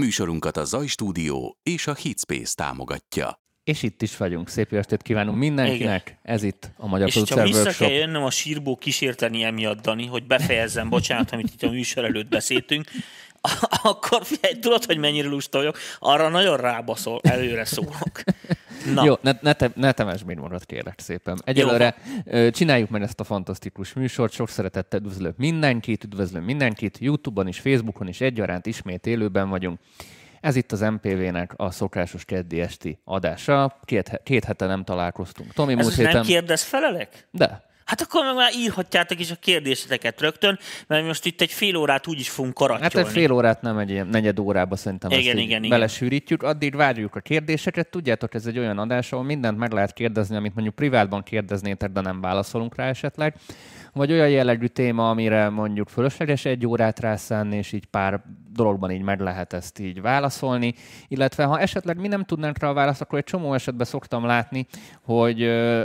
Műsorunkat 0.00 0.56
a 0.56 0.64
Zaj 0.64 0.86
Stúdió 0.86 1.58
és 1.62 1.86
a 1.86 1.94
Hitspace 1.94 2.54
támogatja. 2.54 3.40
És 3.64 3.82
itt 3.82 4.02
is 4.02 4.16
vagyunk. 4.16 4.48
Szép 4.48 4.72
estét 4.72 5.02
kívánunk 5.02 5.38
mindenkinek. 5.38 6.02
Igen. 6.08 6.18
Ez 6.22 6.42
itt 6.42 6.70
a 6.76 6.86
Magyar 6.86 7.08
És 7.08 7.14
ha 7.14 7.42
vissza 7.42 7.60
Workshop. 7.60 7.88
kell 7.88 7.96
jönnöm 7.96 8.22
a 8.22 8.30
sírból 8.30 8.76
kísérteni 8.76 9.42
emiatt, 9.42 9.80
Dani, 9.80 10.06
hogy 10.06 10.26
befejezzem, 10.26 10.88
bocsánat, 10.88 11.30
amit 11.30 11.50
itt 11.52 11.62
a 11.62 11.70
műsor 11.70 12.04
előtt 12.04 12.28
beszéltünk, 12.28 12.90
akkor 13.82 14.24
figyelj, 14.24 14.58
tudod, 14.58 14.84
hogy 14.84 14.98
mennyire 14.98 15.28
lusta 15.28 15.58
vagyok, 15.58 15.78
arra 15.98 16.28
nagyon 16.28 16.56
rábaszol, 16.56 17.20
előre 17.22 17.64
szólok. 17.64 18.22
Na. 18.94 19.04
Jó, 19.04 19.14
ne, 19.20 19.32
ne, 19.40 19.52
te, 19.52 19.70
ne 19.74 19.92
temesd 19.92 20.26
még 20.26 20.36
magad, 20.36 20.66
kérlek 20.66 21.00
szépen. 21.00 21.40
Egyelőre 21.44 21.96
Jó. 22.24 22.50
csináljuk 22.50 22.90
meg 22.90 23.02
ezt 23.02 23.20
a 23.20 23.24
fantasztikus 23.24 23.92
műsort. 23.92 24.32
Sok 24.32 24.48
szeretettel 24.48 25.00
üdvözlök 25.00 25.36
mindenkit, 25.36 26.04
üdvözlök 26.04 26.44
mindenkit. 26.44 26.98
Youtube-on 26.98 27.46
és 27.46 27.60
Facebookon 27.60 28.08
is 28.08 28.20
egyaránt 28.20 28.66
ismét 28.66 29.06
élőben 29.06 29.48
vagyunk. 29.48 29.78
Ez 30.40 30.56
itt 30.56 30.72
az 30.72 30.80
MPV-nek 30.80 31.52
a 31.56 31.70
szokásos 31.70 32.24
keddi 32.24 32.60
esti 32.60 32.98
adása. 33.04 33.78
Két, 33.84 34.20
két 34.22 34.44
hete 34.44 34.66
nem 34.66 34.84
találkoztunk. 34.84 35.52
Tomi, 35.52 35.72
Ez 35.72 35.78
múlt 35.78 35.94
héten... 35.94 36.12
nem 36.12 36.22
kérdez 36.22 36.62
felelek? 36.62 37.28
De. 37.30 37.64
Hát 37.86 38.00
akkor 38.00 38.24
meg 38.24 38.34
már 38.34 38.52
írhatjátok 38.54 39.20
is 39.20 39.30
a 39.30 39.34
kérdéseteket 39.34 40.20
rögtön, 40.20 40.58
mert 40.86 41.06
most 41.06 41.26
itt 41.26 41.40
egy 41.40 41.52
fél 41.52 41.76
órát 41.76 42.06
úgy 42.06 42.20
is 42.20 42.28
fogunk 42.28 42.54
karattyolni. 42.54 42.94
Hát 42.94 43.06
egy 43.06 43.12
fél 43.12 43.32
órát 43.32 43.62
nem 43.62 43.78
egy 43.78 44.04
negyed 44.04 44.38
órába 44.38 44.76
szerintem 44.76 45.10
igen, 45.10 45.36
ezt 45.36 45.44
igen, 45.44 45.64
igen. 45.64 45.70
belesűrítjük. 45.70 46.42
Addig 46.42 46.76
várjuk 46.76 47.14
a 47.14 47.20
kérdéseket. 47.20 47.88
Tudjátok, 47.88 48.34
ez 48.34 48.46
egy 48.46 48.58
olyan 48.58 48.78
adás, 48.78 49.12
ahol 49.12 49.24
mindent 49.24 49.58
meg 49.58 49.72
lehet 49.72 49.92
kérdezni, 49.92 50.36
amit 50.36 50.54
mondjuk 50.54 50.74
privátban 50.74 51.22
kérdeznétek, 51.22 51.90
de 51.90 52.00
nem 52.00 52.20
válaszolunk 52.20 52.76
rá 52.76 52.88
esetleg 52.88 53.34
vagy 53.96 54.12
olyan 54.12 54.28
jellegű 54.28 54.66
téma, 54.66 55.10
amire 55.10 55.48
mondjuk 55.48 55.88
fölösleges 55.88 56.44
egy 56.44 56.66
órát 56.66 57.00
rászánni, 57.00 57.56
és 57.56 57.72
így 57.72 57.86
pár 57.86 58.22
dologban 58.52 58.90
így 58.90 59.02
meg 59.02 59.20
lehet 59.20 59.52
ezt 59.52 59.78
így 59.78 60.00
válaszolni, 60.00 60.74
illetve 61.08 61.44
ha 61.44 61.60
esetleg 61.60 62.00
mi 62.00 62.08
nem 62.08 62.24
tudnánk 62.24 62.58
rá 62.58 62.68
a 62.68 62.72
választ, 62.72 63.00
akkor 63.00 63.18
egy 63.18 63.24
csomó 63.24 63.54
esetben 63.54 63.86
szoktam 63.86 64.24
látni, 64.24 64.66
hogy 65.02 65.42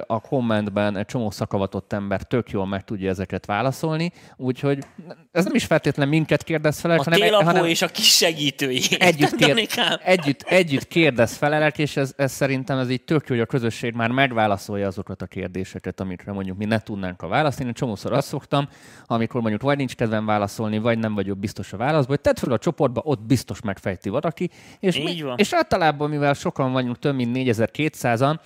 a 0.07 0.19
kommentben 0.19 0.97
egy 0.97 1.05
csomó 1.05 1.29
szakavatott 1.29 1.93
ember 1.93 2.21
tök 2.23 2.49
jól 2.49 2.67
meg 2.67 2.83
tudja 2.83 3.09
ezeket 3.09 3.45
válaszolni, 3.45 4.11
úgyhogy 4.37 4.83
ez 5.31 5.43
nem 5.43 5.55
is 5.55 5.65
feltétlenül 5.65 6.13
minket 6.13 6.43
kérdez 6.43 6.79
fel, 6.79 6.91
a 6.91 7.03
hanem, 7.03 7.45
hanem 7.45 7.65
és 7.65 7.81
a 7.81 7.87
kis 7.87 8.15
segítői. 8.15 8.81
Együtt, 8.99 9.35
kér, 9.35 9.67
együtt, 10.03 10.41
együtt 10.41 10.87
kérdez 10.87 11.35
felelek, 11.35 11.77
és 11.77 11.97
ez, 11.97 12.13
ez 12.17 12.31
szerintem 12.31 12.77
ez 12.77 12.89
így 12.89 13.03
tök 13.03 13.27
jó, 13.27 13.35
hogy 13.35 13.43
a 13.43 13.45
közösség 13.45 13.93
már 13.93 14.09
megválaszolja 14.09 14.87
azokat 14.87 15.21
a 15.21 15.25
kérdéseket, 15.25 15.99
amikre 15.99 16.31
mondjuk 16.31 16.57
mi 16.57 16.65
ne 16.65 16.79
tudnánk 16.79 17.21
a 17.21 17.27
választ. 17.27 17.59
Én 17.59 17.67
csomószor 18.01 18.13
azt 18.13 18.27
szoktam, 18.27 18.69
amikor 19.05 19.41
mondjuk 19.41 19.61
vagy 19.61 19.77
nincs 19.77 19.95
kedvem 19.95 20.25
válaszolni, 20.25 20.77
vagy 20.79 20.97
nem 20.97 21.13
vagyok 21.15 21.37
biztos 21.37 21.73
a 21.73 21.77
válaszból, 21.77 22.15
hogy 22.15 22.21
tedd 22.21 22.35
fel 22.35 22.51
a 22.51 22.57
csoportba, 22.57 23.01
ott 23.03 23.21
biztos 23.21 23.61
megfejti 23.61 24.09
valaki. 24.09 24.49
És, 24.79 24.97
mi, 24.97 25.23
és 25.35 25.53
általában, 25.53 26.09
mivel 26.09 26.33
sokan 26.33 26.71
vagyunk, 26.71 26.99
több 26.99 27.15
mint 27.15 27.37
4200-an, 27.37 28.39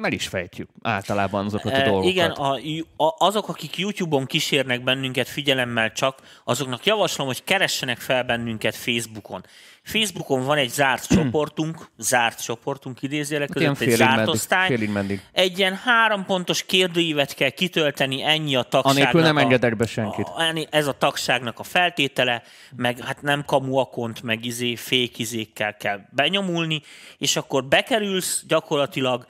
meg 0.00 0.12
is 0.12 0.28
fejtjük 0.28 0.68
általában 0.82 1.44
azokat 1.44 1.72
a 1.72 1.82
dolgokat. 1.82 2.10
Igen, 2.10 2.30
a, 2.30 2.54
a, 2.96 3.14
azok, 3.18 3.48
akik 3.48 3.78
YouTube-on 3.78 4.26
kísérnek 4.26 4.84
bennünket 4.84 5.28
figyelemmel 5.28 5.92
csak, 5.92 6.18
azoknak 6.44 6.86
javaslom, 6.86 7.26
hogy 7.26 7.44
keressenek 7.44 7.98
fel 7.98 8.24
bennünket 8.24 8.74
Facebookon. 8.74 9.44
Facebookon 9.82 10.44
van 10.44 10.56
egy 10.58 10.68
zárt 10.68 11.06
csoportunk, 11.06 11.88
zárt 11.98 12.42
csoportunk 12.42 13.02
idézőjelek 13.02 13.48
között, 13.48 13.80
egy 13.80 13.90
zárt 13.90 14.16
meddig, 14.16 14.34
osztály. 14.34 14.86
Meddig. 14.86 15.20
Egy 15.32 15.58
ilyen 15.58 15.74
három 15.74 16.24
pontos 16.24 16.62
kérdőívet 16.62 17.34
kell 17.34 17.50
kitölteni, 17.50 18.22
ennyi 18.22 18.56
a 18.56 18.62
tagságnak. 18.62 18.96
Anélkül 18.96 19.20
nem 19.20 19.38
engedek 19.38 19.76
be 19.76 19.86
senkit. 19.86 20.26
A, 20.26 20.66
ez 20.70 20.86
a 20.86 20.92
tagságnak 20.92 21.58
a 21.58 21.62
feltétele, 21.62 22.42
meg 22.76 22.98
hát 22.98 23.22
nem 23.22 23.44
kamu 23.44 23.76
akont, 23.76 24.22
meg 24.22 24.44
izé, 24.44 24.76
fékizékkel 24.76 25.76
kell 25.76 26.00
benyomulni, 26.10 26.82
és 27.18 27.36
akkor 27.36 27.64
bekerülsz 27.64 28.44
gyakorlatilag 28.48 29.26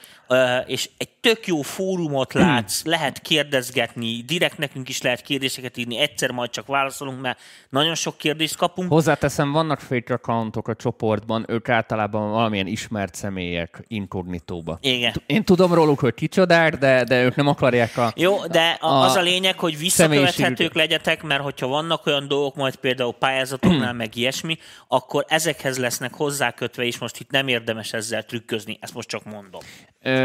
és 0.67 0.91
egy 0.97 1.09
tök 1.21 1.47
jó 1.47 1.63
fórumot 1.63 2.33
látsz, 2.33 2.85
lehet 2.95 3.21
kérdezgetni, 3.21 4.23
direkt 4.27 4.59
nekünk 4.59 4.89
is 4.89 5.03
lehet 5.03 5.23
kérdéseket 5.23 5.77
írni, 5.77 5.99
egyszer 5.99 6.31
majd 6.31 6.51
csak 6.51 6.67
válaszolunk, 6.67 7.21
mert 7.21 7.39
nagyon 7.69 7.95
sok 7.95 8.17
kérdést 8.17 8.57
kapunk. 8.57 8.91
Hozzáteszem, 8.91 9.53
vannak 9.53 9.81
fake 9.81 10.15
accountok 10.15 10.69
a 10.69 10.75
csoportban, 10.75 11.45
ők 11.49 11.69
általában 11.69 12.31
valamilyen 12.31 12.67
ismert 12.67 13.15
személyek 13.15 13.85
inkognitóba. 13.87 14.79
Igen. 14.81 15.13
Én 15.27 15.45
tudom 15.45 15.75
róluk, 15.75 16.01
hogy 16.01 16.15
kicsodák, 16.15 16.77
de, 16.77 17.05
de 17.05 17.23
ők 17.23 17.35
nem 17.35 17.47
akarják 17.47 17.97
a 17.97 18.13
Jó, 18.17 18.47
de 18.47 18.79
a, 18.81 19.05
az 19.05 19.15
a 19.15 19.21
lényeg, 19.21 19.59
hogy 19.59 19.79
visszakövethetők 19.79 20.75
legyetek, 20.75 21.23
mert 21.23 21.43
hogyha 21.43 21.67
vannak 21.67 22.07
olyan 22.07 22.29
dolgok, 22.29 22.57
majd 22.57 22.77
például 22.77 23.15
pályázatoknál, 23.15 23.93
meg 23.93 24.17
ilyesmi, 24.17 24.59
akkor 24.89 25.25
ezekhez 25.29 25.79
lesznek 25.79 26.15
hozzákötve, 26.15 26.85
és 26.85 26.99
most 26.99 27.21
itt 27.21 27.31
nem 27.31 27.49
érdemes 27.49 27.93
ezzel 27.93 28.25
trükközni, 28.25 28.79
ezt 28.81 28.95
most 28.95 29.09
csak 29.09 29.25
mondom. 29.25 29.61
Ö, 30.03 30.20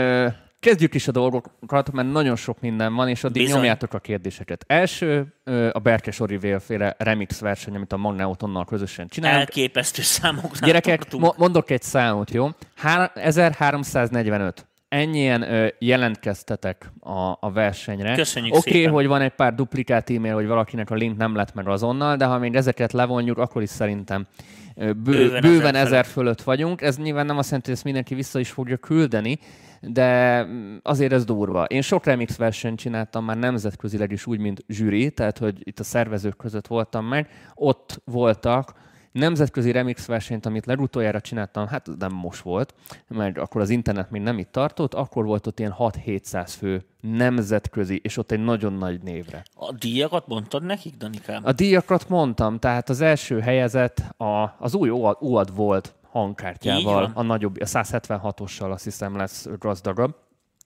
kezdjük 0.59 0.93
is 0.93 1.07
a 1.07 1.11
dolgokat, 1.11 1.91
mert 1.91 2.11
nagyon 2.11 2.35
sok 2.35 2.59
minden 2.59 2.93
van, 2.95 3.09
és 3.09 3.23
addig 3.23 3.41
Bizony. 3.41 3.55
nyomjátok 3.57 3.93
a 3.93 3.99
kérdéseket. 3.99 4.63
Első, 4.67 5.33
a 5.71 5.79
Berkes 5.79 6.19
Orivél 6.19 6.59
féle 6.59 6.95
remix 6.97 7.39
verseny, 7.39 7.75
amit 7.75 7.93
a 7.93 7.97
Magneutonnal 7.97 8.65
közösen 8.65 9.07
csinálunk. 9.07 9.39
Elképesztő 9.39 10.01
számok. 10.01 10.57
Gyerekek, 10.57 11.11
mo- 11.11 11.37
mondok 11.37 11.69
egy 11.69 11.81
számot, 11.81 12.31
jó? 12.31 12.49
Há- 12.75 13.17
1345 13.17 14.65
ennyien 14.95 15.41
ö, 15.41 15.67
jelentkeztetek 15.79 16.91
a, 16.99 17.37
a 17.39 17.51
versenyre. 17.53 18.15
Köszönjük 18.15 18.55
Oké, 18.55 18.69
okay, 18.69 18.93
hogy 18.93 19.07
van 19.07 19.21
egy 19.21 19.31
pár 19.31 19.55
duplikát 19.55 20.09
e-mail, 20.09 20.33
hogy 20.33 20.47
valakinek 20.47 20.89
a 20.89 20.95
link 20.95 21.17
nem 21.17 21.35
lett 21.35 21.53
meg 21.53 21.67
azonnal, 21.67 22.15
de 22.15 22.25
ha 22.25 22.37
még 22.37 22.55
ezeket 22.55 22.91
levonjuk, 22.91 23.37
akkor 23.37 23.61
is 23.61 23.69
szerintem 23.69 24.27
bő, 24.75 24.93
bőven, 24.93 25.41
bőven 25.41 25.75
ezer, 25.75 25.85
ezer 25.85 26.05
fölött 26.05 26.41
vagyunk. 26.41 26.81
Ez 26.81 26.97
nyilván 26.97 27.25
nem 27.25 27.37
azt 27.37 27.45
jelenti, 27.45 27.67
hogy 27.67 27.75
ezt 27.75 27.85
mindenki 27.85 28.15
vissza 28.15 28.39
is 28.39 28.49
fogja 28.49 28.77
küldeni, 28.77 29.39
de 29.81 30.45
azért 30.81 31.11
ez 31.11 31.25
durva. 31.25 31.63
Én 31.63 31.81
sok 31.81 32.05
remix 32.05 32.35
versenyt 32.35 32.79
csináltam 32.79 33.25
már 33.25 33.37
nemzetközileg 33.37 34.11
is 34.11 34.25
úgy, 34.25 34.39
mint 34.39 34.63
zsűri, 34.67 35.11
tehát 35.11 35.37
hogy 35.37 35.55
itt 35.63 35.79
a 35.79 35.83
szervezők 35.83 36.37
között 36.37 36.67
voltam 36.67 37.05
meg. 37.05 37.29
Ott 37.53 38.01
voltak 38.05 38.73
nemzetközi 39.15 39.71
remix 39.71 40.05
versenyt, 40.05 40.45
amit 40.45 40.65
legutoljára 40.65 41.21
csináltam, 41.21 41.67
hát 41.67 41.89
nem 41.99 42.13
most 42.13 42.41
volt, 42.41 42.73
mert 43.07 43.37
akkor 43.37 43.61
az 43.61 43.69
internet 43.69 44.11
még 44.11 44.21
nem 44.21 44.37
itt 44.37 44.51
tartott, 44.51 44.93
akkor 44.93 45.25
volt 45.25 45.47
ott 45.47 45.59
ilyen 45.59 45.75
6-700 45.79 46.53
fő 46.57 46.85
nemzetközi, 47.01 47.99
és 48.03 48.17
ott 48.17 48.31
egy 48.31 48.43
nagyon 48.43 48.73
nagy 48.73 49.01
névre. 49.01 49.43
A 49.55 49.71
díjakat 49.71 50.27
mondtad 50.27 50.63
nekik, 50.63 50.97
Danikám? 50.97 51.41
A 51.45 51.51
díjakat 51.51 52.09
mondtam, 52.09 52.59
tehát 52.59 52.89
az 52.89 53.01
első 53.01 53.39
helyezett 53.39 53.99
a, 54.17 54.55
az 54.59 54.75
új 54.75 54.89
UAD 55.19 55.55
volt 55.55 55.93
hangkártyával, 56.09 57.11
a 57.13 57.21
nagyobb, 57.21 57.55
a 57.59 57.65
176-ossal 57.65 58.71
azt 58.71 58.83
hiszem 58.83 59.15
lesz 59.15 59.47
gazdagabb, 59.59 60.15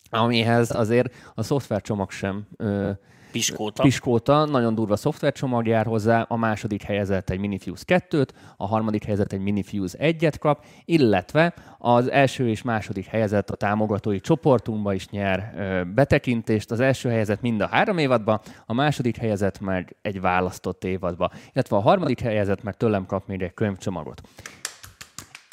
amihez 0.10 0.76
azért 0.76 1.14
a 1.36 1.44
szoftvercsomag 1.44 2.12
sem 2.12 2.48
ö, 2.58 2.92
Piskóta. 3.32 3.84
Piskóta, 3.84 4.46
nagyon 4.46 4.76
durva 4.76 4.96
szoftvercsomag 4.96 5.68
jár 5.68 5.86
hozzá, 5.86 6.22
a 6.22 6.36
második 6.36 6.82
helyezett 6.82 7.30
egy 7.30 7.40
Minifuse 7.40 7.84
2-t, 7.88 8.28
a 8.58 8.68
harmadik 8.68 9.04
helyezett 9.04 9.32
egy 9.34 9.40
Minifuse 9.40 9.98
1-et 10.02 10.36
kap, 10.40 10.66
illetve 10.86 11.54
az 11.78 12.10
első 12.12 12.50
és 12.50 12.62
második 12.62 13.06
helyezett 13.06 13.50
a 13.50 13.56
támogatói 13.56 14.20
csoportunkba 14.20 14.94
is 14.94 15.10
nyer 15.10 15.54
ö, 15.58 15.84
betekintést, 15.94 16.72
az 16.72 16.80
első 16.80 17.10
helyezett 17.10 17.42
mind 17.42 17.62
a 17.62 17.68
három 17.68 17.98
évadba, 17.98 18.42
a 18.66 18.74
második 18.74 19.18
helyezett 19.18 19.60
meg 19.60 19.96
egy 20.02 20.22
választott 20.22 20.84
évadba, 20.84 21.32
illetve 21.54 21.76
a 21.76 21.82
harmadik 21.82 22.20
helyezett 22.20 22.64
meg 22.64 22.78
tőlem 22.78 23.06
kap 23.06 23.28
még 23.28 23.42
egy 23.42 23.54
könyvcsomagot. 23.54 24.22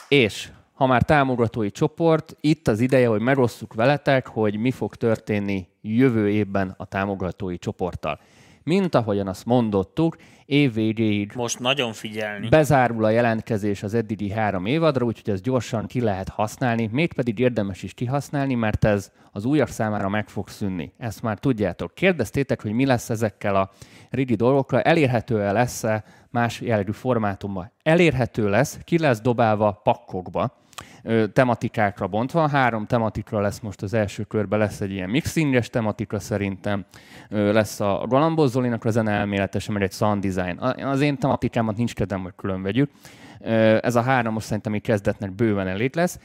És 0.09 0.51
ha 0.77 0.87
már 0.87 1.03
támogatói 1.03 1.71
csoport, 1.71 2.37
itt 2.41 2.69
az 2.69 2.81
ideje, 2.81 3.09
hogy 3.09 3.21
megosszuk 3.21 3.75
veletek, 3.75 4.27
hogy 4.27 4.57
mi 4.57 4.71
fog 4.71 4.95
történni 4.95 5.69
jövő 5.81 6.31
évben 6.31 6.75
a 6.77 6.85
támogatói 6.85 7.59
csoporttal. 7.59 8.21
Mint 8.63 8.95
ahogyan 8.95 9.29
azt 9.29 9.45
mondottuk, 9.45 10.17
év 10.45 10.75
végéig 10.75 11.33
most 11.35 11.59
nagyon 11.59 11.93
figyelni. 11.93 12.49
Bezárul 12.49 13.05
a 13.05 13.11
jelentkezés 13.11 13.83
az 13.83 13.95
eddigi 13.95 14.31
három 14.31 14.67
évadra, 14.67 15.05
úgyhogy 15.05 15.33
ez 15.33 15.41
gyorsan 15.41 15.87
ki 15.87 16.01
lehet 16.01 16.29
használni, 16.29 16.89
mégpedig 16.93 17.39
érdemes 17.39 17.83
is 17.83 17.95
kihasználni, 17.95 18.55
mert 18.55 18.85
ez 18.85 19.13
az 19.33 19.45
újak 19.45 19.69
számára 19.69 20.09
meg 20.09 20.29
fog 20.29 20.49
szűnni. 20.49 20.93
Ezt 20.99 21.23
már 21.23 21.39
tudjátok. 21.39 21.95
Kérdeztétek, 21.95 22.63
hogy 22.63 22.73
mi 22.73 22.87
lesz 22.87 23.11
ezekkel 23.11 23.57
a 23.57 23.71
régi 24.11 24.35
dolgokkal, 24.35 24.81
elérhető-e 24.81 25.53
lesz-e 25.53 26.05
más 26.31 26.61
jellegű 26.61 26.93
formátumban. 26.93 27.73
Elérhető 27.83 28.49
lesz, 28.49 28.79
ki 28.85 28.99
lesz 28.99 29.21
dobálva 29.21 29.81
pakkokba, 29.83 30.65
tematikákra 31.33 32.07
bontva. 32.07 32.49
Három 32.49 32.87
tematika 32.87 33.41
lesz 33.41 33.61
most 33.61 33.83
az 33.83 33.95
első 33.95 34.23
körben, 34.23 34.59
lesz 34.59 34.81
egy 34.81 34.91
ilyen 34.91 35.11
mixinges 35.11 35.71
tematika 35.71 36.19
szerintem, 36.19 36.85
lesz 37.29 37.81
a 37.81 38.05
Galambos 38.09 38.51
Zolinak 38.51 38.85
a 38.85 38.91
zene 38.91 39.11
elméletesen, 39.11 39.75
meg 39.75 39.83
egy 39.83 39.93
sound 39.93 40.27
design. 40.27 40.59
Az 40.59 41.01
én 41.01 41.19
tematikámat 41.19 41.77
nincs 41.77 41.95
kedvem, 41.95 42.23
hogy 42.23 42.33
külön 42.37 42.63
vegyük. 42.63 42.91
Ez 43.81 43.97
a 43.97 44.03
három 44.03 44.33
most 44.33 44.47
szerintem 44.47 44.75
így 44.75 44.83
kezdetnek 44.83 45.33
bőven 45.33 45.67
elég 45.67 45.95
lesz. 45.95 46.19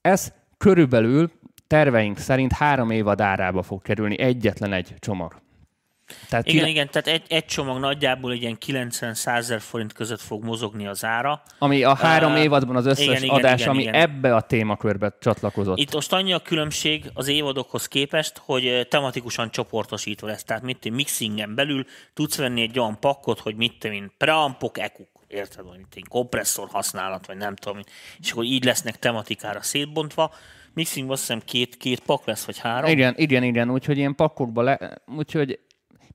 Ez 0.00 0.32
körülbelül 0.58 1.30
terveink 1.66 2.18
szerint 2.18 2.52
három 2.52 2.90
évad 2.90 3.20
árába 3.20 3.62
fog 3.62 3.82
kerülni 3.82 4.18
egyetlen 4.18 4.72
egy 4.72 4.94
csomag. 4.98 5.40
Tehát 6.28 6.46
igen, 6.46 6.58
tine... 6.58 6.68
igen, 6.68 6.90
tehát 6.90 7.06
egy, 7.06 7.32
egy 7.32 7.44
csomag 7.44 7.78
nagyjából 7.78 8.32
egy 8.32 8.42
ilyen 8.42 8.58
90-100 8.66 9.56
forint 9.60 9.92
között 9.92 10.20
fog 10.20 10.44
mozogni 10.44 10.86
az 10.86 11.04
ára. 11.04 11.42
Ami 11.58 11.82
a 11.82 11.94
három 11.94 12.32
uh, 12.32 12.42
évadban 12.42 12.76
az 12.76 12.86
összes 12.86 13.22
igen, 13.22 13.28
adás, 13.28 13.60
igen, 13.60 13.72
ami 13.72 13.82
igen. 13.82 13.94
ebbe 13.94 14.34
a 14.34 14.40
témakörbe 14.40 15.16
csatlakozott. 15.20 15.78
Itt 15.78 15.94
most 15.94 16.12
annyi 16.12 16.32
a 16.32 16.38
különbség 16.38 17.10
az 17.14 17.28
évadokhoz 17.28 17.88
képest, 17.88 18.40
hogy 18.44 18.86
tematikusan 18.90 19.50
csoportosítva 19.50 20.26
lesz. 20.26 20.44
Tehát 20.44 20.62
mit 20.62 20.90
mixingen 20.90 21.54
belül 21.54 21.84
tudsz 22.14 22.36
venni 22.36 22.62
egy 22.62 22.78
olyan 22.78 22.98
pakkot, 23.00 23.38
hogy 23.38 23.56
mit 23.56 23.88
mint 23.88 24.12
preampok, 24.16 24.78
ekuk 24.78 25.08
érted, 25.28 25.64
hogy 25.66 25.76
mint 25.76 26.08
kompresszor 26.08 26.68
használat, 26.70 27.26
vagy 27.26 27.36
nem 27.36 27.56
tudom, 27.56 27.80
és 28.20 28.30
akkor 28.30 28.44
így 28.44 28.64
lesznek 28.64 28.98
tematikára 28.98 29.62
szétbontva. 29.62 30.34
Mixing 30.74 31.10
azt 31.10 31.20
hiszem 31.20 31.40
két, 31.44 31.76
két 31.76 32.00
pak 32.00 32.26
lesz, 32.26 32.44
vagy 32.44 32.58
három. 32.58 32.90
Igen, 32.90 33.14
igen, 33.16 33.42
igen, 33.42 33.70
úgyhogy 33.70 33.96
ilyen 33.98 34.14
pakkokba 34.14 34.62
le, 34.62 35.02
úgyhogy 35.16 35.58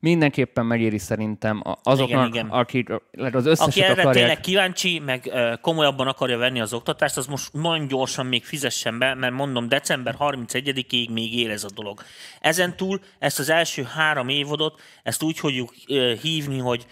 mindenképpen 0.04 0.66
megéri 0.66 0.98
szerintem 0.98 1.64
azoknak, 1.84 2.28
igen, 2.28 2.28
igen. 2.28 2.50
akik 2.50 2.90
az 3.32 3.46
összeset 3.46 3.68
Aki 3.68 3.82
erre 3.82 3.92
akarják... 3.92 4.14
tényleg 4.14 4.40
kíváncsi, 4.40 5.00
meg 5.00 5.32
komolyabban 5.62 6.08
akarja 6.08 6.38
venni 6.38 6.62
az 6.62 6.74
oktatást, 6.74 7.18
az 7.18 7.26
most 7.26 7.54
nagyon 7.54 7.88
gyorsan 7.88 8.26
még 8.26 8.46
fizessen 8.46 9.00
be, 9.00 9.14
mert 9.14 9.34
mondom, 9.34 9.68
december 9.68 10.16
31-ig 10.20 11.10
még 11.10 11.40
él 11.40 11.52
ez 11.52 11.64
a 11.64 11.70
dolog. 11.76 12.02
Ezen 12.40 12.76
túl 12.76 13.00
ezt 13.20 13.40
az 13.40 13.50
első 13.50 13.84
három 13.84 14.30
évadot, 14.30 14.82
ezt 15.04 15.24
úgy 15.24 15.38
fogjuk 15.40 15.74
hívni, 16.22 16.60
hogy 16.60 16.86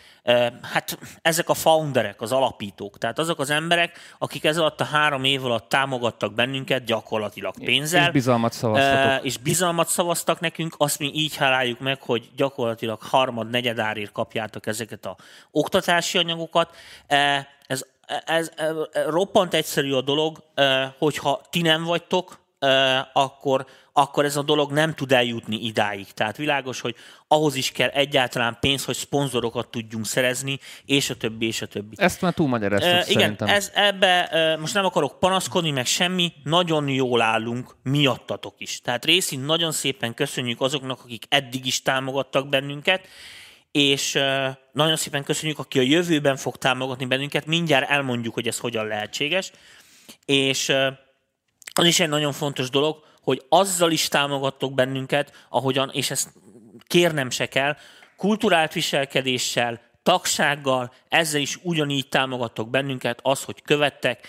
hát 0.62 1.00
ezek 1.22 1.50
a 1.50 1.54
founderek, 1.54 2.22
az 2.22 2.32
alapítók, 2.32 2.98
tehát 2.98 3.20
azok 3.20 3.40
az 3.40 3.50
emberek, 3.50 3.98
akik 4.18 4.44
ez 4.44 4.58
alatt 4.58 4.82
a 4.82 4.84
három 4.84 5.24
év 5.24 5.46
alatt 5.46 5.70
támogattak 5.70 6.34
bennünket 6.34 6.84
gyakorlatilag 6.84 7.54
pénzzel. 7.64 8.06
És 8.06 8.12
bizalmat 8.12 8.54
szavaztak. 8.54 9.26
És 9.26 9.38
bizalmat 9.38 9.88
szavaztak 9.88 10.40
nekünk, 10.40 10.76
azt 10.78 11.00
mi 11.00 11.12
így 11.14 11.36
háláljuk 11.36 11.80
meg, 11.80 12.02
hogy 12.02 12.30
gyakorlatilag 12.36 13.00
harmad, 13.02 13.50
negyedárért 13.50 14.12
kapjátok 14.12 14.68
ezeket 14.68 15.06
a 15.06 15.18
oktatási 15.52 16.18
anyagokat. 16.18 16.76
Ez, 17.08 17.46
ez, 17.68 17.86
ez 18.26 18.52
roppant 19.08 19.54
egyszerű 19.54 19.94
a 19.94 20.02
dolog, 20.02 20.44
hogyha 20.98 21.42
ti 21.50 21.62
nem 21.62 21.84
vagytok, 21.84 22.40
akkor, 23.14 23.66
akkor 23.94 24.26
ez 24.26 24.36
a 24.36 24.42
dolog 24.42 24.72
nem 24.72 24.94
tud 24.94 25.12
eljutni 25.12 25.66
idáig. 25.66 26.12
Tehát 26.14 26.38
világos, 26.38 26.82
hogy 26.82 26.96
ahhoz 27.28 27.56
is 27.56 27.72
kell 27.72 27.90
egyáltalán 27.90 28.58
pénz, 28.60 28.86
hogy 28.86 28.96
szponzorokat 28.96 29.68
tudjunk 29.68 30.06
szerezni, 30.06 30.60
és 30.86 31.10
a 31.10 31.16
többi, 31.16 31.46
és 31.46 31.62
a 31.62 31.66
többi. 31.66 31.96
Ezt 31.98 32.22
már 32.22 32.34
túl 32.34 32.48
magyaráztuk 32.48 32.92
uh, 32.92 33.10
Igen, 33.10 33.36
ez, 33.40 33.72
ebbe 33.74 34.30
most 34.60 34.74
nem 34.74 34.86
akarok 34.86 35.20
panaszkodni, 35.20 35.72
meg 35.72 35.86
semmi, 35.86 36.34
nagyon 36.44 36.90
jól 36.90 37.22
állunk 37.22 37.76
miattatok 37.84 38.56
is. 38.58 38.82
Tehát 38.82 39.06
részint 39.06 39.46
nagyon 39.46 39.72
szépen 39.72 40.14
köszönjük 40.14 40.62
azoknak, 40.62 41.00
akik 41.04 41.26
eddig 41.30 41.66
is 41.66 41.82
támogattak 41.82 42.50
bennünket, 42.50 43.08
és 43.72 44.20
nagyon 44.72 44.96
szépen 44.96 45.24
köszönjük, 45.24 45.60
aki 45.60 45.80
a 45.80 45.82
jövőben 45.82 46.36
fog 46.36 46.58
támogatni 46.58 47.06
bennünket, 47.06 47.46
mindjárt 47.46 47.90
elmondjuk, 47.90 48.34
hogy 48.34 48.48
ez 48.48 48.58
hogyan 48.58 48.88
lehetséges, 48.88 49.52
és 50.26 50.74
az 51.74 51.86
is 51.86 52.00
egy 52.00 52.10
nagyon 52.10 52.32
fontos 52.32 52.70
dolog, 52.70 53.04
hogy 53.22 53.46
azzal 53.50 53.92
is 53.92 54.08
támogattok 54.08 54.74
bennünket, 54.74 55.46
ahogyan, 55.50 55.90
és 55.94 56.12
ezt 56.12 56.34
kérnem 56.88 57.30
se 57.30 57.46
kell, 57.46 57.78
kulturált 58.18 58.74
viselkedéssel, 58.74 59.82
tagsággal, 60.04 60.94
ezzel 61.10 61.42
is 61.42 61.60
ugyanígy 61.62 62.10
támogattok 62.10 62.70
bennünket, 62.70 63.20
az, 63.22 63.44
hogy 63.44 63.62
követtek, 63.62 64.28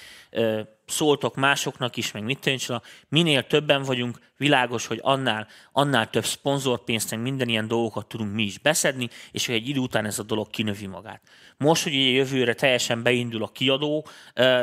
szóltok 0.87 1.35
másoknak 1.35 1.97
is, 1.97 2.13
meg 2.13 2.23
mit 2.23 2.39
tűncsen, 2.39 2.83
minél 3.09 3.47
többen 3.47 3.83
vagyunk, 3.83 4.19
világos, 4.37 4.87
hogy 4.87 5.01
annál, 5.03 5.47
annál 5.73 6.11
több 6.11 6.25
szponzorpénzt, 6.25 7.11
meg 7.11 7.21
minden 7.21 7.49
ilyen 7.49 7.69
dolgokat 7.69 8.07
tudunk 8.07 8.35
mi 8.35 8.43
is 8.43 8.59
beszedni, 8.59 9.09
és 9.31 9.47
hogy 9.47 9.55
egy 9.55 9.69
idő 9.69 9.81
után 9.81 10.05
ez 10.05 10.19
a 10.19 10.23
dolog 10.23 10.51
kinövi 10.51 10.87
magát. 10.87 11.23
Most, 11.57 11.83
hogy 11.83 11.95
ugye 11.95 12.11
jövőre 12.11 12.55
teljesen 12.55 13.03
beindul 13.03 13.43
a 13.43 13.53
kiadó 13.53 14.07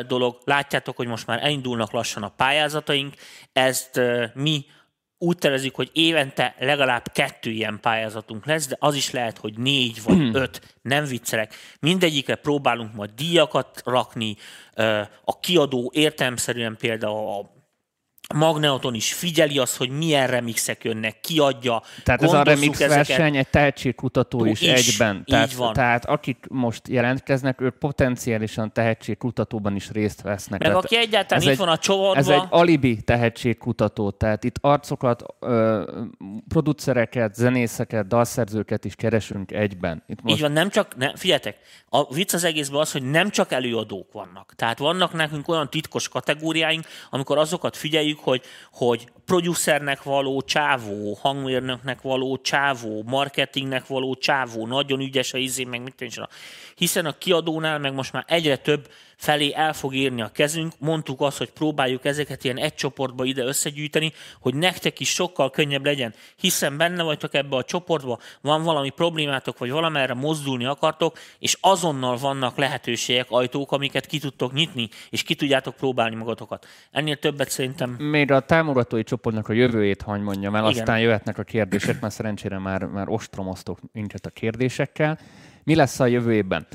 dolog, 0.08 0.38
látjátok, 0.44 0.96
hogy 0.96 1.08
most 1.08 1.28
már 1.28 1.44
elindulnak 1.44 1.92
lassan 1.92 2.24
a 2.24 2.30
pályázataink, 2.30 3.14
ezt 3.54 4.02
mi 4.34 4.66
úgy 5.20 5.38
tervezzük, 5.38 5.76
hogy 5.76 5.90
évente 5.94 6.56
legalább 6.60 7.12
kettő 7.12 7.50
ilyen 7.50 7.80
pályázatunk 7.82 8.46
lesz, 8.46 8.68
de 8.68 8.76
az 8.80 8.96
is 8.96 9.12
lehet, 9.12 9.38
hogy 9.38 9.58
négy 9.58 10.04
vagy 10.04 10.16
hmm. 10.16 10.34
öt, 10.34 10.76
nem 10.82 11.06
viccelek. 11.06 11.56
Mindegyikre 11.80 12.36
próbálunk 12.36 12.94
majd 12.94 13.10
díjakat 13.16 13.82
rakni, 13.86 14.36
a 15.24 15.40
kiadó 15.40 15.92
értelmszerűen 15.96 16.78
például 16.78 17.28
a 17.28 17.59
Magneoton 18.36 18.94
is 18.94 19.14
figyeli 19.14 19.58
azt, 19.58 19.78
hogy 19.78 19.90
milyen 19.90 20.28
remixek 20.28 20.84
jönnek, 20.84 21.20
kiadja. 21.22 21.82
Tehát 22.04 22.24
ez 22.24 22.34
a 22.34 22.44
remix 22.44 22.80
ezeket. 22.80 23.08
verseny 23.08 23.36
egy 23.36 23.48
tehetségkutató 23.48 24.46
is, 24.46 24.62
is 24.62 24.68
egyben. 24.68 25.24
Tehát, 25.26 25.54
van. 25.54 25.74
tehát 25.74 26.06
akik 26.06 26.46
most 26.50 26.88
jelentkeznek, 26.88 27.62
ők 27.62 27.78
potenciálisan 27.78 28.74
tehetségkutatóban 28.74 29.76
is 29.76 29.92
részt 29.92 30.22
vesznek. 30.22 30.60
Meg 30.60 30.70
tehát 30.70 30.86
aki 30.86 30.98
egyáltalán 30.98 31.44
itt 31.44 31.50
egy, 31.50 31.58
van 31.58 31.68
a 31.68 31.78
csoportban. 31.78 32.18
Ez 32.18 32.28
egy 32.28 32.48
alibi 32.50 33.02
tehetségkutató, 33.02 34.10
tehát 34.10 34.44
itt 34.44 34.56
arcokat, 34.62 35.24
ö, 35.40 35.84
producereket, 36.48 37.36
zenészeket, 37.36 38.08
dalszerzőket 38.08 38.86
is 38.86 38.96
keresünk 38.96 39.52
egyben. 39.52 40.04
Itt 40.08 40.22
most... 40.22 40.36
Így 40.36 40.42
van, 40.42 40.52
nem 40.52 40.70
csak, 40.70 40.98
ne, 40.98 41.16
figyeljetek, 41.16 41.58
a 41.90 42.14
vicc 42.14 42.34
az 42.34 42.44
egészben 42.44 42.80
az, 42.80 42.92
hogy 42.92 43.04
nem 43.04 43.30
csak 43.30 43.52
előadók 43.52 44.12
vannak. 44.12 44.54
Tehát 44.56 44.78
vannak 44.78 45.14
nekünk 45.14 45.48
olyan 45.48 45.70
titkos 45.70 46.08
kategóriáink, 46.08 46.86
amikor 47.10 47.38
azokat 47.38 47.78
figyeljük, 47.78 48.19
hogy, 48.22 48.42
hogy 48.72 49.08
producernek 49.26 50.04
való 50.04 50.42
csávó, 50.42 51.18
hangmérnöknek 51.22 52.02
való 52.02 52.38
csávó, 52.38 53.04
marketingnek 53.06 53.88
való 53.88 54.16
csávó, 54.16 54.68
nagyon 54.68 55.00
ügyes 55.00 55.34
a 55.34 55.38
izé, 55.38 55.64
meg 55.64 55.82
mit 55.82 55.96
tűncsen. 55.96 56.30
Hiszen 56.76 57.06
a 57.06 57.18
kiadónál 57.18 57.80
meg 57.80 57.94
most 57.94 58.14
már 58.14 58.24
egyre 58.28 58.58
több 58.58 58.90
felé 59.20 59.54
el 59.54 59.74
fog 59.74 59.94
írni 59.94 60.22
a 60.22 60.28
kezünk. 60.28 60.74
Mondtuk 60.78 61.22
azt, 61.22 61.38
hogy 61.38 61.50
próbáljuk 61.52 62.06
ezeket 62.06 62.44
ilyen 62.44 62.58
egy 62.58 62.74
csoportba 62.74 63.26
ide 63.26 63.44
összegyűjteni, 63.44 64.12
hogy 64.40 64.56
nektek 64.56 65.00
is 65.00 65.10
sokkal 65.10 65.50
könnyebb 65.50 65.86
legyen, 65.86 66.14
hiszen 66.36 66.78
benne 66.78 67.04
vagytok 67.04 67.34
ebbe 67.34 67.56
a 67.56 67.64
csoportba, 67.64 68.20
van 68.42 68.64
valami 68.64 68.90
problémátok, 68.90 69.58
vagy 69.58 69.70
valamerre 69.70 70.14
mozdulni 70.14 70.66
akartok, 70.66 71.18
és 71.40 71.58
azonnal 71.62 72.18
vannak 72.18 72.58
lehetőségek, 72.58 73.26
ajtók, 73.30 73.72
amiket 73.72 74.06
ki 74.06 74.20
tudtok 74.20 74.54
nyitni, 74.54 74.90
és 75.10 75.24
ki 75.24 75.36
tudjátok 75.36 75.76
próbálni 75.76 76.16
magatokat. 76.16 76.68
Ennél 76.92 77.18
többet 77.18 77.50
szerintem... 77.50 77.90
Még 77.90 78.32
a 78.32 78.40
támogatói 78.40 79.04
csoportnak 79.04 79.48
a 79.48 79.54
jövőjét 79.54 80.02
hagy 80.02 80.22
mondjam 80.22 80.56
el, 80.56 80.70
Igen. 80.70 80.80
aztán 80.80 81.00
jöhetnek 81.00 81.38
a 81.38 81.44
kérdések, 81.44 82.02
mert 82.02 82.14
szerencsére 82.14 82.58
már, 82.58 82.84
már 82.84 83.10
ostromoztok 83.10 83.80
minket 83.92 84.26
a 84.26 84.30
kérdésekkel. 84.30 85.20
Mi 85.70 85.76
lesz 85.76 86.00
a 86.00 86.06
jövő 86.06 86.34
évben? 86.34 86.68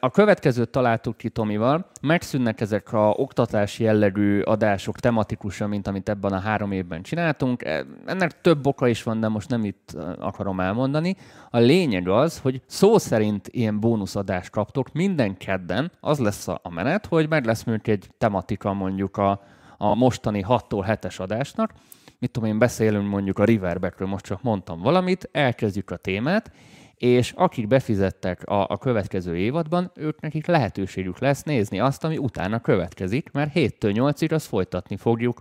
A 0.00 0.10
következőt 0.10 0.68
találtuk 0.68 1.16
ki 1.16 1.28
Tomival. 1.28 1.86
Megszűnnek 2.00 2.60
ezek 2.60 2.92
a 2.92 3.08
oktatási 3.08 3.82
jellegű 3.84 4.40
adások 4.40 4.98
tematikusan, 4.98 5.68
mint 5.68 5.86
amit 5.86 6.08
ebben 6.08 6.32
a 6.32 6.38
három 6.38 6.72
évben 6.72 7.02
csináltunk. 7.02 7.64
E, 7.64 7.84
ennek 8.06 8.40
több 8.40 8.66
oka 8.66 8.88
is 8.88 9.02
van, 9.02 9.20
de 9.20 9.28
most 9.28 9.48
nem 9.48 9.64
itt 9.64 9.96
akarom 10.18 10.60
elmondani. 10.60 11.16
A 11.50 11.58
lényeg 11.58 12.08
az, 12.08 12.38
hogy 12.38 12.62
szó 12.66 12.98
szerint 12.98 13.48
ilyen 13.48 13.80
bónuszadást 13.80 14.50
kaptok 14.50 14.92
minden 14.92 15.36
kedden. 15.36 15.90
Az 16.00 16.18
lesz 16.18 16.48
a 16.48 16.70
menet, 16.70 17.06
hogy 17.06 17.28
meg 17.28 17.44
lesz 17.44 17.64
mondjuk 17.64 17.96
egy 17.96 18.10
tematika 18.18 18.72
mondjuk 18.72 19.16
a, 19.16 19.40
a 19.76 19.94
mostani 19.94 20.44
6-tól 20.48 20.84
7-es 20.86 21.20
adásnak. 21.20 21.72
Mit 22.18 22.30
tudom 22.30 22.48
én, 22.48 22.58
beszélünk 22.58 23.08
mondjuk 23.08 23.38
a 23.38 23.44
Riverbackről, 23.44 24.08
most 24.08 24.24
csak 24.24 24.42
mondtam 24.42 24.80
valamit, 24.80 25.28
elkezdjük 25.32 25.90
a 25.90 25.96
témát, 25.96 26.50
és 26.98 27.32
akik 27.36 27.66
befizettek 27.66 28.42
a, 28.44 28.66
a 28.68 28.76
következő 28.76 29.36
évadban, 29.36 29.90
ők 29.94 30.20
nekik 30.20 30.46
lehetőségük 30.46 31.18
lesz 31.18 31.42
nézni 31.42 31.80
azt, 31.80 32.04
ami 32.04 32.18
utána 32.18 32.60
következik, 32.60 33.30
mert 33.32 33.52
7-től 33.54 34.14
8-ig 34.14 34.32
azt 34.32 34.46
folytatni 34.46 34.96
fogjuk. 34.96 35.40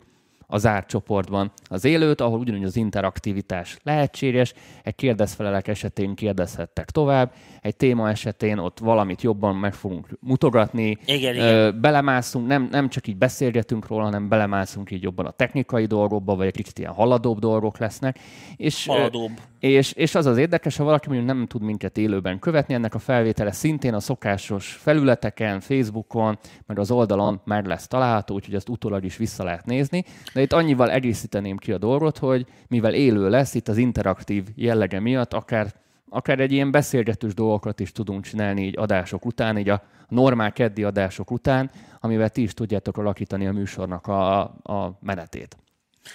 A 0.49 0.57
zárt 0.57 0.87
csoportban 0.87 1.51
az 1.63 1.85
élőt, 1.85 2.21
ahol 2.21 2.39
ugyanúgy 2.39 2.63
az 2.63 2.75
interaktivitás 2.75 3.77
lehetséges, 3.83 4.53
egy 4.83 4.95
kérdezfelelek 4.95 5.67
esetén 5.67 6.15
kérdezhettek 6.15 6.89
tovább, 6.91 7.31
egy 7.67 7.75
téma 7.75 8.09
esetén 8.09 8.57
ott 8.57 8.79
valamit 8.79 9.21
jobban 9.21 9.55
meg 9.55 9.73
fogunk 9.73 10.07
mutogatni, 10.19 10.97
igen, 11.05 11.35
igen. 11.35 11.81
belemászunk, 11.81 12.47
nem, 12.47 12.67
nem 12.71 12.89
csak 12.89 13.07
így 13.07 13.17
beszélgetünk 13.17 13.87
róla, 13.87 14.03
hanem 14.03 14.29
belemászunk 14.29 14.91
így 14.91 15.03
jobban 15.03 15.25
a 15.25 15.31
technikai 15.31 15.85
dolgokba, 15.85 16.35
vagy 16.35 16.47
egy 16.47 16.55
kicsit 16.55 16.79
ilyen 16.79 16.93
haladóbb 16.93 17.39
dolgok 17.39 17.77
lesznek. 17.77 18.19
És, 18.55 18.85
haladóbb. 18.85 19.31
És, 19.59 19.91
és 19.91 20.15
az 20.15 20.25
az 20.25 20.37
érdekes, 20.37 20.77
ha 20.77 20.83
valaki 20.83 21.07
mondjuk 21.07 21.27
nem 21.27 21.47
tud 21.47 21.61
minket 21.61 21.97
élőben 21.97 22.39
követni, 22.39 22.73
ennek 22.73 22.95
a 22.95 22.99
felvétele 22.99 23.51
szintén 23.51 23.93
a 23.93 23.99
szokásos 23.99 24.71
felületeken, 24.71 25.59
Facebookon, 25.59 26.37
meg 26.65 26.79
az 26.79 26.91
oldalon 26.91 27.41
már 27.43 27.65
lesz 27.65 27.87
található, 27.87 28.35
úgyhogy 28.35 28.55
azt 28.55 28.69
utólag 28.69 29.03
is 29.03 29.17
vissza 29.17 29.43
lehet 29.43 29.65
nézni. 29.65 30.03
De 30.33 30.41
itt 30.41 30.53
annyival 30.53 30.91
egészíteném 30.91 31.57
ki 31.57 31.71
a 31.71 31.77
dolgot, 31.77 32.17
hogy 32.17 32.45
mivel 32.67 32.93
élő 32.93 33.29
lesz, 33.29 33.53
itt 33.53 33.67
az 33.67 33.77
interaktív 33.77 34.43
jellege 34.55 34.99
miatt 34.99 35.33
akár, 35.33 35.73
akár 36.09 36.39
egy 36.39 36.51
ilyen 36.51 36.71
beszélgetős 36.71 37.33
dolgokat 37.33 37.79
is 37.79 37.91
tudunk 37.91 38.23
csinálni 38.23 38.65
így 38.65 38.77
adások 38.77 39.25
után, 39.25 39.57
így 39.57 39.69
a 39.69 39.83
normál 40.07 40.51
keddi 40.51 40.83
adások 40.83 41.31
után, 41.31 41.71
amivel 41.99 42.29
ti 42.29 42.41
is 42.41 42.53
tudjátok 42.53 42.97
alakítani 42.97 43.47
a 43.47 43.51
műsornak 43.51 44.07
a, 44.07 44.39
a 44.63 44.97
menetét. 44.99 45.57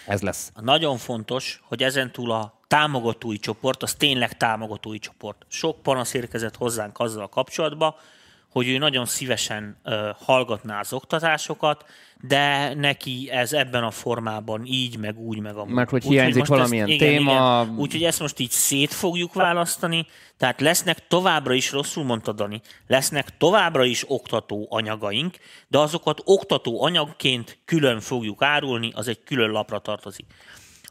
Ez 0.07 0.23
lesz. 0.23 0.53
Nagyon 0.61 0.97
fontos, 0.97 1.63
hogy 1.65 1.83
ezentúl 1.83 2.31
a 2.31 2.61
támogatói 2.67 3.39
csoport, 3.39 3.83
az 3.83 3.95
tényleg 3.95 4.37
támogatói 4.37 4.99
csoport. 4.99 5.45
Sok 5.49 5.83
panasz 5.83 6.15
érkezett 6.15 6.57
hozzánk 6.57 6.99
azzal 6.99 7.29
kapcsolatban, 7.29 7.95
hogy 8.53 8.69
ő 8.69 8.79
nagyon 8.79 9.07
szívesen 9.07 9.77
ö, 9.85 10.11
hallgatná 10.25 10.81
az 10.81 10.93
oktatásokat, 10.93 11.85
de 12.21 12.75
neki 12.75 13.29
ez 13.31 13.53
ebben 13.53 13.85
a 13.85 13.91
formában 13.91 14.65
így, 14.65 14.99
meg 14.99 15.19
úgy, 15.19 15.39
meg 15.39 15.57
a 15.57 15.65
Mert 15.65 15.91
hogy 15.91 16.03
hiányzik 16.03 16.47
valamilyen 16.47 16.89
ezt, 16.89 16.99
téma. 16.99 17.63
Igen, 17.63 17.79
úgyhogy 17.79 18.05
ezt 18.05 18.21
most 18.21 18.39
így 18.39 18.51
szét 18.51 18.93
fogjuk 18.93 19.35
választani, 19.35 20.07
tehát 20.37 20.61
lesznek 20.61 21.07
továbbra 21.07 21.55
is, 21.55 21.73
rosszul 21.73 22.05
mondta 22.05 22.33
Dani, 22.33 22.61
lesznek 22.87 23.37
továbbra 23.37 23.85
is 23.85 24.05
oktató 24.07 24.67
anyagaink, 24.71 25.37
de 25.69 25.79
azokat 25.79 26.21
oktató 26.25 26.83
anyagként 26.83 27.59
külön 27.65 28.01
fogjuk 28.01 28.43
árulni, 28.43 28.91
az 28.95 29.09
egy 29.09 29.23
külön 29.25 29.51
lapra 29.51 29.79
tartozik. 29.79 30.27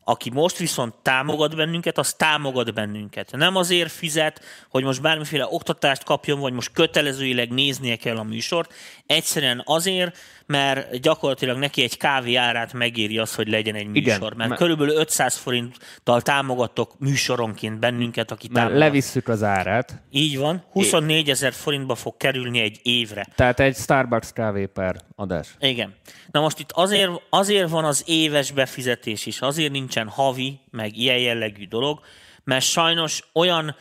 Aki 0.04 0.30
most 0.30 0.58
viszont 0.58 0.94
támogat 1.02 1.56
bennünket, 1.56 1.98
az 1.98 2.14
támogat 2.14 2.74
bennünket. 2.74 3.32
Nem 3.32 3.56
azért 3.56 3.92
fizet, 3.92 4.42
hogy 4.70 4.84
most 4.84 5.02
bármiféle 5.02 5.48
oktatást 5.50 6.04
kapjon, 6.04 6.40
vagy 6.40 6.54
most 6.54 6.72
kötelezőileg 6.72 7.50
néznie 7.50 7.96
kell 7.96 8.18
a 8.18 8.24
műsort, 8.24 8.74
egyszerűen 9.06 9.62
azért, 9.66 10.18
mert 10.52 11.00
gyakorlatilag 11.00 11.58
neki 11.58 11.84
egy 11.84 11.98
kávé 11.98 12.36
árát 12.36 12.74
megéri 12.74 13.18
az, 13.18 13.36
hogy 13.36 13.48
legyen 13.48 13.76
egy 13.76 13.88
műsor. 13.88 14.02
Igen, 14.02 14.20
mert, 14.20 14.36
mert 14.36 14.56
körülbelül 14.56 14.96
500 14.96 15.36
forinttal 15.36 16.22
támogatok 16.22 17.00
műsoronként 17.00 17.80
bennünket, 17.80 18.32
aki 18.32 18.48
támogat. 18.48 18.78
levisszük 18.78 19.28
az 19.28 19.44
árát. 19.44 20.02
Így 20.12 20.38
van. 20.38 20.64
24 20.72 21.30
ezer 21.30 21.54
forintba 21.54 21.96
fog 21.96 22.18
kerülni 22.18 22.60
egy 22.60 22.80
évre. 22.84 23.28
Tehát 23.36 23.60
egy 23.60 23.76
Starbucks 23.76 24.32
kávé 24.34 24.66
per 24.66 24.96
adás. 25.16 25.48
Igen. 25.60 25.96
Na 26.32 26.40
most 26.40 26.60
itt 26.60 26.72
azért, 26.72 27.12
azért 27.30 27.70
van 27.70 27.86
az 27.86 28.04
éves 28.06 28.52
befizetés 28.52 29.26
is, 29.26 29.42
azért 29.42 29.72
nincsen 29.72 30.08
havi, 30.08 30.60
meg 30.72 30.98
ilyen 30.98 31.18
jellegű 31.18 31.68
dolog, 31.68 32.00
mert 32.44 32.64
sajnos 32.64 33.24
olyan 33.34 33.76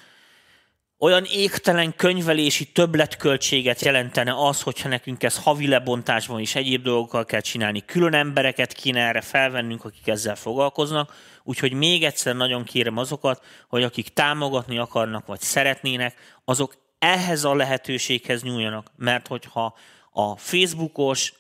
olyan 1.00 1.25
égtelen 1.25 1.97
könyvelési 1.97 2.64
többletköltséget 2.64 3.80
jelentene 3.80 4.35
az, 4.47 4.62
hogyha 4.62 4.88
nekünk 4.88 5.23
ez 5.23 5.42
havi 5.42 5.69
lebontásban 5.69 6.40
is 6.40 6.54
egyéb 6.54 6.83
dolgokkal 6.83 7.25
kell 7.25 7.40
csinálni. 7.40 7.85
Külön 7.85 8.14
embereket 8.14 8.73
kéne 8.73 9.00
erre 9.00 9.21
felvennünk, 9.21 9.85
akik 9.85 10.09
ezzel 10.09 10.37
foglalkoznak. 10.37 11.14
Úgyhogy 11.45 11.73
még 11.73 12.04
egyszer 12.04 12.37
nagyon 12.37 12.64
kérem 12.64 12.97
azokat, 12.97 13.45
hogy 13.69 13.83
akik 13.83 14.09
támogatni 14.09 14.78
akarnak, 14.78 15.26
vagy 15.26 15.40
szeretnének, 15.40 16.14
azok 16.45 16.75
ehhez 16.99 17.45
a 17.45 17.54
lehetőséghez 17.54 18.42
nyúljanak. 18.42 18.87
Mert 18.97 19.26
hogyha 19.26 19.76
a 20.11 20.37
Facebookos, 20.37 21.33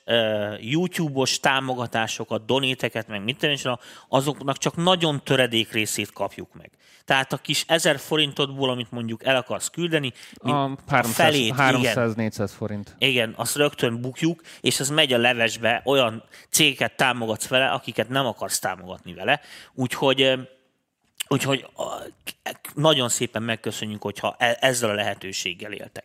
YouTube-os 0.60 1.40
támogatásokat, 1.40 2.46
donéteket, 2.46 3.08
meg 3.08 3.24
mit 3.24 3.38
tudom, 3.38 3.76
azoknak 4.08 4.58
csak 4.58 4.76
nagyon 4.76 5.24
töredék 5.24 5.72
részét 5.72 6.12
kapjuk 6.12 6.54
meg. 6.54 6.70
Tehát 7.04 7.32
a 7.32 7.36
kis 7.36 7.64
1000 7.66 7.98
forintodból, 7.98 8.70
amit 8.70 8.90
mondjuk 8.90 9.24
el 9.24 9.36
akarsz 9.36 9.68
küldeni, 9.68 10.12
a 10.34 10.70
300, 10.86 11.14
felét, 11.14 11.54
300-400 11.56 12.50
forint. 12.56 12.94
Igen, 12.98 13.34
azt 13.36 13.56
rögtön 13.56 14.00
bukjuk, 14.00 14.42
és 14.60 14.80
ez 14.80 14.90
megy 14.90 15.12
a 15.12 15.18
levesbe, 15.18 15.82
olyan 15.84 16.22
cégeket 16.50 16.96
támogatsz 16.96 17.48
vele, 17.48 17.70
akiket 17.70 18.08
nem 18.08 18.26
akarsz 18.26 18.58
támogatni 18.58 19.14
vele. 19.14 19.40
Úgyhogy 19.74 20.48
Úgyhogy 21.32 21.66
nagyon 22.74 23.08
szépen 23.08 23.42
megköszönjük, 23.42 24.02
hogyha 24.02 24.36
e-, 24.38 24.56
ezzel 24.60 24.90
a 24.90 24.94
lehetőséggel 24.94 25.72
éltek. 25.72 26.04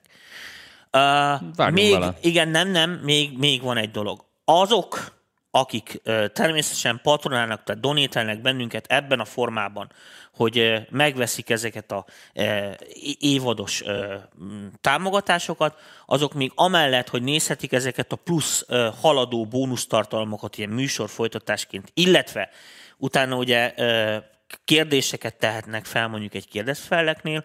Uh, 0.95 1.71
még, 1.71 1.91
vele. 1.91 2.17
igen, 2.21 2.47
nem, 2.47 2.69
nem, 2.69 2.91
még, 2.91 3.37
még 3.37 3.61
van 3.61 3.77
egy 3.77 3.91
dolog. 3.91 4.25
Azok, 4.45 5.13
akik 5.51 6.01
uh, 6.05 6.25
természetesen 6.27 6.99
patronálnak, 7.03 7.63
tehát 7.63 7.81
donételnek 7.81 8.41
bennünket 8.41 8.85
ebben 8.87 9.19
a 9.19 9.25
formában, 9.25 9.91
hogy 10.33 10.59
uh, 10.59 10.77
megveszik 10.89 11.49
ezeket 11.49 11.91
a 11.91 12.05
uh, 12.35 12.71
évados 13.19 13.83
támogatásokat, 14.81 15.79
azok 16.05 16.33
még 16.33 16.51
amellett, 16.55 17.09
hogy 17.09 17.23
nézhetik 17.23 17.73
ezeket 17.73 18.11
a 18.11 18.15
plusz 18.15 18.65
haladó 19.01 19.45
bónusztartalmakat 19.45 20.57
ilyen 20.57 20.69
műsor 20.69 21.09
folytatásként, 21.09 21.91
illetve 21.93 22.49
utána 22.97 23.35
ugye 23.35 23.73
kérdéseket 24.65 25.35
tehetnek 25.35 25.85
fel 25.85 26.07
mondjuk 26.07 26.33
egy 26.33 26.47
kérdezfelleknél, 26.47 27.43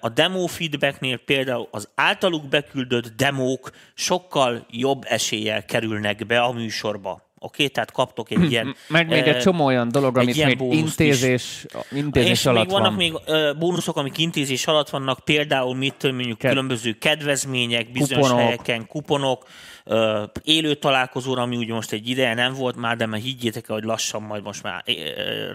a 0.00 0.08
demo 0.08 0.46
feedbacknél 0.46 1.16
például 1.16 1.68
az 1.70 1.88
általuk 1.94 2.48
beküldött 2.48 3.12
demók 3.16 3.70
sokkal 3.94 4.66
jobb 4.70 5.02
eséllyel 5.06 5.64
kerülnek 5.64 6.26
be 6.26 6.40
a 6.40 6.52
műsorba. 6.52 7.10
Oké, 7.40 7.62
okay? 7.62 7.68
tehát 7.68 7.92
kaptok 7.92 8.30
egy 8.30 8.50
ilyen... 8.50 8.74
Meg 8.88 9.08
még 9.08 9.26
egy 9.26 9.38
csomó 9.38 9.64
olyan 9.64 9.88
dolog, 9.88 10.18
amit 10.18 10.44
még 10.44 10.60
intézés, 10.60 11.66
intézés 11.92 12.30
és 12.30 12.46
alatt 12.46 12.64
még 12.64 12.70
vannak 12.70 12.86
van. 12.86 12.96
még 12.96 13.12
bónuszok, 13.58 13.96
amik 13.96 14.18
intézés 14.18 14.66
alatt 14.66 14.88
vannak, 14.88 15.18
például 15.24 15.74
mit 15.74 16.02
mondjuk 16.02 16.38
különböző 16.38 16.92
kedvezmények, 16.92 17.92
bizonyos 17.92 18.22
kuponok. 18.22 18.44
helyeken, 18.44 18.86
kuponok, 18.86 19.46
élő 20.42 20.74
találkozóra, 20.74 21.42
ami 21.42 21.56
ugye 21.56 21.72
most 21.72 21.92
egy 21.92 22.08
ideje 22.08 22.34
nem 22.34 22.52
volt 22.52 22.76
már, 22.76 22.96
de 22.96 23.06
már 23.06 23.20
higgyétek 23.20 23.68
el, 23.68 23.74
hogy 23.74 23.84
lassan 23.84 24.22
majd 24.22 24.42
most 24.42 24.62
már 24.62 24.84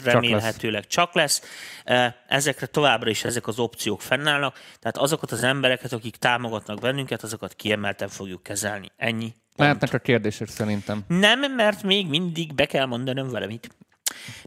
remélhetőleg 0.04 0.88
csak 0.88 1.14
lesz. 1.14 1.40
Csak 1.40 1.46
lesz. 1.86 2.14
Ezekre 2.28 2.66
továbbra 2.66 3.10
is 3.10 3.24
ezek 3.24 3.48
az 3.48 3.60
opciók 3.60 4.02
fennállnak, 4.02 4.60
tehát 4.80 4.98
azokat 4.98 5.32
az 5.32 5.44
embereket, 5.44 5.94
akik 5.94 6.16
támogatnak 6.16 6.80
bennünket, 6.80 7.24
azokat 7.24 7.54
kiemelten 7.54 8.08
fogjuk 8.08 8.44
kezelni. 8.44 8.92
Ennyi. 8.98 9.34
Lehetnek 9.56 9.94
a 9.94 9.98
kérdések 9.98 10.48
szerintem. 10.48 11.04
Nem, 11.08 11.54
mert 11.56 11.84
még 11.84 12.08
mindig 12.08 12.54
be 12.54 12.66
kell 12.66 12.86
mondanom 12.86 13.30
valamit. 13.30 13.70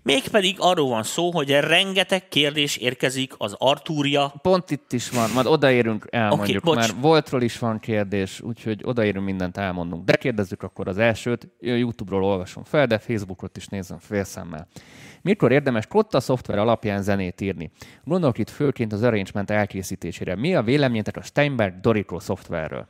Mégpedig 0.03 0.57
arról 0.59 0.89
van 0.89 1.03
szó, 1.03 1.31
hogy 1.31 1.51
rengeteg 1.51 2.29
kérdés 2.29 2.77
érkezik 2.77 3.35
az 3.39 3.55
Artúria. 3.59 4.35
Pont 4.43 4.71
itt 4.71 4.93
is 4.93 5.11
van, 5.11 5.31
majd 5.31 5.47
odaérünk, 5.47 6.07
elmondjuk, 6.11 6.67
okay, 6.67 6.77
mert 6.77 6.95
Voltról 7.01 7.43
is 7.43 7.59
van 7.59 7.79
kérdés, 7.79 8.41
úgyhogy 8.41 8.81
odaérünk 8.85 9.25
mindent 9.25 9.57
elmondunk. 9.57 10.05
De 10.05 10.17
kérdezzük 10.17 10.63
akkor 10.63 10.89
az 10.89 10.99
elsőt, 10.99 11.49
YouTube-ról 11.61 12.25
olvasom 12.25 12.65
fel, 12.65 12.87
de 12.87 12.99
Facebookot 12.99 13.57
is 13.57 13.67
nézem 13.67 13.99
félszemmel. 13.99 14.69
Mikor 15.23 15.53
érdemes 15.53 15.87
Kotta 15.87 16.21
szoftver 16.21 16.59
alapján 16.59 17.03
zenét 17.03 17.41
írni? 17.41 17.71
Gondolok 18.05 18.39
itt 18.39 18.51
főként 18.51 18.93
az 18.93 19.03
arrangement 19.03 19.51
elkészítésére. 19.51 20.37
Mi 20.37 20.55
a 20.55 20.63
véleményetek 20.63 21.17
a 21.17 21.23
Steinberg 21.23 21.81
Dorico 21.81 22.21
szoftverről? 22.21 22.89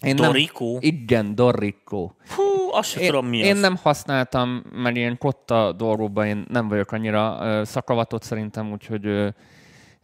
Én 0.00 0.16
Dorico? 0.16 0.64
Nem, 0.64 0.78
igen, 0.80 1.34
Dorico. 1.34 2.10
Hú, 2.36 2.42
azt 2.72 2.90
sem 2.90 3.02
tudom 3.06 3.26
mi 3.26 3.38
Én 3.38 3.54
az. 3.54 3.60
nem 3.60 3.76
használtam, 3.82 4.62
mert 4.72 4.96
ilyen 4.96 5.18
kotta 5.18 5.72
dolgokban 5.72 6.26
én 6.26 6.44
nem 6.48 6.68
vagyok 6.68 6.92
annyira 6.92 7.38
uh, 7.40 7.64
szakavatott 7.64 8.22
szerintem, 8.22 8.72
úgyhogy 8.72 9.06
uh, 9.06 9.28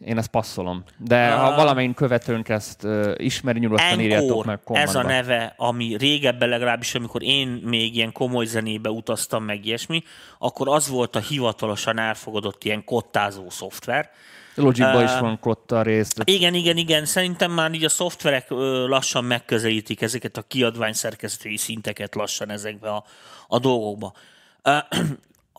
én 0.04 0.18
ezt 0.18 0.28
passzolom. 0.28 0.84
De 0.98 1.34
uh, 1.34 1.40
ha 1.40 1.54
valamelyik 1.54 1.94
követőnk 1.94 2.48
ezt 2.48 2.84
uh, 2.84 3.12
ismeri, 3.16 3.58
nyugodtan 3.58 3.86
Encore, 3.86 4.04
írjátok 4.04 4.44
meg 4.44 4.60
kommentba. 4.64 4.98
ez 4.98 5.04
a 5.04 5.08
neve, 5.08 5.54
ami 5.56 5.96
régebben 5.96 6.48
legalábbis, 6.48 6.94
amikor 6.94 7.22
én 7.22 7.48
még 7.48 7.96
ilyen 7.96 8.12
komoly 8.12 8.44
zenébe 8.44 8.90
utaztam 8.90 9.44
meg 9.44 9.64
ilyesmi, 9.64 10.02
akkor 10.38 10.68
az 10.68 10.88
volt 10.88 11.16
a 11.16 11.20
hivatalosan 11.20 11.98
elfogadott 11.98 12.64
ilyen 12.64 12.84
kottázó 12.84 13.50
szoftver, 13.50 14.10
Logicban 14.56 15.02
uh, 15.02 15.02
is 15.02 15.18
van 15.18 15.38
kotta 15.40 15.82
részt. 15.82 16.22
Igen, 16.24 16.54
igen, 16.54 16.76
igen. 16.76 17.04
Szerintem 17.04 17.52
már 17.52 17.72
így 17.72 17.84
a 17.84 17.88
szoftverek 17.88 18.46
lassan 18.86 19.24
megközelítik 19.24 20.02
ezeket 20.02 20.36
a 20.36 20.42
kiadvány 20.42 20.92
szerkesztői 20.92 21.56
szinteket 21.56 22.14
lassan 22.14 22.50
ezekbe 22.50 22.88
a, 22.88 23.04
a 23.48 23.58
dolgokba. 23.58 24.12
Uh, 24.64 24.72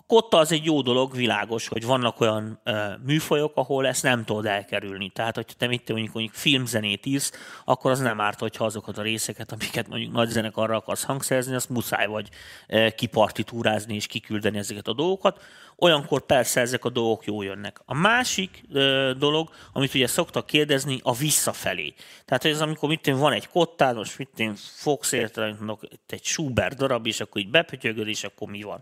kotta 0.08 0.38
az 0.38 0.52
egy 0.52 0.66
jó 0.66 0.82
dolog, 0.82 1.16
világos, 1.16 1.68
hogy 1.68 1.86
vannak 1.86 2.20
olyan 2.20 2.60
uh, 2.66 2.76
műfajok, 3.06 3.52
ahol 3.56 3.88
ezt 3.88 4.04
nem 4.04 4.24
tudod 4.26 4.46
elkerülni. 4.46 5.10
Tehát, 5.10 5.36
hogyha 5.36 5.54
te 5.58 5.68
mit 5.68 5.84
te 5.84 5.94
mondjuk, 5.94 6.14
mondjuk 6.14 6.36
filmzenét 6.36 7.06
írsz, 7.06 7.32
akkor 7.66 7.92
az 7.92 8.00
nem 8.00 8.22
árt, 8.22 8.40
hogyha 8.40 8.66
azokat 8.66 8.98
a 8.98 9.02
részeket, 9.02 9.52
amiket 9.52 9.88
mondjuk 9.88 10.12
nagy 10.12 10.30
zenekarra 10.30 10.76
akarsz 10.76 11.04
hangszerzni, 11.04 11.56
azt 11.56 11.70
muszáj 11.70 12.08
vagy 12.08 12.30
uh, 12.70 12.90
kipartitúrázni 12.90 13.96
és 13.96 14.08
kiküldeni 14.08 14.58
ezeket 14.58 14.88
a 14.88 14.94
dolgokat. 14.94 15.42
Olyankor 15.78 16.22
persze 16.22 16.62
ezek 16.62 16.86
a 16.86 16.90
dolgok 16.90 17.26
jó 17.26 17.42
jönnek. 17.42 17.82
A 17.86 17.94
másik 17.94 18.64
uh, 18.70 19.12
dolog, 19.12 19.50
amit 19.74 19.94
ugye 19.94 20.08
szoktak 20.08 20.46
kérdezni, 20.46 21.00
a 21.04 21.14
visszafelé. 21.14 21.94
Tehát, 22.26 22.44
hogy 22.44 22.52
ez 22.52 22.62
amikor 22.62 22.90
mit 22.90 23.08
van 23.08 23.34
egy 23.34 23.48
kottád, 23.48 23.96
most 23.96 24.18
mit 24.18 24.40
én 24.40 24.56
fogsz 24.56 25.14
mondok, 25.38 25.82
egy 26.08 26.24
Schubert 26.24 26.78
darab, 26.78 27.08
és 27.08 27.20
akkor 27.20 27.42
így 27.42 27.50
bepötyögöd, 27.50 28.08
és 28.08 28.24
akkor 28.24 28.50
mi 28.50 28.62
van 28.62 28.82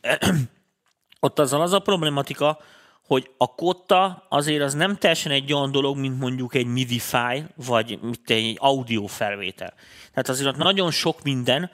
ott 1.20 1.38
azzal 1.38 1.60
az 1.60 1.72
a 1.72 1.78
problematika, 1.78 2.58
hogy 3.06 3.30
a 3.36 3.54
kotta 3.54 4.26
azért 4.28 4.62
az 4.62 4.74
nem 4.74 4.96
teljesen 4.96 5.32
egy 5.32 5.52
olyan 5.52 5.72
dolog, 5.72 5.96
mint 5.96 6.18
mondjuk 6.18 6.54
egy 6.54 6.66
MIDI 6.66 6.98
file, 6.98 7.46
vagy 7.66 7.98
mit 8.02 8.30
egy 8.30 8.56
audio 8.60 9.06
felvétel. 9.06 9.74
Tehát 10.10 10.28
azért 10.28 10.48
ott 10.48 10.56
nagyon 10.56 10.90
sok 10.90 11.22
minden 11.22 11.70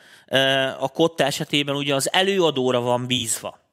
a 0.78 0.88
kotta 0.88 1.25
esetében 1.25 1.76
ugye 1.76 1.95
az 1.95 2.12
előadóra 2.12 2.80
van 2.80 3.06
bízva. 3.06 3.65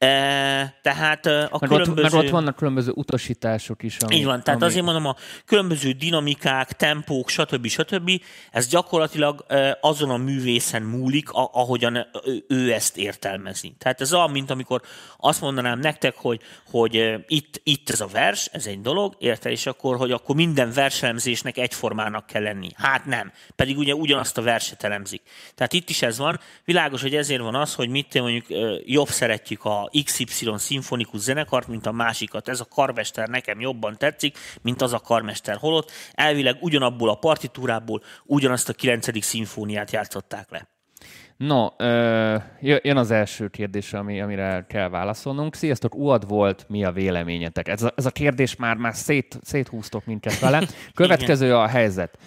E, 0.00 0.78
tehát 0.82 1.26
a 1.26 1.58
meg 1.60 1.68
különböző... 1.68 2.04
Ott, 2.04 2.12
meg 2.12 2.24
ott 2.24 2.30
vannak 2.30 2.56
különböző 2.56 2.92
utasítások 2.94 3.82
is. 3.82 3.96
Ami, 3.98 4.16
Így 4.16 4.24
van, 4.24 4.42
tehát 4.42 4.60
ami... 4.60 4.70
azért 4.70 4.84
mondom, 4.84 5.06
a 5.06 5.16
különböző 5.44 5.90
dinamikák, 5.90 6.72
tempók, 6.72 7.28
stb. 7.28 7.66
stb. 7.66 8.10
Ez 8.50 8.68
gyakorlatilag 8.68 9.46
azon 9.80 10.10
a 10.10 10.16
művészen 10.16 10.82
múlik, 10.82 11.28
ahogyan 11.32 12.06
ő 12.48 12.72
ezt 12.72 12.96
értelmezi. 12.96 13.74
Tehát 13.78 14.00
ez 14.00 14.12
olyan, 14.14 14.30
mint 14.30 14.50
amikor 14.50 14.82
azt 15.16 15.40
mondanám 15.40 15.78
nektek, 15.78 16.14
hogy, 16.16 16.40
hogy 16.70 17.20
itt, 17.26 17.60
itt 17.62 17.90
ez 17.90 18.00
a 18.00 18.06
vers, 18.06 18.48
ez 18.52 18.66
egy 18.66 18.80
dolog, 18.80 19.14
érte, 19.18 19.50
és 19.50 19.66
akkor, 19.66 19.96
hogy 19.96 20.10
akkor 20.10 20.34
minden 20.34 20.72
verselemzésnek 20.72 21.56
egyformának 21.56 22.26
kell 22.26 22.42
lenni. 22.42 22.68
Hát 22.74 23.04
nem, 23.04 23.32
pedig 23.56 23.78
ugye 23.78 23.94
ugyanazt 23.94 24.38
a 24.38 24.42
verset 24.42 24.84
elemzik. 24.84 25.22
Tehát 25.54 25.72
itt 25.72 25.90
is 25.90 26.02
ez 26.02 26.18
van. 26.18 26.40
Világos, 26.64 27.02
hogy 27.02 27.14
ezért 27.14 27.42
van 27.42 27.54
az, 27.54 27.74
hogy 27.74 27.88
mit 27.88 28.20
mondjuk 28.20 28.46
jobb 28.84 29.08
szeretjük 29.08 29.64
a 29.64 29.88
XY 30.04 30.52
szimfonikus 30.56 31.20
zenekart, 31.20 31.68
mint 31.68 31.86
a 31.86 31.92
másikat. 31.92 32.48
Ez 32.48 32.60
a 32.60 32.64
karmester 32.64 33.28
nekem 33.28 33.60
jobban 33.60 33.98
tetszik, 33.98 34.38
mint 34.62 34.82
az 34.82 34.92
a 34.92 34.98
karmester 34.98 35.56
holott. 35.56 35.90
Elvileg 36.12 36.56
ugyanabból 36.60 37.08
a 37.08 37.14
partitúrából 37.18 38.02
ugyanazt 38.24 38.68
a 38.68 38.72
9. 38.72 39.24
szimfóniát 39.24 39.90
játszották 39.90 40.50
le. 40.50 40.79
No, 41.46 41.66
jön 42.60 42.96
az 42.96 43.10
első 43.10 43.48
kérdés, 43.48 43.92
ami, 43.92 44.20
amire 44.20 44.64
kell 44.68 44.88
válaszolnunk. 44.88 45.54
Sziasztok, 45.54 45.94
UAD 45.94 46.28
volt, 46.28 46.66
mi 46.68 46.84
a 46.84 46.92
véleményetek? 46.92 47.68
Ez 47.68 47.82
a, 47.82 47.92
ez 47.96 48.06
a 48.06 48.10
kérdés 48.10 48.56
már, 48.56 48.76
már 48.76 48.94
szét, 48.94 49.38
széthúztok 49.42 50.04
minket 50.06 50.38
vele. 50.38 50.62
Következő 50.94 51.56
a 51.56 51.66
helyzet. 51.66 52.18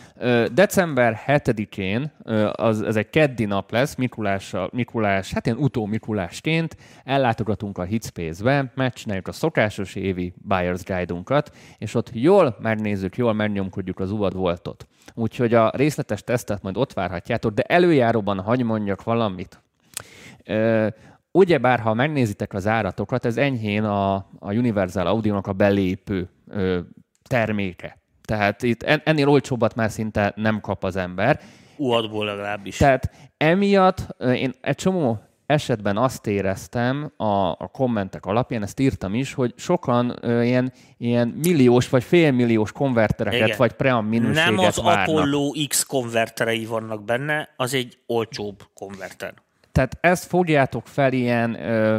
December 0.53 1.21
7-én, 1.27 2.11
ö, 2.23 2.49
az, 2.53 2.81
ez 2.81 2.95
egy 2.95 3.09
keddi 3.09 3.45
nap 3.45 3.71
lesz, 3.71 3.95
Mikulás, 3.95 4.53
Mikulás 4.71 5.33
hát 5.33 5.45
ilyen 5.45 5.57
utó 5.57 5.85
Mikulásként, 5.85 6.77
ellátogatunk 7.03 7.77
a 7.77 7.83
Hitspace-be, 7.83 8.71
megcsináljuk 8.75 9.27
a 9.27 9.31
szokásos 9.31 9.95
évi 9.95 10.33
Buyer's 10.49 10.81
Guide-unkat, 10.85 11.51
és 11.77 11.95
ott 11.95 12.09
jól 12.13 12.57
megnézzük, 12.61 13.17
jól 13.17 13.33
megnyomkodjuk 13.33 13.99
az 13.99 14.11
UAD 14.11 14.33
voltot. 14.33 14.87
Úgyhogy 15.13 15.53
a 15.53 15.71
részletes 15.75 16.23
tesztet 16.23 16.61
majd 16.61 16.77
ott 16.77 16.93
várhatjátok, 16.93 17.53
de 17.53 17.61
előjáróban 17.61 18.39
hagy 18.39 18.63
mondjak 18.63 19.03
valamit. 19.03 19.61
Ugyebár, 21.31 21.79
ha 21.79 21.93
megnézitek 21.93 22.53
az 22.53 22.67
áratokat, 22.67 23.25
ez 23.25 23.37
enyhén 23.37 23.83
a, 23.83 24.13
a 24.15 24.53
Universal 24.53 25.07
Audio-nak 25.07 25.47
a 25.47 25.53
belépő 25.53 26.29
ö, 26.47 26.79
terméke. 27.27 27.97
Tehát 28.21 28.63
itt 28.63 28.83
ennél 28.83 29.29
olcsóbbat 29.29 29.75
már 29.75 29.91
szinte 29.91 30.33
nem 30.35 30.59
kap 30.61 30.83
az 30.83 30.95
ember. 30.95 31.39
Uadból 31.77 32.25
legalábbis. 32.25 32.77
Tehát 32.77 33.11
emiatt 33.37 34.15
én 34.19 34.53
egy 34.61 34.75
csomó 34.75 35.19
esetben 35.45 35.97
azt 35.97 36.27
éreztem 36.27 37.11
a, 37.17 37.47
a 37.47 37.69
kommentek 37.71 38.25
alapján, 38.25 38.63
ezt 38.63 38.79
írtam 38.79 39.13
is, 39.13 39.33
hogy 39.33 39.53
sokan 39.55 40.17
ö, 40.21 40.41
ilyen, 40.41 40.73
ilyen 40.97 41.27
milliós 41.27 41.89
vagy 41.89 42.03
félmilliós 42.03 42.71
konvertereket 42.71 43.45
Igen. 43.45 43.57
vagy 43.57 43.71
pream 43.71 44.05
minőséget 44.05 44.45
Nem 44.45 44.57
az 44.57 44.81
várnak. 44.81 45.07
Apollo 45.07 45.51
X 45.67 45.83
konverterei 45.83 46.65
vannak 46.65 47.03
benne, 47.03 47.49
az 47.55 47.73
egy 47.73 47.97
olcsóbb 48.05 48.63
konverter. 48.73 49.33
Tehát 49.71 49.97
ezt 50.01 50.25
fogjátok 50.25 50.87
fel 50.87 51.13
ilyen, 51.13 51.63
ö, 51.63 51.97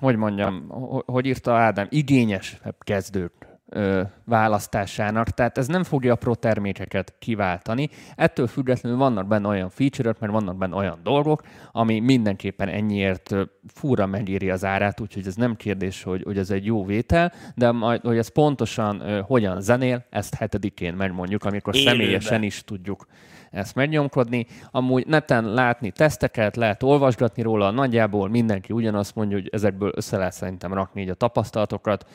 hogy 0.00 0.16
mondjam, 0.16 0.68
hogy 1.06 1.26
írta 1.26 1.54
Ádám, 1.54 1.86
igényes 1.90 2.60
kezdők 2.78 3.49
ö, 3.70 4.02
választásának, 4.24 5.30
tehát 5.30 5.58
ez 5.58 5.66
nem 5.66 5.82
fogja 5.82 6.12
a 6.12 6.16
pro 6.16 6.34
termékeket 6.34 7.14
kiváltani. 7.18 7.88
Ettől 8.16 8.46
függetlenül 8.46 8.98
vannak 8.98 9.26
benne 9.26 9.48
olyan 9.48 9.70
feature 9.70 10.14
mert 10.20 10.32
vannak 10.32 10.56
benne 10.56 10.74
olyan 10.74 11.00
dolgok, 11.02 11.42
ami 11.72 12.00
mindenképpen 12.00 12.68
ennyiért 12.68 13.34
fúra 13.74 14.06
megéri 14.06 14.50
az 14.50 14.64
árát, 14.64 15.00
úgyhogy 15.00 15.26
ez 15.26 15.34
nem 15.34 15.56
kérdés, 15.56 16.02
hogy, 16.02 16.22
hogy 16.22 16.38
ez 16.38 16.50
egy 16.50 16.64
jó 16.64 16.84
vétel, 16.84 17.32
de 17.54 17.70
majd, 17.70 18.00
hogy 18.00 18.18
ez 18.18 18.28
pontosan 18.28 19.00
ö, 19.00 19.20
hogyan 19.20 19.60
zenél, 19.60 20.04
ezt 20.10 20.34
hetedikén 20.34 20.94
megmondjuk, 20.94 21.44
amikor 21.44 21.74
Élőben. 21.74 21.92
személyesen 21.94 22.42
is 22.42 22.64
tudjuk 22.64 23.06
ezt 23.50 23.74
megnyomkodni. 23.74 24.46
Amúgy 24.70 25.06
neten 25.06 25.44
látni 25.44 25.90
teszteket, 25.90 26.56
lehet 26.56 26.82
olvasgatni 26.82 27.42
róla, 27.42 27.70
nagyjából 27.70 28.28
mindenki 28.28 28.72
ugyanazt 28.72 29.14
mondja, 29.14 29.36
hogy 29.36 29.48
ezekből 29.52 29.92
össze 29.94 30.16
lehet 30.16 30.32
szerintem 30.32 30.74
rakni 30.74 31.00
így 31.00 31.08
a 31.08 31.14
tapasztalatokat. 31.14 32.06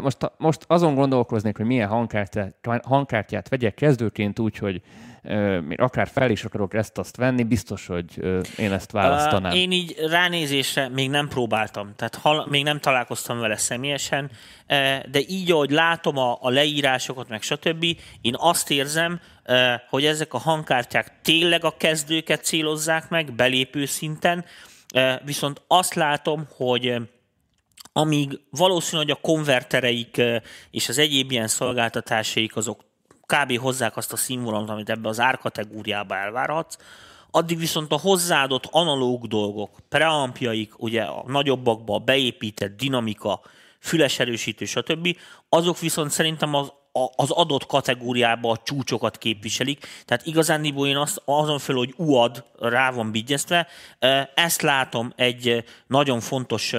Most, 0.00 0.32
most 0.36 0.64
azon 0.66 0.94
gondolkoznék, 0.94 1.56
hogy 1.56 1.66
milyen 1.66 1.88
hangkártyát, 1.88 2.54
hangkártyát 2.82 3.48
vegyek 3.48 3.74
kezdőként 3.74 4.38
úgy, 4.38 4.58
hogy 4.58 4.82
még 5.66 5.80
akár 5.80 6.08
fel 6.08 6.30
is 6.30 6.44
akarok 6.44 6.74
ezt-azt 6.74 7.16
venni, 7.16 7.44
biztos, 7.44 7.86
hogy 7.86 8.18
én 8.58 8.72
ezt 8.72 8.90
választanám. 8.90 9.52
Én 9.52 9.72
így 9.72 9.94
ránézésre 9.98 10.88
még 10.88 11.10
nem 11.10 11.28
próbáltam, 11.28 11.92
tehát 11.96 12.14
hal, 12.14 12.46
még 12.50 12.62
nem 12.64 12.80
találkoztam 12.80 13.38
vele 13.38 13.56
személyesen, 13.56 14.30
de 15.10 15.20
így, 15.26 15.50
ahogy 15.50 15.70
látom 15.70 16.16
a, 16.16 16.38
a 16.40 16.50
leírásokat, 16.50 17.28
meg 17.28 17.42
stb., 17.42 17.84
én 18.20 18.34
azt 18.36 18.70
érzem, 18.70 19.20
hogy 19.88 20.04
ezek 20.04 20.34
a 20.34 20.38
hangkártyák 20.38 21.12
tényleg 21.22 21.64
a 21.64 21.76
kezdőket 21.76 22.44
célozzák 22.44 23.08
meg 23.08 23.32
belépő 23.32 23.84
szinten, 23.84 24.44
viszont 25.24 25.62
azt 25.66 25.94
látom, 25.94 26.46
hogy 26.56 26.96
amíg 27.92 28.40
valószínű, 28.50 29.02
hogy 29.02 29.10
a 29.10 29.20
konvertereik 29.20 30.22
és 30.70 30.88
az 30.88 30.98
egyéb 30.98 31.30
ilyen 31.30 31.48
szolgáltatásaik 31.48 32.56
azok 32.56 32.90
kb. 33.32 33.58
hozzák 33.58 33.96
azt 33.96 34.12
a 34.12 34.16
színvonalat, 34.16 34.68
amit 34.68 34.90
ebbe 34.90 35.08
az 35.08 35.20
árkategóriába 35.20 36.16
elvárhatsz, 36.16 36.76
addig 37.30 37.58
viszont 37.58 37.92
a 37.92 37.98
hozzáadott 37.98 38.66
analóg 38.70 39.26
dolgok, 39.26 39.78
preampjaik, 39.88 40.72
ugye 40.76 41.02
a 41.02 41.24
nagyobbakba 41.26 41.98
beépített 41.98 42.76
dinamika, 42.76 43.40
füles 43.80 44.18
erősítő, 44.18 44.64
stb., 44.64 45.16
azok 45.48 45.78
viszont 45.78 46.10
szerintem 46.10 46.54
az 46.54 46.72
az 47.16 47.30
adott 47.30 47.66
kategóriába 47.66 48.50
a 48.50 48.60
csúcsokat 48.64 49.18
képviselik. 49.18 49.86
Tehát 50.04 50.26
igazándiból 50.26 50.86
én 50.88 50.96
azt, 50.96 51.22
azon 51.24 51.58
föl, 51.58 51.76
hogy 51.76 51.94
UAD 51.96 52.44
rá 52.58 52.90
van 52.90 53.10
bigyeztve, 53.10 53.66
ezt 54.34 54.62
látom 54.62 55.12
egy 55.16 55.64
nagyon 55.86 56.20
fontos 56.20 56.70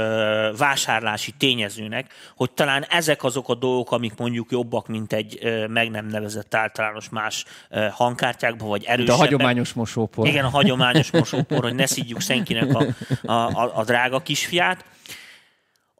vásárlási 0.57 1.31
tényezőnek, 1.31 2.13
hogy 2.35 2.51
talán 2.51 2.85
ezek 2.89 3.23
azok 3.23 3.49
a 3.49 3.55
dolgok, 3.55 3.91
amik 3.91 4.13
mondjuk 4.17 4.51
jobbak, 4.51 4.87
mint 4.87 5.13
egy 5.13 5.39
meg 5.69 5.89
nem 5.89 6.05
nevezett 6.05 6.55
általános 6.55 7.09
más 7.09 7.45
hangkártyákban, 7.91 8.67
vagy 8.67 8.83
erősebbek. 8.83 9.17
De 9.17 9.23
a 9.23 9.25
hagyományos 9.25 9.73
mosópor. 9.73 10.27
Igen, 10.27 10.45
a 10.45 10.49
hagyományos 10.49 11.11
mosópor, 11.11 11.63
hogy 11.63 11.75
ne 11.75 11.85
szidjuk 11.85 12.21
senkinek 12.21 12.75
a, 12.75 12.85
a, 13.23 13.31
a, 13.31 13.77
a 13.77 13.83
drága 13.83 14.19
kisfiát. 14.19 14.85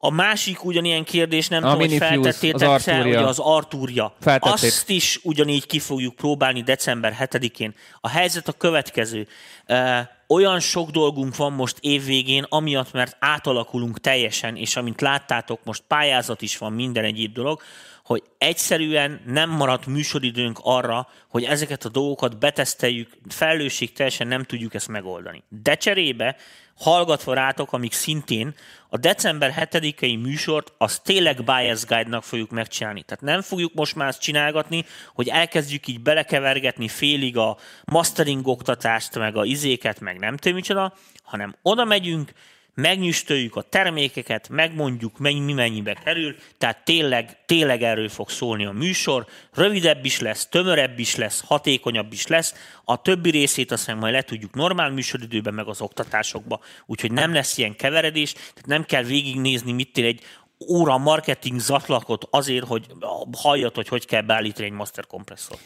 A 0.06 0.10
másik 0.10 0.66
ugyanilyen 0.66 1.04
kérdés, 1.04 1.48
nem 1.48 1.64
a 1.64 1.72
tudom, 1.72 1.90
hogy 1.90 1.98
feltettétek 1.98 2.80
se, 2.80 3.02
hogy 3.02 3.14
az 3.14 3.40
Artúrja. 3.40 4.16
Azt 4.40 4.90
is 4.90 5.20
ugyanígy 5.24 5.66
ki 5.66 5.80
fogjuk 5.80 6.16
próbálni 6.16 6.62
december 6.62 7.18
7-én. 7.20 7.76
A 8.02 8.10
helyzet 8.10 8.48
a 8.48 8.52
következő. 8.52 9.28
Olyan 10.28 10.60
sok 10.60 10.90
dolgunk 10.90 11.36
van 11.36 11.54
most 11.54 11.78
évvégén, 11.80 12.46
amiatt, 12.50 12.92
mert 12.92 13.18
átalakulunk 13.20 14.00
teljesen, 14.00 14.56
és 14.56 14.76
amint 14.76 15.02
láttátok, 15.02 15.60
most 15.64 15.84
pályázat 15.88 16.42
is 16.42 16.58
van, 16.58 16.74
minden 16.74 17.04
egyéb 17.04 17.34
dolog, 17.34 17.62
hogy 18.04 18.24
egyszerűen 18.38 19.22
nem 19.26 19.50
maradt 19.50 19.86
műsoridőnk 19.86 20.60
arra, 20.62 21.08
hogy 21.30 21.44
ezeket 21.44 21.86
a 21.86 21.90
dolgokat 21.90 22.40
beteszteljük, 22.40 23.10
felelősség 23.30 23.94
teljesen 23.94 24.28
nem 24.28 24.44
tudjuk 24.44 24.74
ezt 24.74 24.88
megoldani. 24.88 25.44
De 25.50 25.76
cserébe 25.76 26.36
hallgatva 26.76 27.34
rátok, 27.34 27.74
amíg 27.74 27.94
szintén 27.94 28.56
a 28.90 28.98
december 28.98 29.70
7-i 29.72 30.22
műsort 30.22 30.74
az 30.78 31.00
tényleg 31.00 31.44
Bias 31.44 31.86
Guide-nak 31.86 32.24
fogjuk 32.24 32.50
megcsinálni. 32.50 33.04
Tehát 33.04 33.24
nem 33.24 33.42
fogjuk 33.42 33.74
most 33.74 33.96
már 33.96 34.08
ezt 34.08 34.22
csinálgatni, 34.22 34.86
hogy 35.14 35.28
elkezdjük 35.28 35.88
így 35.88 36.02
belekevergetni 36.02 36.88
félig 36.88 37.38
a 37.38 37.58
mastering 37.86 38.48
oktatást, 38.48 39.18
meg 39.18 39.36
a 39.36 39.46
izéket, 39.46 40.00
meg 40.00 40.20
nem 40.20 40.38
tudom 40.38 40.58
micsoda, 40.58 40.94
hanem 41.24 41.56
oda 41.62 41.86
megyünk, 41.86 42.32
megnyüstöljük 42.74 43.56
a 43.56 43.62
termékeket, 43.62 44.50
megmondjuk, 44.50 45.18
mennyi, 45.18 45.40
mi 45.40 45.54
mennyibe 45.54 45.94
kerül, 45.94 46.36
tehát 46.58 46.86
tényleg, 46.86 47.38
tényleg 47.46 47.82
erről 47.82 48.10
fog 48.10 48.30
szólni 48.30 48.66
a 48.66 48.72
műsor, 48.72 49.26
rövidebb 49.54 50.06
is 50.06 50.20
lesz, 50.20 50.48
tömörebb 50.48 51.00
is 51.00 51.16
lesz, 51.16 51.44
hatékonyabb 51.46 52.14
is 52.14 52.28
lesz, 52.28 52.54
a 52.84 53.02
többi 53.02 53.30
részét 53.30 53.72
aztán 53.72 53.98
majd 53.98 54.14
le 54.14 54.22
tudjuk 54.22 54.54
normál 54.54 54.90
műsoridőben, 54.90 55.54
meg 55.54 55.68
az 55.68 55.82
oktatásokba, 55.82 56.60
úgyhogy 56.86 57.12
nem 57.12 57.34
lesz 57.34 57.58
ilyen 57.58 57.76
keveredés, 57.76 58.34
tehát 58.34 58.66
nem 58.66 58.84
kell 58.84 59.04
végignézni, 59.04 59.72
mit 59.72 59.98
egy 59.98 60.22
óra 60.70 60.98
marketing 60.98 61.60
zatlakot 61.60 62.28
azért, 62.30 62.66
hogy 62.66 62.86
halljad, 63.38 63.76
hogy 63.76 63.88
hogy 63.88 64.06
kell 64.06 64.22
beállítani 64.22 64.68
egy 64.68 64.74
master 64.74 65.08
kompresszort. 65.08 65.62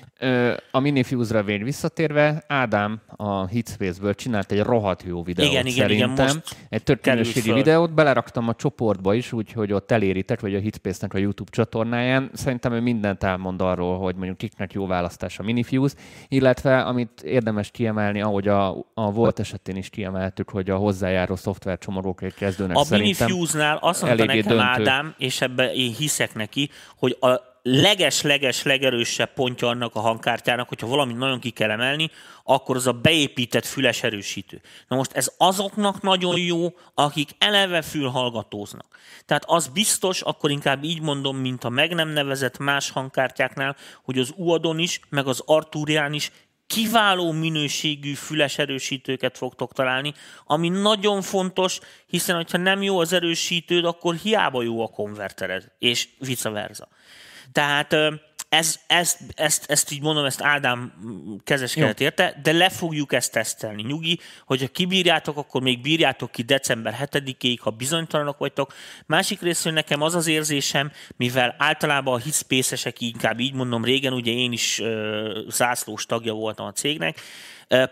A 0.71 0.79
Minifuse-ra 0.79 1.43
vér 1.43 1.63
visszatérve, 1.63 2.43
Ádám 2.47 3.01
a 3.15 3.47
Hitspace-ből 3.47 4.15
csinált 4.15 4.51
egy 4.51 4.60
rohadt 4.60 5.03
jó 5.03 5.23
videót 5.23 5.51
igen, 5.51 5.65
igen, 5.65 5.88
szerintem. 5.88 6.13
Igen, 6.13 6.25
most 6.25 6.55
egy 6.69 6.83
történelőségi 6.83 7.51
videót, 7.53 7.93
beleraktam 7.93 8.47
a 8.47 8.53
csoportba 8.53 9.13
is, 9.13 9.31
úgyhogy 9.31 9.73
ott 9.73 9.91
eléritek, 9.91 10.39
vagy 10.39 10.55
a 10.55 10.60
Hitspace-nek 10.60 11.13
a 11.13 11.17
YouTube 11.17 11.51
csatornáján. 11.51 12.29
Szerintem 12.33 12.73
ő 12.73 12.79
mindent 12.79 13.23
elmond 13.23 13.62
arról, 13.62 13.99
hogy 13.99 14.15
mondjuk 14.15 14.38
kiknek 14.38 14.73
jó 14.73 14.88
választás 14.88 15.39
a 15.39 15.43
Minifuse, 15.43 15.95
illetve 16.27 16.81
amit 16.81 17.21
érdemes 17.21 17.71
kiemelni, 17.71 18.21
ahogy 18.21 18.47
a, 18.47 18.86
a 18.93 19.12
volt 19.12 19.39
esetén 19.39 19.75
is 19.75 19.89
kiemeltük, 19.89 20.49
hogy 20.49 20.69
a 20.69 20.75
hozzájáró 20.75 21.36
szoftvercsomagok 21.36 22.21
egy 22.21 22.33
kezdőnek 22.33 22.77
a 22.77 22.83
szerintem 22.83 23.27
Minifuse-nál 23.27 23.77
azt 23.81 24.01
mondta 24.01 24.25
nekem 24.25 24.57
döntő. 24.57 24.83
Ádám, 24.88 25.15
és 25.17 25.41
ebbe 25.41 25.73
én 25.73 25.93
hiszek 25.93 26.34
neki, 26.34 26.69
hogy 26.97 27.17
a 27.19 27.56
leges-leges 27.62 28.63
legerősebb 28.63 29.34
pontja 29.34 29.67
annak 29.67 29.95
a 29.95 30.00
hangkártyának, 30.00 30.67
hogyha 30.67 30.88
valamit 30.88 31.17
nagyon 31.17 31.39
ki 31.39 31.50
kell 31.50 31.69
emelni, 31.69 32.12
akkor 32.43 32.76
az 32.76 32.88
a 32.88 32.91
beépített 32.91 33.65
füles 33.65 34.04
erősítő. 34.04 34.62
Na 34.88 34.95
most 34.95 35.12
ez 35.12 35.32
azoknak 35.38 36.02
nagyon 36.02 36.39
jó, 36.39 36.73
akik 36.93 37.30
eleve 37.38 37.82
fülhallgatóznak. 37.82 38.97
Tehát 39.26 39.43
az 39.47 39.67
biztos, 39.67 40.21
akkor 40.21 40.52
inkább 40.52 40.84
így 40.84 41.02
mondom, 41.02 41.38
mint 41.38 41.63
a 41.63 41.69
meg 41.69 41.93
nem 41.93 42.10
nevezett 42.10 42.58
más 42.58 42.89
hangkártyáknál, 42.89 43.76
hogy 44.04 44.19
az 44.19 44.34
Uadon 44.36 44.80
is, 44.80 45.00
meg 45.10 45.28
az 45.28 45.43
Arturián 45.45 46.13
is 46.13 46.32
kiváló 46.67 47.32
minőségű 47.32 48.13
füles 48.13 48.58
erősítőket 48.58 49.38
fogtok 49.38 49.73
találni, 49.73 50.13
ami 50.45 50.69
nagyon 50.69 51.21
fontos, 51.21 51.80
hiszen 52.08 52.45
ha 52.51 52.58
nem 52.58 52.82
jó 52.82 52.99
az 52.99 53.13
erősítőd, 53.13 53.86
akkor 53.86 54.15
hiába 54.15 54.63
jó 54.63 54.84
a 54.84 54.88
konvertered, 54.88 55.71
és 55.80 56.08
vice 56.19 56.49
versa. 56.49 56.88
Tehát 57.51 57.95
ez, 58.49 58.79
ezt, 58.88 59.19
ezt, 59.36 59.71
ezt 59.71 59.91
így 59.91 60.01
mondom, 60.01 60.25
ezt 60.25 60.41
Ádám 60.41 60.93
kezeskedett 61.43 61.99
érte, 61.99 62.39
de 62.43 62.51
le 62.51 62.69
fogjuk 62.69 63.13
ezt 63.13 63.31
tesztelni. 63.31 63.81
Nyugi, 63.81 64.19
hogyha 64.45 64.67
kibírjátok, 64.67 65.38
akkor 65.38 65.62
még 65.62 65.81
bírjátok 65.81 66.31
ki 66.31 66.41
december 66.41 67.10
7-ig, 67.12 67.57
ha 67.60 67.69
bizonytalanok 67.69 68.38
vagytok. 68.38 68.73
Másik 69.05 69.41
részről 69.41 69.73
nekem 69.73 70.01
az 70.01 70.15
az 70.15 70.27
érzésem, 70.27 70.91
mivel 71.15 71.55
általában 71.57 72.13
a 72.13 72.17
hitspészesek, 72.23 73.01
inkább 73.01 73.39
így 73.39 73.53
mondom, 73.53 73.83
régen 73.83 74.13
ugye 74.13 74.31
én 74.31 74.51
is 74.51 74.79
uh, 74.79 74.88
zászlós 75.49 76.05
tagja 76.05 76.33
voltam 76.33 76.65
a 76.65 76.71
cégnek, 76.71 77.21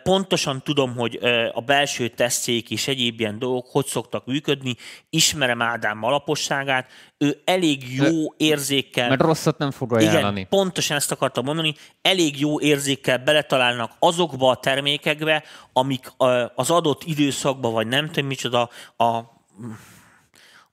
Pontosan 0.03 0.61
tudom, 0.63 0.95
hogy 0.95 1.19
a 1.53 1.61
belső 1.61 2.07
tesztjék 2.07 2.69
és 2.69 2.87
egyéb 2.87 3.19
ilyen 3.19 3.39
dolgok 3.39 3.67
hogy 3.71 3.85
szoktak 3.85 4.25
működni, 4.25 4.75
ismerem 5.09 5.61
Ádám 5.61 6.03
alaposságát, 6.03 6.91
ő 7.17 7.41
elég 7.45 7.95
jó 7.95 8.33
érzékkel... 8.37 9.09
Mert 9.09 9.21
rosszat 9.21 9.57
nem 9.57 9.71
fog 9.71 9.93
ajánlani. 9.93 10.35
Igen, 10.35 10.49
pontosan 10.49 10.97
ezt 10.97 11.11
akartam 11.11 11.45
mondani, 11.45 11.75
elég 12.01 12.39
jó 12.39 12.59
érzékkel 12.59 13.17
beletalálnak 13.17 13.91
azokba 13.99 14.49
a 14.49 14.55
termékekbe, 14.55 15.43
amik 15.73 16.11
az 16.55 16.69
adott 16.69 17.03
időszakban, 17.03 17.73
vagy 17.73 17.87
nem 17.87 18.11
tudom 18.11 18.25
micsoda, 18.29 18.69
a 18.97 19.19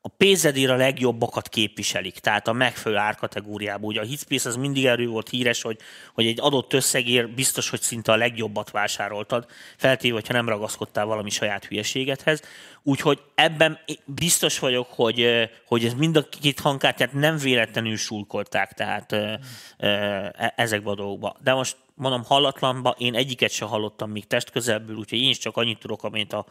a 0.04 0.08
pénzedér 0.08 0.70
a 0.70 0.76
legjobbakat 0.76 1.48
képviselik, 1.48 2.18
tehát 2.18 2.48
a 2.48 2.52
megfelelő 2.52 3.00
árkategóriában. 3.00 3.84
Ugye 3.84 4.00
a 4.00 4.04
Hitspace 4.04 4.48
az 4.48 4.56
mindig 4.56 4.86
erő 4.86 5.06
volt 5.06 5.28
híres, 5.28 5.62
hogy, 5.62 5.78
hogy 6.14 6.26
egy 6.26 6.40
adott 6.40 6.72
összegért 6.72 7.34
biztos, 7.34 7.70
hogy 7.70 7.80
szinte 7.80 8.12
a 8.12 8.16
legjobbat 8.16 8.70
vásároltad, 8.70 9.46
feltéve, 9.76 10.14
hogyha 10.14 10.32
nem 10.32 10.48
ragaszkodtál 10.48 11.04
valami 11.04 11.30
saját 11.30 11.64
hülyeségedhez. 11.64 12.42
Úgyhogy 12.82 13.20
ebben 13.34 13.78
biztos 14.04 14.58
vagyok, 14.58 14.86
hogy, 14.90 15.48
hogy 15.66 15.84
ez 15.84 15.94
mind 15.94 16.16
a 16.16 16.28
két 16.28 16.60
hangkártyát 16.60 17.12
nem 17.12 17.36
véletlenül 17.36 17.96
sulkolták, 17.96 18.72
tehát 18.72 19.12
e, 19.12 20.52
ezekbe 20.56 20.90
a 20.90 20.94
dolgokba. 20.94 21.36
De 21.42 21.52
most 21.52 21.76
mondom, 21.94 22.24
hallatlanba, 22.24 22.94
én 22.98 23.14
egyiket 23.14 23.50
se 23.50 23.64
hallottam 23.64 24.10
még 24.10 24.26
testközelből, 24.26 24.96
úgyhogy 24.96 25.18
én 25.18 25.28
is 25.28 25.38
csak 25.38 25.56
annyit 25.56 25.78
tudok, 25.78 26.04
amint 26.04 26.32
a, 26.32 26.46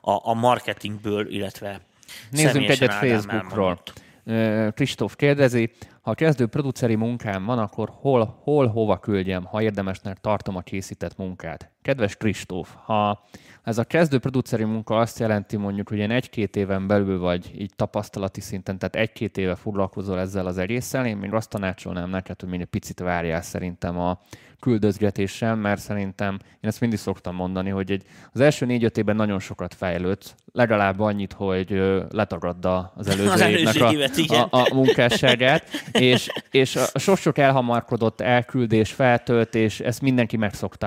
a, 0.00 0.28
a 0.28 0.34
marketingből, 0.34 1.28
illetve 1.30 1.80
Nézzünk 2.30 2.68
egyet 2.68 2.94
Facebookról. 2.94 3.82
Kristóf 4.74 5.16
kérdezi, 5.16 5.70
ha 6.02 6.14
kezdő 6.14 6.46
produceri 6.46 6.94
munkám 6.94 7.44
van, 7.44 7.58
akkor 7.58 7.90
hol, 7.92 8.38
hol, 8.42 8.66
hova 8.66 8.98
küldjem, 8.98 9.44
ha 9.44 9.62
érdemesnek 9.62 10.20
tartom 10.20 10.56
a 10.56 10.60
készített 10.60 11.16
munkát? 11.16 11.70
Kedves 11.82 12.16
Kristóf, 12.16 12.74
ha 12.84 13.24
ez 13.62 13.78
a 13.78 13.84
kezdő 13.84 14.18
produceri 14.18 14.64
munka 14.64 14.98
azt 14.98 15.18
jelenti 15.18 15.56
mondjuk, 15.56 15.88
hogy 15.88 15.96
ilyen 15.96 16.10
egy-két 16.10 16.56
éven 16.56 16.86
belül 16.86 17.18
vagy 17.18 17.50
így 17.58 17.72
tapasztalati 17.76 18.40
szinten, 18.40 18.78
tehát 18.78 18.96
egy-két 18.96 19.36
éve 19.36 19.54
foglalkozol 19.54 20.18
ezzel 20.18 20.46
az 20.46 20.58
egésszel, 20.58 21.06
én 21.06 21.16
még 21.16 21.32
azt 21.32 21.50
tanácsolnám 21.50 22.10
neked, 22.10 22.40
hogy 22.40 22.48
még 22.48 22.60
egy 22.60 22.66
picit 22.66 23.00
várjál 23.00 23.42
szerintem 23.42 23.98
a 23.98 24.20
küldözgetéssel, 24.62 25.56
mert 25.56 25.80
szerintem 25.80 26.38
én 26.40 26.70
ezt 26.70 26.80
mindig 26.80 26.98
szoktam 26.98 27.34
mondani, 27.34 27.70
hogy 27.70 27.90
egy, 27.90 28.02
az 28.32 28.40
első 28.40 28.66
négy-öt 28.66 28.98
évben 28.98 29.16
nagyon 29.16 29.38
sokat 29.38 29.74
fejlődsz, 29.74 30.34
legalább 30.52 31.00
annyit, 31.00 31.32
hogy 31.32 31.82
letagadda 32.10 32.92
az 32.96 33.08
előző, 33.08 33.30
az 33.36 33.40
évnek 33.40 34.30
a, 34.30 34.48
a, 34.50 34.66
a 34.70 34.74
munkásságát, 34.74 35.64
és, 35.98 36.28
és 36.50 36.76
a 36.92 36.98
sok-sok 36.98 37.38
elhamarkodott 37.38 38.20
elküldés, 38.20 38.92
feltöltés, 38.92 39.80
ezt 39.80 40.00
mindenki 40.00 40.36
megszokta 40.36 40.86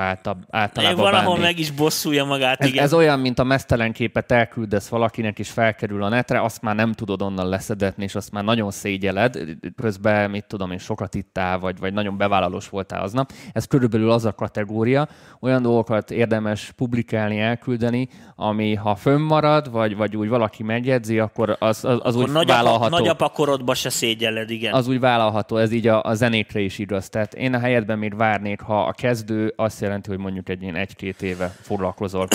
általában 0.49 0.95
Valahol 0.95 1.33
bánni. 1.33 1.39
meg 1.39 1.59
is 1.59 1.71
bosszulja 1.71 2.25
magát, 2.25 2.61
ez, 2.61 2.67
igen. 2.67 2.83
ez 2.83 2.93
olyan, 2.93 3.19
mint 3.19 3.39
a 3.39 3.43
mesztelen 3.43 3.91
képet 3.91 4.31
elküldesz 4.31 4.87
valakinek, 4.87 5.39
és 5.39 5.49
felkerül 5.49 6.03
a 6.03 6.09
netre, 6.09 6.41
azt 6.41 6.61
már 6.61 6.75
nem 6.75 6.93
tudod 6.93 7.21
onnan 7.21 7.49
leszedetni, 7.49 8.03
és 8.03 8.15
azt 8.15 8.31
már 8.31 8.43
nagyon 8.43 8.71
szégyeled, 8.71 9.39
közben, 9.75 10.29
mit 10.29 10.45
tudom 10.47 10.71
én, 10.71 10.77
sokat 10.77 11.15
ittál, 11.15 11.59
vagy, 11.59 11.79
vagy 11.79 11.93
nagyon 11.93 12.17
bevállalós 12.17 12.69
voltál 12.69 13.01
aznap. 13.01 13.31
Ez 13.53 13.65
körülbelül 13.65 14.11
az 14.11 14.25
a 14.25 14.33
kategória. 14.33 15.07
Olyan 15.39 15.61
dolgokat 15.61 16.11
érdemes 16.11 16.71
publikálni, 16.75 17.39
elküldeni, 17.39 18.07
ami 18.35 18.75
ha 18.75 18.95
fönnmarad, 18.95 19.71
vagy, 19.71 19.95
vagy 19.95 20.15
úgy 20.15 20.27
valaki 20.27 20.63
megjegyzi, 20.63 21.19
akkor 21.19 21.55
az, 21.59 21.85
az, 21.85 21.99
az 22.03 22.15
úgy 22.15 22.31
nagyapa, 22.31 22.63
vállalható. 22.63 22.97
Nagyapakorodba 22.97 23.73
se 23.73 23.89
szégyelled, 23.89 24.49
igen. 24.49 24.73
Az 24.73 24.87
úgy 24.87 24.94
vállalható, 24.99 25.57
ez 25.57 25.71
így 25.71 25.87
a, 25.87 26.03
a 26.03 26.13
zenékre 26.13 26.59
is 26.59 26.79
igaz. 26.79 27.09
Tehát 27.09 27.33
én 27.33 27.53
a 27.53 27.59
helyetben 27.59 27.97
még 27.97 28.15
várnék, 28.15 28.61
ha 28.61 28.83
a 28.85 28.91
kezdő 28.91 29.53
azt 29.55 29.81
jelenti, 29.81 30.09
hogy 30.09 30.19
mondjuk 30.19 30.49
egy 30.49 30.61
ilyen 30.61 30.75
egy-két 30.75 31.21
éve 31.21 31.47
foglalkozol 31.61 32.27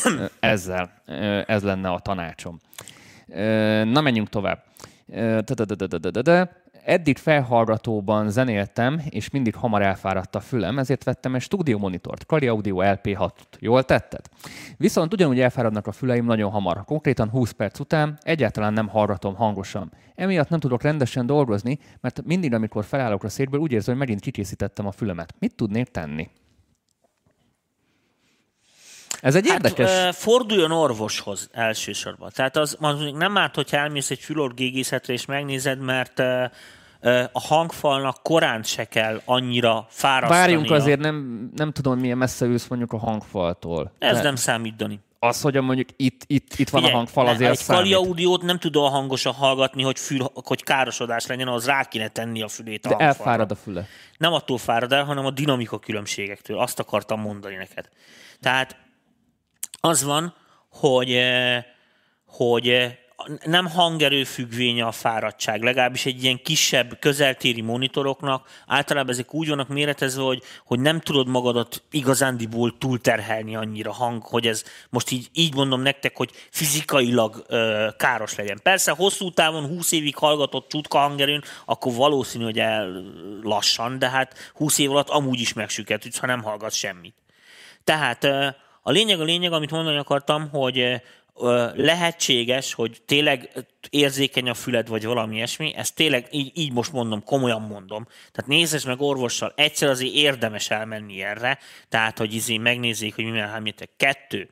ezzel. 0.40 0.90
Ez 1.46 1.62
lenne 1.62 1.88
a 1.88 1.98
tanácsom. 1.98 2.58
Na, 3.84 4.00
menjünk 4.00 4.28
tovább. 4.28 4.64
Eddig 6.84 7.18
felhallgatóban 7.18 8.30
zenéltem, 8.30 9.00
és 9.08 9.30
mindig 9.30 9.54
hamar 9.54 9.82
elfáradt 9.82 10.34
a 10.34 10.40
fülem, 10.40 10.78
ezért 10.78 11.04
vettem 11.04 11.34
egy 11.34 11.40
stúdió 11.40 11.78
monitort, 11.78 12.26
Kali 12.26 12.46
Audio 12.46 12.76
LP6. 12.80 13.30
Jól 13.58 13.84
tetted? 13.84 14.20
Viszont 14.76 15.12
ugyanúgy 15.12 15.40
elfáradnak 15.40 15.86
a 15.86 15.92
füleim 15.92 16.24
nagyon 16.24 16.50
hamar, 16.50 16.84
konkrétan 16.84 17.28
20 17.28 17.50
perc 17.50 17.78
után 17.78 18.18
egyáltalán 18.22 18.72
nem 18.72 18.88
hallgatom 18.88 19.34
hangosan. 19.34 19.92
Emiatt 20.14 20.48
nem 20.48 20.60
tudok 20.60 20.82
rendesen 20.82 21.26
dolgozni, 21.26 21.78
mert 22.00 22.22
mindig, 22.24 22.54
amikor 22.54 22.84
felállok 22.84 23.24
a 23.24 23.28
székből, 23.28 23.60
úgy 23.60 23.72
érzem, 23.72 23.96
hogy 23.96 24.02
megint 24.02 24.20
kikészítettem 24.20 24.86
a 24.86 24.92
fülemet. 24.92 25.34
Mit 25.38 25.54
tudnék 25.54 25.88
tenni? 25.88 26.28
Ez 29.22 29.34
egy 29.34 29.48
hát, 29.48 29.64
érdekes... 29.64 30.16
forduljon 30.16 30.70
orvoshoz 30.70 31.48
elsősorban. 31.52 32.30
Tehát 32.34 32.56
az, 32.56 32.76
az 32.80 32.96
nem 33.14 33.36
árt, 33.36 33.54
hogyha 33.54 33.76
elmész 33.76 34.10
egy 34.10 34.18
fülorgégészetre 34.18 35.12
és 35.12 35.24
megnézed, 35.24 35.78
mert 35.78 36.18
a 37.32 37.40
hangfalnak 37.40 38.22
korán 38.22 38.62
se 38.62 38.84
kell 38.84 39.20
annyira 39.24 39.86
fárasztani. 39.88 40.40
Várjunk 40.40 40.70
azért, 40.70 41.00
nem, 41.00 41.50
nem 41.56 41.72
tudom, 41.72 41.98
milyen 41.98 42.18
messze 42.18 42.46
ülsz 42.46 42.66
mondjuk 42.66 42.92
a 42.92 42.98
hangfaltól. 42.98 43.92
Ez 43.98 44.16
De... 44.16 44.22
nem 44.22 44.36
számít, 44.36 44.76
Dani. 44.76 45.00
Az, 45.18 45.40
hogy 45.40 45.54
mondjuk 45.54 45.88
itt, 45.96 46.22
itt, 46.26 46.54
itt 46.56 46.68
van 46.68 46.80
Figyelj, 46.80 46.92
a 46.92 46.96
hangfal, 46.96 47.26
azért 47.26 47.50
Egy 47.50 47.66
kali 47.66 47.94
audiót 47.94 48.42
nem 48.42 48.58
tudom 48.58 48.90
hangosan 48.90 49.32
hallgatni, 49.32 49.82
hogy, 49.82 49.98
fül, 49.98 50.30
hogy 50.34 50.62
károsodás 50.62 51.26
legyen, 51.26 51.48
az 51.48 51.66
rá 51.66 51.84
kéne 51.84 52.08
tenni 52.08 52.42
a 52.42 52.48
fülét 52.48 52.86
a 52.86 52.88
De 52.88 52.96
elfárad 52.96 53.50
a 53.50 53.54
füle. 53.54 53.86
Nem 54.18 54.32
attól 54.32 54.58
fárad 54.58 54.92
el, 54.92 55.04
hanem 55.04 55.26
a 55.26 55.30
dinamika 55.30 55.78
különbségektől. 55.78 56.58
Azt 56.58 56.78
akartam 56.78 57.20
mondani 57.20 57.54
neked. 57.54 57.88
Tehát 58.40 58.76
az 59.84 60.02
van, 60.02 60.34
hogy, 60.68 61.12
eh, 61.12 61.64
hogy 62.26 62.68
eh, 62.68 62.96
nem 63.44 63.66
hangerő 63.66 64.24
függvénye 64.24 64.84
a 64.84 64.92
fáradtság, 64.92 65.62
legalábbis 65.62 66.06
egy 66.06 66.22
ilyen 66.22 66.42
kisebb 66.42 66.98
közeltéri 66.98 67.60
monitoroknak. 67.60 68.48
Általában 68.66 69.12
ezek 69.12 69.34
úgy 69.34 69.48
vannak 69.48 69.68
méretezve, 69.68 70.22
hogy, 70.22 70.42
hogy 70.64 70.80
nem 70.80 71.00
tudod 71.00 71.28
magadat 71.28 71.82
igazándiból 71.90 72.78
túlterhelni 72.78 73.56
annyira 73.56 73.92
hang, 73.92 74.22
hogy 74.22 74.46
ez 74.46 74.64
most 74.90 75.10
így, 75.10 75.28
így 75.32 75.54
mondom 75.54 75.80
nektek, 75.80 76.16
hogy 76.16 76.30
fizikailag 76.50 77.44
ö, 77.48 77.88
káros 77.96 78.34
legyen. 78.34 78.60
Persze 78.62 78.90
hosszú 78.90 79.30
távon 79.30 79.66
20 79.66 79.92
évig 79.92 80.16
hallgatott 80.16 80.68
csutka 80.68 80.98
hangerőn, 80.98 81.42
akkor 81.64 81.92
valószínű, 81.92 82.44
hogy 82.44 82.58
el 82.58 83.02
lassan, 83.42 83.98
de 83.98 84.08
hát 84.08 84.52
20 84.54 84.78
év 84.78 84.90
alatt 84.90 85.08
amúgy 85.08 85.40
is 85.40 85.52
megsüketődsz, 85.52 86.18
ha 86.18 86.26
nem 86.26 86.42
hallgat 86.42 86.72
semmit. 86.72 87.14
Tehát 87.84 88.26
a 88.82 88.90
lényeg 88.90 89.20
a 89.20 89.24
lényeg, 89.24 89.52
amit 89.52 89.70
mondani 89.70 89.96
akartam, 89.96 90.48
hogy 90.48 91.02
lehetséges, 91.74 92.74
hogy 92.74 93.02
tényleg 93.06 93.50
érzékeny 93.90 94.48
a 94.48 94.54
füled, 94.54 94.88
vagy 94.88 95.04
valami 95.04 95.34
ilyesmi, 95.34 95.74
ezt 95.76 95.94
tényleg 95.94 96.26
így, 96.30 96.50
így 96.54 96.72
most 96.72 96.92
mondom, 96.92 97.24
komolyan 97.24 97.62
mondom. 97.62 98.06
Tehát 98.32 98.50
nézzes 98.50 98.84
meg 98.84 99.00
orvossal, 99.00 99.52
egyszer 99.56 99.88
azért 99.88 100.12
érdemes 100.12 100.70
elmenni 100.70 101.22
erre, 101.22 101.58
tehát 101.88 102.18
hogy 102.18 102.34
izé 102.34 102.56
megnézzék, 102.56 103.14
hogy 103.14 103.24
mi 103.24 103.38
hámítek. 103.38 103.90
Kettő. 103.96 104.50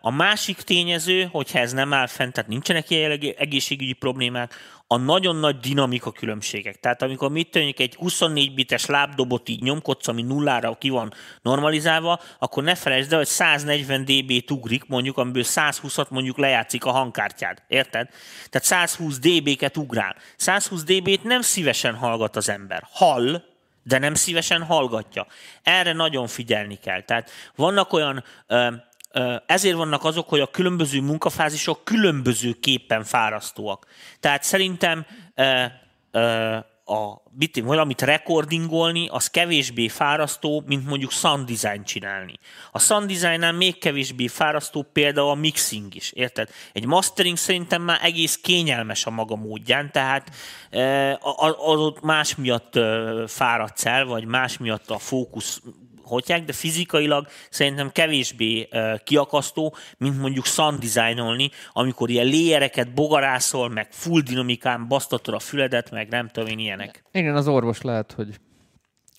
A 0.00 0.10
másik 0.10 0.56
tényező, 0.56 1.28
hogyha 1.32 1.58
ez 1.58 1.72
nem 1.72 1.92
áll 1.92 2.06
fent, 2.06 2.32
tehát 2.32 2.50
nincsenek 2.50 2.90
ilyen 2.90 3.20
egészségügyi 3.36 3.92
problémák, 3.92 4.54
a 4.88 4.96
nagyon 4.96 5.36
nagy 5.36 5.56
dinamika 5.56 6.12
különbségek. 6.12 6.80
Tehát 6.80 7.02
amikor 7.02 7.30
mit 7.30 7.50
tűnik 7.50 7.80
egy 7.80 7.94
24 7.94 8.54
bites 8.54 8.86
lábdobot 8.86 9.48
így 9.48 9.62
nyomkodsz, 9.62 10.08
ami 10.08 10.22
nullára 10.22 10.74
ki 10.74 10.88
van 10.88 11.12
normalizálva, 11.42 12.20
akkor 12.38 12.62
ne 12.62 12.74
felejtsd 12.74 13.12
el, 13.12 13.18
hogy 13.18 13.26
140 13.26 14.04
dB-t 14.04 14.50
ugrik, 14.50 14.86
mondjuk, 14.86 15.18
amiből 15.18 15.44
120-at 15.46 16.08
mondjuk 16.08 16.38
lejátszik 16.38 16.84
a 16.84 16.90
hangkártyád. 16.90 17.62
Érted? 17.68 18.08
Tehát 18.50 18.66
120 18.66 19.18
dB-ket 19.18 19.76
ugrál. 19.76 20.16
120 20.36 20.82
dB-t 20.82 21.22
nem 21.22 21.40
szívesen 21.40 21.94
hallgat 21.94 22.36
az 22.36 22.48
ember. 22.48 22.86
Hall, 22.90 23.42
de 23.82 23.98
nem 23.98 24.14
szívesen 24.14 24.62
hallgatja. 24.62 25.26
Erre 25.62 25.92
nagyon 25.92 26.26
figyelni 26.26 26.78
kell. 26.82 27.02
Tehát 27.02 27.30
vannak 27.54 27.92
olyan 27.92 28.24
ö, 28.46 28.68
ezért 29.46 29.76
vannak 29.76 30.04
azok, 30.04 30.28
hogy 30.28 30.40
a 30.40 30.50
különböző 30.50 31.00
munkafázisok 31.00 31.84
különbözőképpen 31.84 33.04
fárasztóak. 33.04 33.86
Tehát 34.20 34.42
szerintem 34.42 35.06
a 36.88 37.22
bitim, 37.30 37.64
valamit 37.64 38.02
recordingolni, 38.02 39.08
az 39.08 39.30
kevésbé 39.30 39.88
fárasztó, 39.88 40.62
mint 40.66 40.86
mondjuk 40.86 41.10
sound 41.10 41.50
design 41.50 41.84
csinálni. 41.84 42.38
A 42.72 42.78
sound 42.78 43.12
designnál 43.12 43.52
még 43.52 43.78
kevésbé 43.78 44.26
fárasztó 44.26 44.82
például 44.92 45.30
a 45.30 45.34
mixing 45.34 45.94
is, 45.94 46.12
érted? 46.12 46.50
Egy 46.72 46.86
mastering 46.86 47.36
szerintem 47.36 47.82
már 47.82 47.98
egész 48.02 48.36
kényelmes 48.36 49.06
a 49.06 49.10
maga 49.10 49.36
módján, 49.36 49.92
tehát 49.92 50.30
az 51.52 51.78
ott 51.78 52.00
más 52.00 52.34
miatt 52.34 52.78
fáradsz 53.26 53.86
el, 53.86 54.04
vagy 54.04 54.24
más 54.24 54.58
miatt 54.58 54.90
a 54.90 54.98
fókusz 54.98 55.62
hotják, 56.06 56.44
de 56.44 56.52
fizikailag 56.52 57.26
szerintem 57.50 57.90
kevésbé 57.92 58.68
kiakasztó, 59.04 59.74
mint 59.98 60.20
mondjuk 60.20 60.44
sound 60.44 60.78
designolni, 60.78 61.50
amikor 61.72 62.10
ilyen 62.10 62.26
léjereket 62.26 62.94
bogarászol, 62.94 63.68
meg 63.68 63.88
full 63.90 64.20
dinamikán 64.20 64.88
basztatod 64.88 65.34
a 65.34 65.38
füledet, 65.38 65.90
meg 65.90 66.08
nem 66.08 66.28
tudom 66.28 66.48
én 66.48 66.58
ilyenek. 66.58 67.04
Igen, 67.12 67.36
az 67.36 67.48
orvos 67.48 67.80
lehet, 67.82 68.12
hogy 68.12 68.28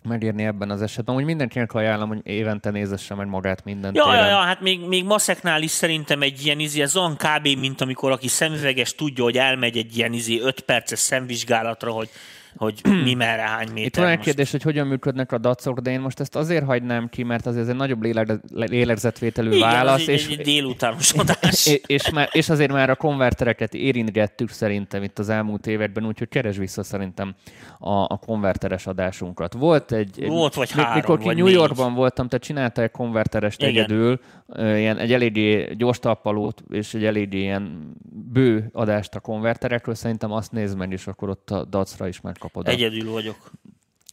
megírni 0.04 0.44
ebben 0.44 0.70
az 0.70 0.82
esetben. 0.82 1.16
Úgy 1.16 1.24
mindenkinek 1.24 1.74
ajánlom, 1.74 2.08
hogy 2.08 2.20
évente 2.24 2.70
nézesse 2.70 3.16
meg 3.16 3.28
magát 3.28 3.64
minden 3.64 3.96
ja, 3.96 4.16
ja, 4.16 4.26
ja, 4.26 4.38
hát 4.38 4.62
még, 4.62 4.88
még 4.88 5.04
maszeknál 5.04 5.62
is 5.62 5.72
szerintem 5.72 6.22
egy 6.22 6.46
ilyen 6.46 6.60
izé, 6.60 6.82
ez 6.82 6.96
olyan 6.96 7.16
kb. 7.16 7.48
mint 7.48 7.82
amikor 7.82 8.12
aki 8.12 8.28
szemüveges 8.28 8.96
tudja, 8.96 9.24
hogy 9.24 9.38
elmegy 9.38 9.78
egy 9.78 9.98
ilyen 9.98 10.14
izé 10.14 10.40
5 10.40 10.60
perces 10.60 11.00
szemvizsgálatra, 11.00 11.92
hogy 11.92 12.10
hogy 12.58 12.82
mi 13.04 13.14
merre, 13.14 13.42
hány 13.42 13.68
méter. 13.68 13.86
Itt 13.86 13.96
van 13.96 14.08
egy 14.08 14.20
kérdés, 14.20 14.52
hogy 14.52 14.62
hogyan 14.62 14.88
működnek 14.88 15.32
a 15.32 15.38
dacok, 15.38 15.80
de 15.80 15.92
én 15.92 16.00
most 16.00 16.20
ezt 16.20 16.36
azért 16.36 16.66
hagynám 16.66 17.10
ki, 17.10 17.24
mert 17.24 17.46
azért 17.46 17.64
ez 17.64 17.70
egy 17.70 17.76
nagyobb 17.76 18.04
lélegzetvételű 18.52 19.50
Igen, 19.50 19.60
válasz. 19.60 20.02
Az 20.02 20.08
és, 20.08 20.28
egy 20.28 20.42
délutánosodás. 20.42 21.66
És, 21.68 21.82
és, 21.86 22.10
már, 22.10 22.30
és 22.32 22.50
azért 22.50 22.72
már 22.72 22.90
a 22.90 22.96
konvertereket 22.96 23.74
érintgettük 23.74 24.50
szerintem 24.50 25.04
itt 25.04 25.20
az 25.20 25.30
elmúlt 25.30 25.68
években, 25.68 26.06
úgyhogy 26.06 26.30
keres 26.30 26.58
vissza 26.58 26.84
szerintem 26.84 27.36
a, 27.80 27.92
a 27.92 28.20
konverteres 28.26 28.88
adásunkat. 28.88 29.54
Volt 29.54 29.92
egy... 29.92 30.26
Volt 30.28 30.54
vagy 30.54 30.72
három, 30.72 30.94
Mikor 30.94 31.20
ki 31.20 31.34
New 31.34 31.48
Yorkban 31.48 31.88
négy. 31.88 31.98
voltam, 31.98 32.28
te 32.28 32.38
csináltál 32.38 32.84
egy 32.84 32.92
konverterest 32.92 33.62
Igen. 33.62 33.74
egyedül, 33.74 34.20
ilyen, 34.56 34.98
egy 34.98 35.14
eléggé 35.14 35.74
gyors 35.78 36.00
talpalót, 36.00 36.64
és 36.70 36.94
egy 36.94 37.06
eléggé 37.06 37.40
ilyen 37.40 37.94
bő 38.34 38.70
adást 38.74 39.16
a 39.16 39.20
konverterekről, 39.20 39.96
szerintem 39.96 40.32
azt 40.32 40.52
nézd 40.52 40.78
meg, 40.78 40.92
és 40.92 41.08
akkor 41.08 41.30
ott 41.30 41.52
a 41.52 41.66
dacra 41.66 42.08
is 42.08 42.22
megkapod. 42.54 42.68
Egyedül 42.68 43.12
vagyok. 43.12 43.52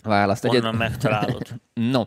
Választ. 0.03 0.44
Onnan 0.44 0.64
Egyed... 0.64 0.79
megtalálod. 0.79 1.49
no. 1.75 2.03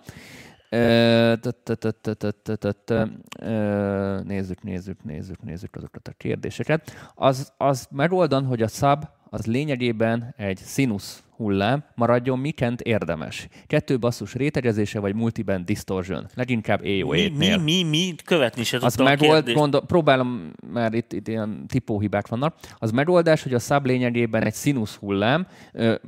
Nézzük, 4.23 4.63
nézzük, 4.63 5.03
nézzük, 5.03 5.43
nézzük 5.43 5.75
azokat 5.75 6.07
a 6.07 6.11
kérdéseket. 6.17 7.11
Az, 7.15 7.53
az 7.57 7.87
megoldan, 7.91 8.45
hogy 8.45 8.61
a 8.61 8.67
szab 8.67 9.05
az 9.29 9.45
lényegében 9.45 10.33
egy 10.37 10.57
színusz 10.57 11.23
hullám, 11.37 11.83
maradjon 11.95 12.39
mikent 12.39 12.81
érdemes. 12.81 13.47
Kettő 13.67 13.99
basszus 13.99 14.33
rétegezése 14.33 14.99
vagy 14.99 15.15
multiband 15.15 15.65
distortion. 15.65 16.27
Leginkább 16.33 16.79
ao 16.83 17.09
mi, 17.09 17.33
mi, 17.37 17.57
mi, 17.63 17.83
mi, 17.83 18.15
követni 18.25 18.63
se 18.63 18.77
az 18.81 18.95
megold, 18.95 19.51
gondol, 19.51 19.81
próbálom, 19.81 20.51
mert 20.73 20.93
itt, 20.93 21.13
itt 21.13 21.27
ilyen 21.27 21.65
tipóhibák 21.67 22.27
vannak. 22.27 22.55
Az 22.77 22.91
megoldás, 22.91 23.43
hogy 23.43 23.53
a 23.53 23.59
szab 23.59 23.85
lényegében 23.85 24.43
egy 24.43 24.53
színusz 24.53 24.95
hullám, 24.95 25.47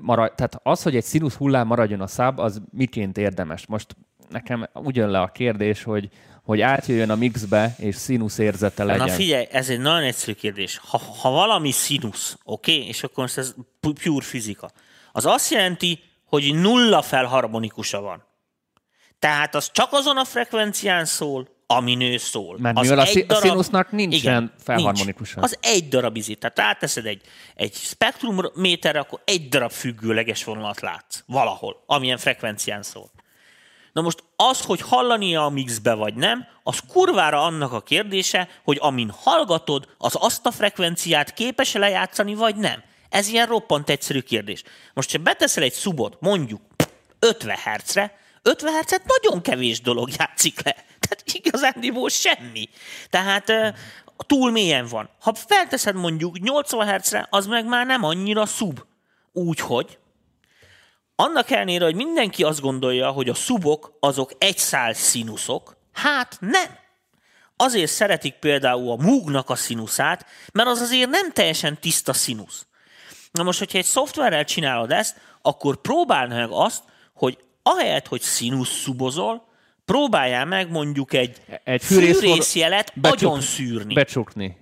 marad, 0.02 0.36
tehát 0.36 0.60
az, 0.64 0.84
hogy 0.84 0.96
egy 0.96 1.04
színusz 1.04 1.36
hullám 1.36 1.68
maradjon 1.68 2.02
a 2.02 2.08
szab, 2.08 2.40
az 2.40 2.62
miként 2.72 3.18
érdemes. 3.18 3.68
Most 3.68 3.96
nekem 4.30 4.70
ugyan 4.74 5.10
le 5.10 5.20
a 5.20 5.28
kérdés, 5.28 5.84
hogy 5.84 6.10
hogy 6.50 6.62
átjöjjön 6.62 7.10
a 7.10 7.16
mixbe, 7.16 7.76
és 7.78 7.96
színusz 7.96 8.38
érzete 8.38 8.84
legyen. 8.84 9.08
Na 9.08 9.14
figyelj, 9.14 9.48
ez 9.52 9.70
egy 9.70 9.80
nagyon 9.80 10.04
egyszerű 10.04 10.34
kérdés. 10.34 10.80
Ha, 10.86 10.98
ha 10.98 11.30
valami 11.30 11.72
színusz, 11.72 12.38
oké, 12.44 12.74
okay? 12.76 12.88
és 12.88 13.04
akkor 13.04 13.24
most 13.24 13.38
ez 13.38 13.54
pure 13.80 14.26
fizika, 14.26 14.72
az 15.12 15.26
azt 15.26 15.52
jelenti, 15.52 16.00
hogy 16.26 16.54
nulla 16.54 17.02
felharmonikusa 17.02 18.02
van. 18.02 18.24
Tehát 19.20 19.56
az 19.56 19.72
csak 19.72 19.88
azon 19.92 20.18
a 20.18 20.24
frekvencián 20.24 21.06
szól, 21.06 21.48
amin 21.68 22.02
ő 22.02 22.18
szól. 22.18 22.58
Mert 22.60 22.78
az 22.78 22.82
mivel 22.90 23.00
a, 23.00 23.06
darab, 23.14 23.32
a 23.32 23.36
színusznak 23.36 23.92
nincsen 23.92 24.20
igen, 24.20 24.54
felharmonikusa. 24.64 25.40
Nincs. 25.40 25.52
Az 25.52 25.58
egy 25.62 25.88
darab 25.88 26.16
izét. 26.16 26.40
Tehát 26.40 26.58
ráteszed 26.58 27.06
egy, 27.06 27.22
egy 27.56 27.74
spektrumméterre, 27.74 29.00
akkor 29.00 29.22
egy 29.26 29.50
darab 29.50 29.72
függőleges 29.72 30.44
vonalat 30.44 30.80
látsz. 30.80 31.24
Valahol, 31.26 31.84
amilyen 31.86 32.18
frekvencián 32.18 32.84
szól. 32.84 33.12
Na 33.94 34.02
most 34.02 34.24
az, 34.36 34.62
hogy 34.62 34.82
hallania 34.82 35.46
a 35.46 35.50
mixbe 35.50 35.94
vagy 35.94 36.14
nem, 36.14 36.46
az 36.64 36.80
kurvára 36.88 37.44
annak 37.44 37.74
a 37.74 37.82
kérdése, 37.82 38.50
hogy 38.64 38.78
amin 38.82 39.10
hallgatod, 39.10 39.88
az 39.98 40.18
azt 40.20 40.46
a 40.46 40.52
frekvenciát 40.52 41.34
képes 41.34 41.74
lejátszani, 41.74 42.36
vagy 42.36 42.56
nem. 42.56 42.84
Ez 43.10 43.28
ilyen 43.28 43.48
roppant 43.48 43.90
egyszerű 43.90 44.20
kérdés. 44.20 44.64
Most, 44.94 45.12
ha 45.12 45.18
beteszel 45.18 45.64
egy 45.64 45.74
szubot, 45.74 46.18
mondjuk 46.20 46.62
50 47.20 47.56
Hz-re, 47.56 48.18
50 48.42 48.74
Hz 48.74 49.02
nagyon 49.06 49.42
kevés 49.42 49.82
dolog 49.82 50.10
játszik 50.18 50.64
le. 50.64 50.76
Tehát 51.00 51.24
igazándiból 51.26 52.10
semmi. 52.10 52.70
Tehát 53.10 53.52
túl 54.28 54.52
mélyen 54.52 54.88
van. 54.88 55.10
Ha 55.20 55.34
felteszed 55.34 55.96
mondjuk 55.96 56.40
80 56.40 56.88
Hz-re, 56.88 57.28
az 57.30 57.48
meg 57.48 57.66
már 57.66 57.86
nem 57.86 58.04
annyira 58.04 58.46
szub. 58.46 58.80
Úgyhogy 59.34 59.98
annak 61.20 61.50
ellenére, 61.52 61.86
hogy 61.86 61.96
mindenki 61.96 62.44
azt 62.44 62.62
gondolja, 62.62 63.10
hogy 63.10 63.30
a 63.30 63.34
szubok 63.34 63.98
azok 64.00 64.32
egyszál 64.38 64.94
színuszok, 64.94 65.78
hát 65.94 66.38
nem. 66.40 66.78
Azért 67.56 67.92
szeretik 67.92 68.34
például 68.34 68.92
a 68.92 69.04
múgnak 69.04 69.50
a 69.50 69.56
színuszát, 69.56 70.26
mert 70.54 70.68
az 70.68 70.80
azért 70.80 71.10
nem 71.10 71.32
teljesen 71.32 71.80
tiszta 71.80 72.14
színusz. 72.14 72.66
Na 73.32 73.44
most, 73.44 73.60
hogyha 73.60 73.78
egy 73.78 73.86
szoftverrel 73.86 74.44
csinálod 74.44 74.92
ezt, 74.92 75.18
akkor 75.42 75.82
próbáld 75.82 76.30
meg 76.30 76.50
azt, 76.52 76.84
hogy 77.14 77.38
ahelyett, 77.64 78.08
hogy 78.08 78.22
színusz 78.22 78.82
szubozol, 78.82 79.48
próbáljál 79.86 80.46
meg 80.46 80.72
mondjuk 80.72 81.14
egy, 81.14 81.42
egy 81.64 81.84
fűrészjelet 81.84 82.94
agyon 83.02 83.42
szűrni. 83.42 83.94
Becsukni. 83.94 84.58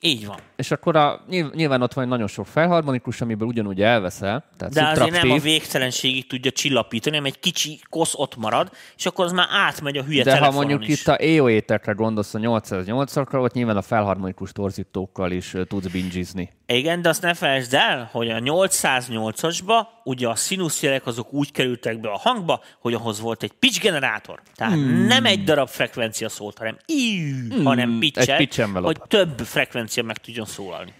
Így 0.00 0.26
van. 0.26 0.40
És 0.56 0.70
akkor 0.70 0.96
a, 0.96 1.24
nyilván 1.54 1.82
ott 1.82 1.92
van 1.92 2.08
nagyon 2.08 2.26
sok 2.26 2.46
felharmonikus, 2.46 3.20
amiből 3.20 3.48
ugyanúgy 3.48 3.82
elveszel. 3.82 4.44
Tehát 4.56 4.74
De 4.74 4.86
azért 4.86 5.22
nem 5.22 5.30
a 5.30 5.38
végtelenségig 5.38 6.26
tudja 6.26 6.50
csillapítani, 6.50 7.16
hanem 7.16 7.32
egy 7.32 7.40
kicsi 7.40 7.80
kosz 7.90 8.14
ott 8.14 8.36
marad, 8.36 8.70
és 8.96 9.06
akkor 9.06 9.24
az 9.24 9.32
már 9.32 9.46
átmegy 9.50 9.96
a 9.96 10.02
hülye 10.02 10.22
De 10.22 10.38
ha 10.38 10.50
mondjuk 10.50 10.88
is. 10.88 11.00
itt 11.00 11.08
a 11.08 11.16
EO-étekre 11.20 11.92
gondolsz 11.92 12.34
a 12.34 12.38
808-akra, 12.38 13.40
ott 13.40 13.52
nyilván 13.52 13.76
a 13.76 13.82
felharmonikus 13.82 14.52
torzítókkal 14.52 15.30
is 15.30 15.54
tudsz 15.68 15.86
bingizni. 15.86 16.50
Igen, 16.66 17.02
de 17.02 17.08
azt 17.08 17.22
ne 17.22 17.34
felejtsd 17.34 17.74
el, 17.74 18.08
hogy 18.12 18.30
a 18.30 18.38
808-asba 18.38 19.86
ugye 20.04 20.28
a 20.28 20.34
színuszjelek 20.34 21.06
azok 21.06 21.32
úgy 21.32 21.52
kerültek 21.52 22.00
be 22.00 22.08
a 22.08 22.18
hangba, 22.18 22.60
hogy 22.80 22.94
ahhoz 22.94 23.20
volt 23.20 23.42
egy 23.42 23.52
pitch 23.52 23.80
generátor. 23.80 24.40
Tehát 24.54 24.72
hmm. 24.72 25.06
nem 25.06 25.24
egy 25.24 25.44
darab 25.44 25.68
frekvencia 25.68 26.28
szólt, 26.28 26.58
hanem 26.58 26.76
íű, 26.86 27.48
hmm. 27.48 27.64
hanem 27.64 27.98
pitch 27.98 28.62
hogy 28.74 29.00
több 29.08 29.38
frekvencia 29.38 30.02
meg 30.02 30.16
tudjon 30.16 30.45
szólalni. 30.46 30.92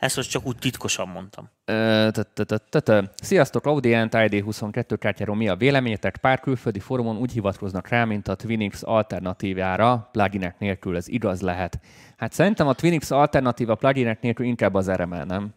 Ezt 0.00 0.16
most 0.16 0.30
csak 0.30 0.46
úgy 0.46 0.56
titkosan 0.56 1.08
mondtam. 1.08 1.50
Sziasztok, 3.22 3.66
Audient 3.66 4.12
ID22 4.16 4.96
kártyáról 4.98 5.36
mi 5.36 5.48
a 5.48 5.56
véleményetek? 5.56 6.16
Pár 6.16 6.40
külföldi 6.40 6.78
fórumon 6.78 7.16
úgy 7.16 7.32
hivatkoznak 7.32 7.88
rá, 7.88 8.04
mint 8.04 8.28
a 8.28 8.34
Twinix 8.34 8.82
alternatívára, 8.82 10.08
pluginek 10.12 10.58
nélkül 10.58 10.96
ez 10.96 11.08
igaz 11.08 11.40
lehet. 11.40 11.80
Hát 12.16 12.32
szerintem 12.32 12.68
a 12.68 12.72
Twinix 12.72 13.10
alternatíva 13.10 13.74
pluginek 13.74 14.20
nélkül 14.20 14.46
inkább 14.46 14.74
az 14.74 14.90
RML, 14.90 15.24
nem? 15.24 15.54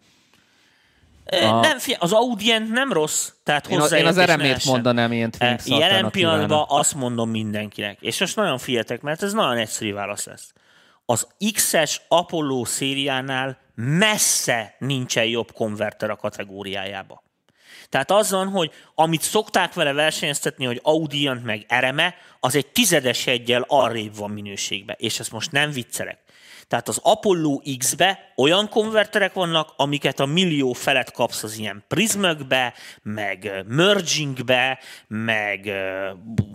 A... 1.25 1.59
Nem, 1.59 1.77
az 1.99 2.11
Audient 2.11 2.69
nem 2.69 2.91
rossz, 2.91 3.31
tehát 3.43 3.67
én, 3.67 3.79
hozzá 3.79 3.97
én 3.97 4.05
az 4.05 4.21
RML-t 4.21 4.65
mondanám 4.65 5.11
ilyen 5.11 5.31
Twinix 5.31 5.67
Jelen 5.67 6.11
pillanatban 6.11 6.65
azt 6.67 6.95
mondom 6.95 7.29
mindenkinek, 7.29 7.97
és 8.01 8.19
most 8.19 8.35
nagyon 8.35 8.57
figyeltek, 8.57 9.01
mert 9.01 9.23
ez 9.23 9.33
nagyon 9.33 9.57
egyszerű 9.57 9.93
válasz 9.93 10.25
lesz. 10.25 10.53
Az 11.05 11.27
X-es 11.53 12.01
Apollo 12.07 12.65
szériánál 12.65 13.57
messze 13.75 14.75
nincsen 14.79 15.25
jobb 15.25 15.51
konverter 15.51 16.09
a 16.09 16.15
kategóriájába. 16.15 17.23
Tehát 17.89 18.11
az 18.11 18.31
van, 18.31 18.47
hogy 18.47 18.71
amit 18.95 19.21
szokták 19.21 19.73
vele 19.73 19.93
versenyeztetni, 19.93 20.65
hogy 20.65 20.79
Audiant 20.83 21.43
meg 21.43 21.65
Ereme, 21.67 22.15
az 22.39 22.55
egy 22.55 22.67
tizedes 22.67 23.27
egyel 23.27 23.65
arrébb 23.67 24.15
van 24.15 24.31
minőségbe. 24.31 24.95
És 24.99 25.19
ezt 25.19 25.31
most 25.31 25.51
nem 25.51 25.71
viccelek. 25.71 26.22
Tehát 26.73 26.87
az 26.87 26.99
Apollo 27.03 27.61
X-be 27.77 28.33
olyan 28.35 28.69
konverterek 28.69 29.33
vannak, 29.33 29.73
amiket 29.77 30.19
a 30.19 30.25
millió 30.25 30.73
felett 30.73 31.11
kapsz 31.11 31.43
az 31.43 31.57
ilyen 31.57 31.83
prismökbe, 31.87 32.73
meg 33.03 33.63
mergingbe, 33.67 34.79
meg 35.07 35.71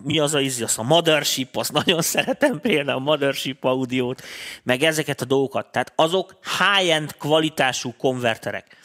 mi 0.02 0.18
az 0.18 0.34
a 0.34 0.40
izi, 0.40 0.62
az 0.62 0.78
a 0.78 0.82
Mothership, 0.82 1.56
azt 1.56 1.72
nagyon 1.72 2.02
szeretem 2.14 2.60
például 2.60 2.98
a 2.98 3.02
Mothership 3.02 3.64
audiót, 3.64 4.22
meg 4.62 4.82
ezeket 4.82 5.20
a 5.20 5.24
dolgokat. 5.24 5.72
Tehát 5.72 5.92
azok 5.96 6.38
high-end 6.58 7.16
kvalitású 7.16 7.94
konverterek. 7.98 8.76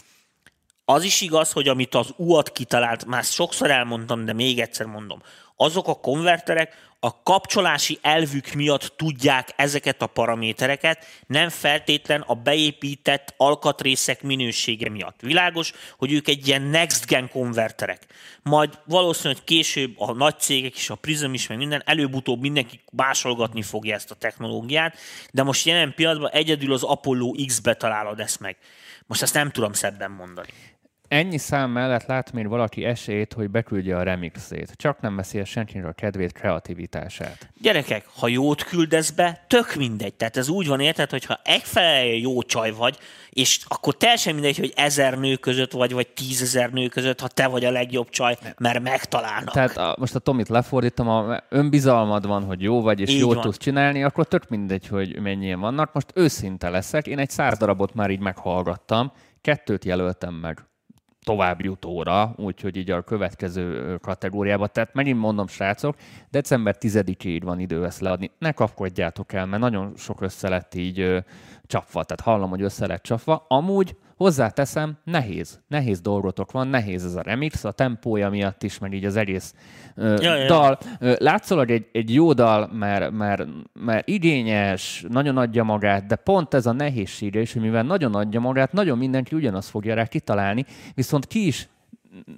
Az 0.86 1.04
is 1.04 1.22
igaz, 1.22 1.52
hogy 1.52 1.68
amit 1.68 1.96
az 1.96 2.14
UAT 2.18 2.52
kitalált, 2.52 3.06
már 3.06 3.24
sokszor 3.24 3.72
elmondtam, 3.72 4.26
de 4.26 4.34
még 4.34 4.60
egyszer 4.60 4.86
mondom, 4.86 5.22
azok 5.64 5.88
a 5.88 6.00
konverterek 6.00 6.92
a 7.00 7.22
kapcsolási 7.24 8.00
elvük 8.02 8.54
miatt 8.54 8.94
tudják 8.98 9.54
ezeket 9.56 10.02
a 10.02 10.08
paramétereket, 10.08 11.06
nem 11.28 11.50
feltétlen 11.50 12.22
a 12.22 12.34
beépített 12.34 13.34
alkatrészek 13.38 14.22
minősége 14.22 14.90
miatt. 14.90 15.22
Világos, 15.22 15.72
hogy 15.98 16.12
ők 16.12 16.28
egy 16.28 16.48
ilyen 16.48 16.62
next 16.62 17.06
gen 17.06 17.30
konverterek. 17.30 18.06
Majd 18.44 18.80
valószínűleg 18.86 19.44
később 19.44 20.00
a 20.00 20.14
nagy 20.14 20.40
cégek 20.40 20.76
is, 20.76 20.90
a 20.90 20.96
Prism 20.96 21.34
is, 21.34 21.48
meg 21.48 21.58
minden, 21.58 21.82
előbb-utóbb 21.86 22.42
mindenki 22.42 22.80
másolgatni 22.92 23.62
fogja 23.62 23.96
ezt 23.96 24.12
a 24.12 24.16
technológiát, 24.16 24.98
de 25.32 25.44
most 25.44 25.66
jelen 25.66 25.94
pillanatban 25.96 26.32
egyedül 26.32 26.74
az 26.74 26.84
Apollo 26.84 27.32
X-be 27.46 27.74
találod 27.74 28.20
ezt 28.20 28.40
meg. 28.40 28.58
Most 29.06 29.22
ezt 29.22 29.34
nem 29.34 29.52
tudom 29.52 29.74
szebben 29.74 30.12
mondani 30.12 30.73
ennyi 31.14 31.38
szám 31.38 31.72
mellett 31.72 32.06
lát 32.06 32.32
még 32.32 32.48
valaki 32.48 32.86
esélyt, 32.86 33.34
hogy 33.34 33.50
beküldje 33.50 33.98
a 33.98 34.04
remixét. 34.04 34.74
Csak 34.76 35.02
nem 35.02 35.16
veszi 35.16 35.40
a 35.40 35.46
senkinek 35.46 35.86
a 35.86 35.92
kedvét, 35.92 36.32
kreativitását. 36.32 37.50
Gyerekek, 37.62 38.06
ha 38.16 38.28
jót 38.28 38.64
küldesz 38.64 39.12
be, 39.12 39.46
tök 39.48 39.76
mindegy. 39.76 40.14
Tehát 40.14 40.38
ez 40.38 40.50
úgy 40.50 40.68
van 40.68 40.80
érted, 40.80 41.10
hogy 41.10 41.26
ha 41.26 41.40
egyfelelően 41.44 42.20
jó 42.20 42.42
csaj 42.42 42.72
vagy, 42.72 42.98
és 43.30 43.60
akkor 43.68 43.98
teljesen 43.98 44.34
mindegy, 44.34 44.58
hogy 44.58 44.74
ezer 44.76 45.20
nő 45.20 45.36
között 45.36 45.72
vagy, 45.72 45.94
vagy 45.94 46.08
tízezer 46.08 46.70
nő 46.70 46.88
között, 46.88 47.20
ha 47.20 47.28
te 47.28 47.48
vagy 47.48 47.66
a 47.66 47.72
legjobb 47.72 48.10
csaj, 48.10 48.38
mert 48.58 48.80
megtalálnak. 48.82 49.54
Tehát 49.54 49.78
a, 49.78 49.96
most 50.00 50.16
a 50.16 50.20
Tomit 50.20 50.50
lefordítom, 50.50 51.10
a 51.10 51.38
önbizalmad 51.50 52.28
van, 52.28 52.44
hogy 52.44 52.62
jó 52.62 52.82
vagy, 52.82 53.00
és 53.00 53.10
így 53.10 53.20
jót 53.20 53.34
van. 53.34 53.44
tudsz 53.44 53.58
csinálni, 53.58 54.04
akkor 54.04 54.28
tök 54.28 54.50
mindegy, 54.50 54.88
hogy 54.88 55.20
mennyien 55.22 55.60
vannak. 55.60 55.94
Most 55.94 56.12
őszinte 56.14 56.70
leszek, 56.70 57.08
én 57.08 57.20
egy 57.20 57.30
száz 57.30 57.58
darabot 57.58 57.94
már 57.94 58.10
így 58.10 58.20
meghallgattam, 58.20 59.12
kettőt 59.42 59.86
jelöltem 59.86 60.34
meg 60.34 60.66
tovább 61.24 61.62
jutóra, 61.62 62.34
úgyhogy 62.38 62.76
így 62.76 62.92
a 62.92 63.02
következő 63.02 63.98
kategóriába. 64.02 64.68
Tehát 64.68 64.94
megint 64.94 65.20
mondom, 65.20 65.48
srácok, 65.48 65.96
december 66.32 66.76
10-ig 66.80 67.42
van 67.44 67.60
idő 67.60 67.86
ezt 67.86 68.00
leadni. 68.00 68.32
Ne 68.40 68.52
kapkodjátok 68.52 69.34
el, 69.34 69.46
mert 69.46 69.62
nagyon 69.62 69.94
sok 69.98 70.22
össze 70.22 70.50
lett 70.50 70.76
így 70.76 71.00
ö, 71.00 71.20
csapva, 71.68 72.04
tehát 72.04 72.22
hallom, 72.22 72.50
hogy 72.50 72.62
össze 72.62 72.88
lett 72.88 73.04
csapva. 73.04 73.46
Amúgy 73.48 73.96
Hozzáteszem, 74.24 74.98
nehéz. 75.04 75.60
Nehéz 75.68 76.02
dolgotok 76.02 76.52
van, 76.52 76.68
nehéz 76.68 77.06
ez 77.06 77.16
a 77.16 77.22
remix, 77.22 77.64
a 77.64 77.72
tempója 77.72 78.30
miatt 78.30 78.64
is, 78.64 78.80
meg 78.80 78.94
így 78.94 79.06
az 79.06 79.16
egész 79.16 79.54
ö, 79.96 80.22
ja, 80.22 80.46
dal. 80.46 80.78
Ja. 81.00 81.16
Látszólag 81.18 81.72
egy, 81.72 81.88
egy 81.92 82.14
jó 82.14 82.34
dal, 82.34 82.70
mert, 82.74 83.12
mert, 83.12 83.46
mert 83.74 84.08
igényes, 84.08 85.06
nagyon 85.10 85.38
adja 85.38 85.64
magát, 85.64 86.06
de 86.06 86.16
pont 86.16 86.54
ez 86.54 86.66
a 86.66 86.72
nehézsége 86.72 87.42
is, 87.42 87.54
hogy 87.54 87.62
mivel 87.62 87.84
nagyon 87.84 88.16
adja 88.16 88.40
magát, 88.40 88.72
nagyon 88.72 88.98
mindenki 88.98 89.36
ugyanazt 89.36 89.70
fogja 89.70 89.96
rá 89.96 90.06
kitalálni, 90.06 90.66
viszont 90.94 91.26
ki 91.26 91.48
is 91.48 91.68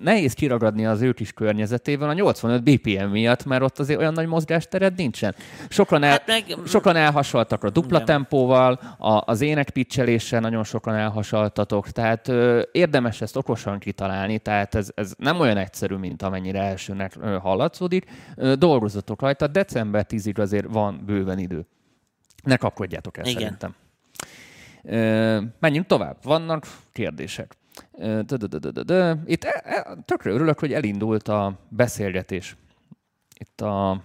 nehéz 0.03 0.33
kiragadni 0.33 0.85
az 0.85 1.01
ő 1.01 1.13
kis 1.13 1.33
környezetében 1.33 2.09
a 2.09 2.13
85 2.13 2.63
BPM 2.63 3.05
miatt, 3.05 3.45
mert 3.45 3.61
ott 3.61 3.79
azért 3.79 3.99
olyan 3.99 4.13
nagy 4.13 4.27
mozgástered 4.27 4.95
nincsen. 4.95 5.35
Sokan, 5.69 6.03
el, 6.03 6.09
hát 6.09 6.27
meg... 6.27 6.43
sokan 6.65 6.95
elhasaltak 6.95 7.63
a 7.63 7.69
dupla 7.69 7.95
Igen. 7.95 8.05
tempóval, 8.05 8.79
a, 8.97 9.21
az 9.25 9.41
énekpicseléssel 9.41 10.39
nagyon 10.39 10.63
sokan 10.63 10.95
elhasaltatok, 10.95 11.89
tehát 11.89 12.27
ö, 12.27 12.61
érdemes 12.71 13.21
ezt 13.21 13.35
okosan 13.35 13.79
kitalálni, 13.79 14.39
tehát 14.39 14.75
ez, 14.75 14.89
ez 14.95 15.13
nem 15.17 15.39
olyan 15.39 15.57
egyszerű, 15.57 15.95
mint 15.95 16.21
amennyire 16.21 16.61
elsőnek 16.61 17.13
ö, 17.21 17.37
hallatszódik. 17.37 18.05
Ö, 18.35 18.55
dolgozatok 18.55 19.21
rajta, 19.21 19.47
december 19.47 20.05
10-ig 20.09 20.39
azért 20.39 20.67
van 20.69 21.01
bőven 21.05 21.39
idő. 21.39 21.65
Ne 22.43 22.57
kapkodjátok 22.57 23.17
el 23.17 23.25
Igen. 23.25 23.41
szerintem. 23.41 23.75
Ö, 24.83 25.41
menjünk 25.59 25.85
tovább. 25.85 26.17
Vannak 26.23 26.67
kérdések. 26.91 27.55
Itt 29.25 29.43
e, 29.43 29.61
e, 29.63 29.97
tökre 30.05 30.31
örülök, 30.31 30.59
hogy 30.59 30.73
elindult 30.73 31.27
a 31.27 31.59
beszélgetés. 31.69 32.55
Itt 33.39 33.61
a 33.61 34.03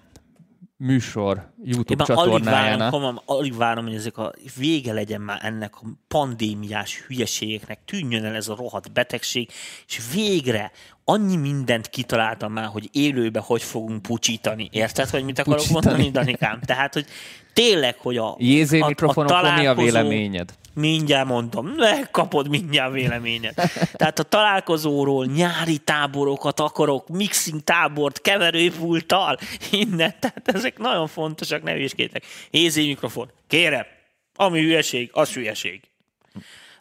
műsor 0.81 1.53
YouTube 1.65 2.05
Én 2.09 2.17
csatornáján. 2.17 2.81
Alig 2.81 3.01
várom, 3.01 3.21
alig 3.25 3.57
várom, 3.57 3.85
hogy 3.85 3.95
ezek 3.95 4.19
a 4.19 4.33
vége 4.57 4.93
legyen 4.93 5.21
már 5.21 5.39
ennek 5.43 5.75
a 5.77 5.87
pandémiás 6.09 7.05
hülyeségeknek, 7.07 7.79
tűnjön 7.85 8.25
el 8.25 8.35
ez 8.35 8.49
a 8.49 8.55
rohadt 8.57 8.93
betegség, 8.93 9.51
és 9.87 10.01
végre 10.13 10.71
annyi 11.05 11.37
mindent 11.37 11.89
kitaláltam 11.89 12.53
már, 12.53 12.67
hogy 12.67 12.89
élőbe 12.93 13.41
hogy 13.41 13.63
fogunk 13.63 14.03
pucsítani. 14.03 14.69
Érted, 14.73 15.09
hogy 15.09 15.25
mit 15.25 15.39
akarok 15.39 15.59
pucsítani. 15.59 15.87
mondani, 15.87 16.11
Danikám? 16.11 16.61
Tehát, 16.61 16.95
hogy 16.95 17.07
tényleg, 17.53 17.97
hogy 17.99 18.17
a, 18.17 18.37
Jézé 18.39 18.81
a, 18.81 18.93
a 19.15 19.55
mi 19.57 19.67
a 19.67 19.75
véleményed? 19.75 20.55
Mindjárt 20.75 21.27
mondom, 21.27 21.67
megkapod 21.67 22.49
mindjárt 22.49 22.93
véleményed. 22.93 23.55
Tehát 23.93 24.19
a 24.19 24.23
találkozóról 24.23 25.27
nyári 25.27 25.79
táborokat 25.79 26.61
akarok, 26.61 27.09
mixing 27.09 27.61
tábort, 27.61 28.21
keverőpulttal, 28.21 29.39
innen. 29.71 30.15
Tehát 30.21 30.43
ezek 30.45 30.79
nagyon 30.79 31.07
fontosak, 31.07 31.63
ne 31.63 31.73
hülyeskétek. 31.73 32.25
Jézé 32.51 32.87
mikrofon, 32.87 33.31
kérem, 33.47 33.87
ami 34.35 34.61
hülyeség, 34.61 35.11
az 35.13 35.33
hülyeség. 35.33 35.83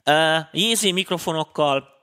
Uh, 0.06 0.38
Jézé 0.52 0.92
mikrofonokkal 0.92 1.98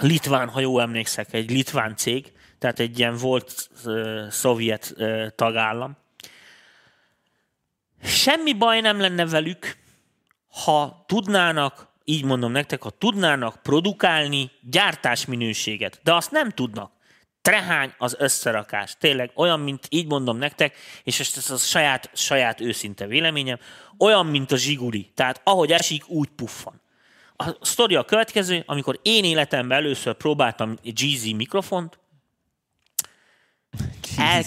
Litván, 0.00 0.48
ha 0.48 0.60
jól 0.60 0.82
emlékszek, 0.82 1.32
egy 1.32 1.50
litván 1.50 1.96
cég, 1.96 2.32
tehát 2.58 2.78
egy 2.78 2.98
ilyen 2.98 3.16
volt 3.16 3.70
szovjet 4.30 4.94
tagállam. 5.36 5.96
Semmi 8.02 8.52
baj 8.52 8.80
nem 8.80 9.00
lenne 9.00 9.26
velük, 9.26 9.76
ha 10.62 11.04
tudnának, 11.06 11.88
így 12.04 12.24
mondom 12.24 12.52
nektek, 12.52 12.82
ha 12.82 12.90
tudnának 12.90 13.62
produkálni 13.62 14.50
gyártásminőséget, 14.60 16.00
de 16.02 16.14
azt 16.14 16.30
nem 16.30 16.50
tudnak. 16.50 16.92
Trehány 17.42 17.94
az 17.98 18.16
összerakás. 18.18 18.96
Tényleg 18.98 19.30
olyan, 19.34 19.60
mint 19.60 19.86
így 19.88 20.06
mondom 20.06 20.36
nektek, 20.36 20.76
és 21.02 21.20
ez 21.20 21.50
a 21.50 21.56
saját, 21.56 22.10
saját 22.14 22.60
őszinte 22.60 23.06
véleményem, 23.06 23.58
olyan, 23.98 24.26
mint 24.26 24.52
a 24.52 24.56
zsiguli. 24.56 25.10
Tehát 25.14 25.40
ahogy 25.44 25.72
esik, 25.72 26.08
úgy 26.08 26.28
puffan. 26.28 26.80
A 27.36 27.56
sztori 27.60 27.94
a 27.94 28.04
következő, 28.04 28.62
amikor 28.66 29.00
én 29.02 29.24
életemben 29.24 29.78
először 29.78 30.14
próbáltam 30.14 30.76
GZ 30.82 31.32
mikrofont, 31.32 31.98
el, 34.16 34.42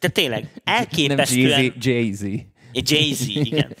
de 0.00 0.08
tényleg, 0.08 0.60
elképesztően... 0.64 1.60
Nem 1.60 1.74
Jay-Z. 1.78 2.24
Jay-Z, 2.72 3.26
igen. 3.28 3.76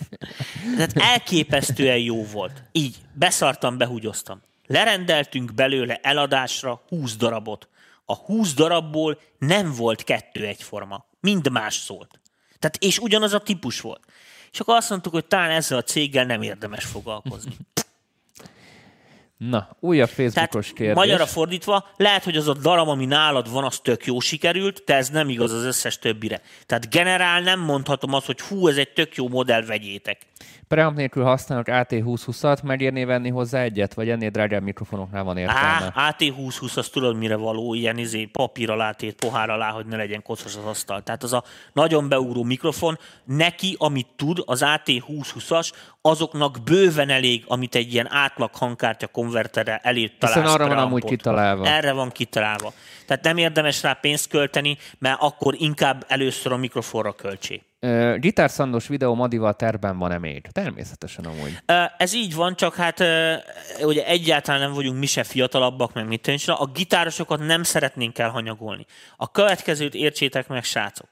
Tehát 0.76 0.92
elképesztően 0.94 1.98
jó 1.98 2.24
volt. 2.24 2.62
Így, 2.72 2.96
beszartam, 3.12 3.78
behúgyoztam. 3.78 4.42
Lerendeltünk 4.66 5.54
belőle 5.54 5.98
eladásra 6.02 6.82
20 6.88 7.16
darabot. 7.16 7.68
A 8.04 8.14
20 8.14 8.54
darabból 8.54 9.20
nem 9.38 9.72
volt 9.72 10.04
kettő 10.04 10.46
egyforma. 10.46 11.06
Mind 11.20 11.50
más 11.50 11.74
szólt. 11.74 12.20
Tehát, 12.58 12.76
és 12.80 12.98
ugyanaz 12.98 13.32
a 13.32 13.40
típus 13.40 13.80
volt. 13.80 14.00
És 14.52 14.60
akkor 14.60 14.76
azt 14.76 14.90
mondtuk, 14.90 15.12
hogy 15.12 15.26
talán 15.26 15.50
ezzel 15.50 15.78
a 15.78 15.82
céggel 15.82 16.24
nem 16.24 16.42
érdemes 16.42 16.84
foglalkozni. 16.84 17.56
Na, 19.38 19.76
újabb 19.80 20.08
Facebookos 20.08 20.64
Tehát, 20.64 20.76
kérdés. 20.76 20.94
Magyarra 20.94 21.26
fordítva, 21.26 21.88
lehet, 21.96 22.24
hogy 22.24 22.36
az 22.36 22.48
a 22.48 22.54
darab, 22.54 22.88
ami 22.88 23.04
nálad 23.04 23.50
van, 23.50 23.64
az 23.64 23.78
tök 23.78 24.06
jó 24.06 24.20
sikerült, 24.20 24.82
de 24.86 24.94
ez 24.94 25.08
nem 25.08 25.28
igaz 25.28 25.52
az 25.52 25.64
összes 25.64 25.98
többire. 25.98 26.40
Tehát 26.66 26.90
generál 26.90 27.40
nem 27.40 27.60
mondhatom 27.60 28.14
azt, 28.14 28.26
hogy 28.26 28.40
hú, 28.40 28.68
ez 28.68 28.76
egy 28.76 28.92
tök 28.92 29.14
jó 29.14 29.28
modell, 29.28 29.62
vegyétek. 29.62 30.18
Preamp 30.68 30.96
nélkül 30.96 31.24
használok 31.24 31.66
AT2020-at, 31.68 32.62
megérné 32.62 33.04
venni 33.04 33.28
hozzá 33.28 33.62
egyet, 33.62 33.94
vagy 33.94 34.08
ennél 34.08 34.30
drágább 34.30 34.62
mikrofonoknál 34.62 35.24
van 35.24 35.36
értelme? 35.36 35.92
Á, 35.94 36.14
AT2020 36.18 36.76
az 36.76 36.88
tudod 36.88 37.16
mire 37.16 37.36
való, 37.36 37.74
ilyen 37.74 37.98
izé, 37.98 38.24
papír 38.24 38.70
alá 38.70 38.92
tét, 38.92 39.14
pohár 39.14 39.50
alá, 39.50 39.70
hogy 39.70 39.86
ne 39.86 39.96
legyen 39.96 40.22
kocos 40.22 40.56
az 40.56 40.64
asztal. 40.64 41.02
Tehát 41.02 41.22
az 41.22 41.32
a 41.32 41.44
nagyon 41.72 42.08
beugró 42.08 42.42
mikrofon, 42.42 42.98
neki, 43.24 43.76
amit 43.78 44.08
tud, 44.16 44.42
az 44.44 44.62
AT2020-as, 44.66 45.70
azoknak 46.00 46.56
bőven 46.64 47.08
elég, 47.08 47.44
amit 47.46 47.74
egy 47.74 47.92
ilyen 47.92 48.12
átlag 48.12 48.50
hangkártya 48.54 49.06
konverterre 49.06 49.80
elé 49.82 50.08
találsz. 50.18 50.40
Hiszen 50.40 50.60
arra 50.60 50.74
van 50.74 50.78
amúgy 50.84 51.04
kitalálva. 51.04 51.66
Erre 51.66 51.92
van 51.92 52.10
kitalálva. 52.10 52.72
Tehát 53.06 53.24
nem 53.24 53.36
érdemes 53.36 53.82
rá 53.82 53.92
pénzt 53.92 54.28
költeni, 54.28 54.78
mert 54.98 55.20
akkor 55.20 55.54
inkább 55.58 56.04
először 56.08 56.52
a 56.52 56.56
mikrofonra 56.56 57.12
költsé. 57.12 57.62
Uh, 57.80 58.16
gitárszandos 58.16 58.88
videó 58.88 59.14
Madival 59.14 59.54
terben 59.54 59.98
van-e 59.98 60.18
még? 60.18 60.46
Természetesen 60.52 61.24
amúgy. 61.24 61.58
Ez 61.96 62.14
így 62.14 62.34
van, 62.34 62.56
csak 62.56 62.74
hát 62.74 63.04
ugye 63.80 64.06
egyáltalán 64.06 64.60
nem 64.60 64.72
vagyunk 64.72 64.98
mi 64.98 65.06
se 65.06 65.24
fiatalabbak, 65.24 65.92
meg 65.92 66.06
mit 66.06 66.22
tűncsön. 66.22 66.54
A 66.54 66.66
gitárosokat 66.66 67.38
nem 67.38 67.62
szeretnénk 67.62 68.18
elhanyagolni. 68.18 68.86
A 69.16 69.30
következőt 69.30 69.94
értsétek 69.94 70.48
meg, 70.48 70.64
srácok. 70.64 71.08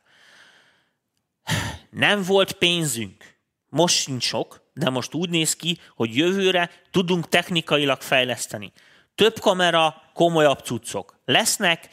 Nem 1.91 2.23
volt 2.23 2.53
pénzünk. 2.53 3.25
Most 3.69 3.97
sincs 3.97 4.25
sok, 4.25 4.71
de 4.73 4.91
most 4.91 5.15
úgy 5.15 5.31
néz 5.31 5.57
ki, 5.57 5.79
hogy 5.95 6.17
jövőre 6.17 6.71
tudunk 6.91 7.29
technikailag 7.29 8.01
fejleszteni. 8.01 8.73
Több 9.15 9.39
kamera, 9.39 10.03
komolyabb 10.15 10.59
cuccok. 10.59 11.21
Lesznek 11.25 11.89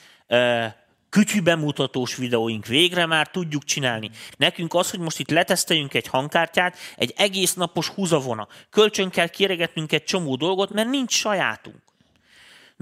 kütyű 1.14 1.42
bemutatós 1.42 2.16
videóink 2.16 2.66
végre 2.66 3.06
már 3.06 3.28
tudjuk 3.28 3.64
csinálni. 3.64 4.10
Nekünk 4.38 4.74
az, 4.74 4.90
hogy 4.90 5.00
most 5.00 5.20
itt 5.20 5.30
leteszteljünk 5.30 5.94
egy 5.94 6.08
hangkártyát, 6.08 6.78
egy 6.96 7.14
egész 7.18 7.54
napos 7.54 7.88
húzavona. 7.88 8.48
Kölcsön 8.70 9.10
kell 9.10 9.28
kéregetnünk 9.28 9.92
egy 9.92 10.04
csomó 10.04 10.36
dolgot, 10.36 10.74
mert 10.74 10.90
nincs 10.90 11.14
sajátunk. 11.14 11.93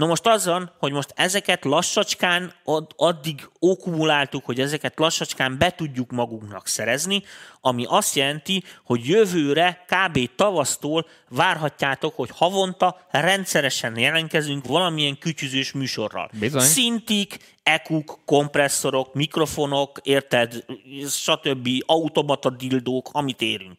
No 0.02 0.08
most 0.08 0.28
azzal, 0.28 0.76
hogy 0.80 0.92
most 0.92 1.14
ezeket 1.16 1.66
lassacskán 1.66 2.54
addig 2.96 3.50
okumuláltuk, 3.60 4.46
hogy 4.46 4.60
ezeket 4.60 5.00
lassacskán 5.00 5.58
be 5.58 5.72
tudjuk 5.72 6.12
magunknak 6.12 6.68
szerezni, 6.68 7.24
ami 7.62 7.86
azt 7.88 8.16
jelenti, 8.16 8.64
hogy 8.84 9.08
jövőre 9.08 9.86
kb. 9.88 10.30
tavasztól 10.36 11.08
várhatjátok, 11.30 12.16
hogy 12.16 12.30
havonta 12.34 13.08
rendszeresen 13.12 13.98
jelentkezünk 13.98 14.68
valamilyen 14.68 15.18
kütyüzős 15.18 15.72
műsorral. 15.72 16.30
Bizony. 16.40 16.62
Szintik, 16.62 17.38
ekuk, 17.64 18.20
kompresszorok, 18.26 19.14
mikrofonok, 19.14 20.00
érted, 20.04 20.66
stb. 21.10 21.68
automata 21.86 22.50
dildók, 22.50 23.10
amit 23.12 23.42
érünk. 23.42 23.78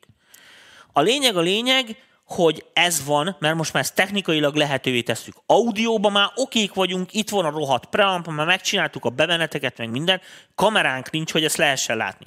A 0.92 1.00
lényeg 1.00 1.36
a 1.36 1.40
lényeg, 1.40 1.96
hogy 2.24 2.64
ez 2.72 3.04
van, 3.04 3.36
mert 3.38 3.56
most 3.56 3.72
már 3.72 3.82
ezt 3.82 3.94
technikailag 3.94 4.54
lehetővé 4.54 5.02
tesszük. 5.02 5.34
Audióban 5.46 6.12
már 6.12 6.30
okék 6.34 6.74
vagyunk, 6.74 7.14
itt 7.14 7.30
van 7.30 7.44
a 7.44 7.50
rohadt 7.50 7.86
preamp, 7.86 8.26
már 8.26 8.46
megcsináltuk 8.46 9.04
a 9.04 9.10
bemeneteket, 9.10 9.78
meg 9.78 9.90
minden, 9.90 10.20
kameránk 10.54 11.10
nincs, 11.10 11.32
hogy 11.32 11.44
ezt 11.44 11.56
lehessen 11.56 11.96
látni. 11.96 12.26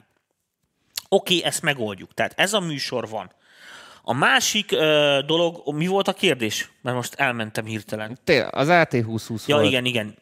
Oké, 1.10 1.44
ezt 1.44 1.62
megoldjuk. 1.62 2.14
Tehát 2.14 2.34
ez 2.36 2.54
a 2.54 2.60
műsor 2.60 3.10
van. 3.10 3.32
A 4.08 4.14
másik 4.14 4.72
ö, 4.72 5.20
dolog, 5.26 5.74
mi 5.74 5.88
volt 5.88 6.08
a 6.08 6.14
kérdés? 6.14 6.72
Mert 6.82 6.96
most 6.96 7.14
elmentem 7.14 7.66
hirtelen. 7.66 8.18
Té, 8.24 8.40
az 8.40 8.68
AT2020 8.72 9.46
Ja, 9.46 9.56
volt. 9.56 9.68
igen, 9.68 9.86
igen. 9.86 10.16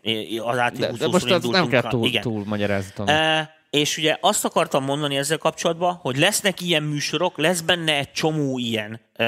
Az 0.44 0.58
AT2020 0.60 0.78
De, 0.78 0.92
de 0.92 1.08
most 1.08 1.32
az 1.32 1.44
nem 1.44 1.68
kell 1.68 1.82
túl, 1.82 2.06
igen. 2.08 2.22
túl 2.22 2.44
magyarázatom. 2.46 3.08
E, 3.08 3.53
és 3.74 3.98
ugye 3.98 4.18
azt 4.22 4.46
akartam 4.46 4.84
mondani 4.84 5.18
ezzel 5.18 5.38
kapcsolatban, 5.38 5.94
hogy 5.94 6.18
lesznek 6.18 6.62
ilyen 6.62 6.84
műsorok, 6.84 7.38
lesz 7.38 7.62
benne 7.62 7.94
egy 7.98 8.12
csomó 8.12 8.58
ilyen 8.58 9.00
ö, 9.16 9.26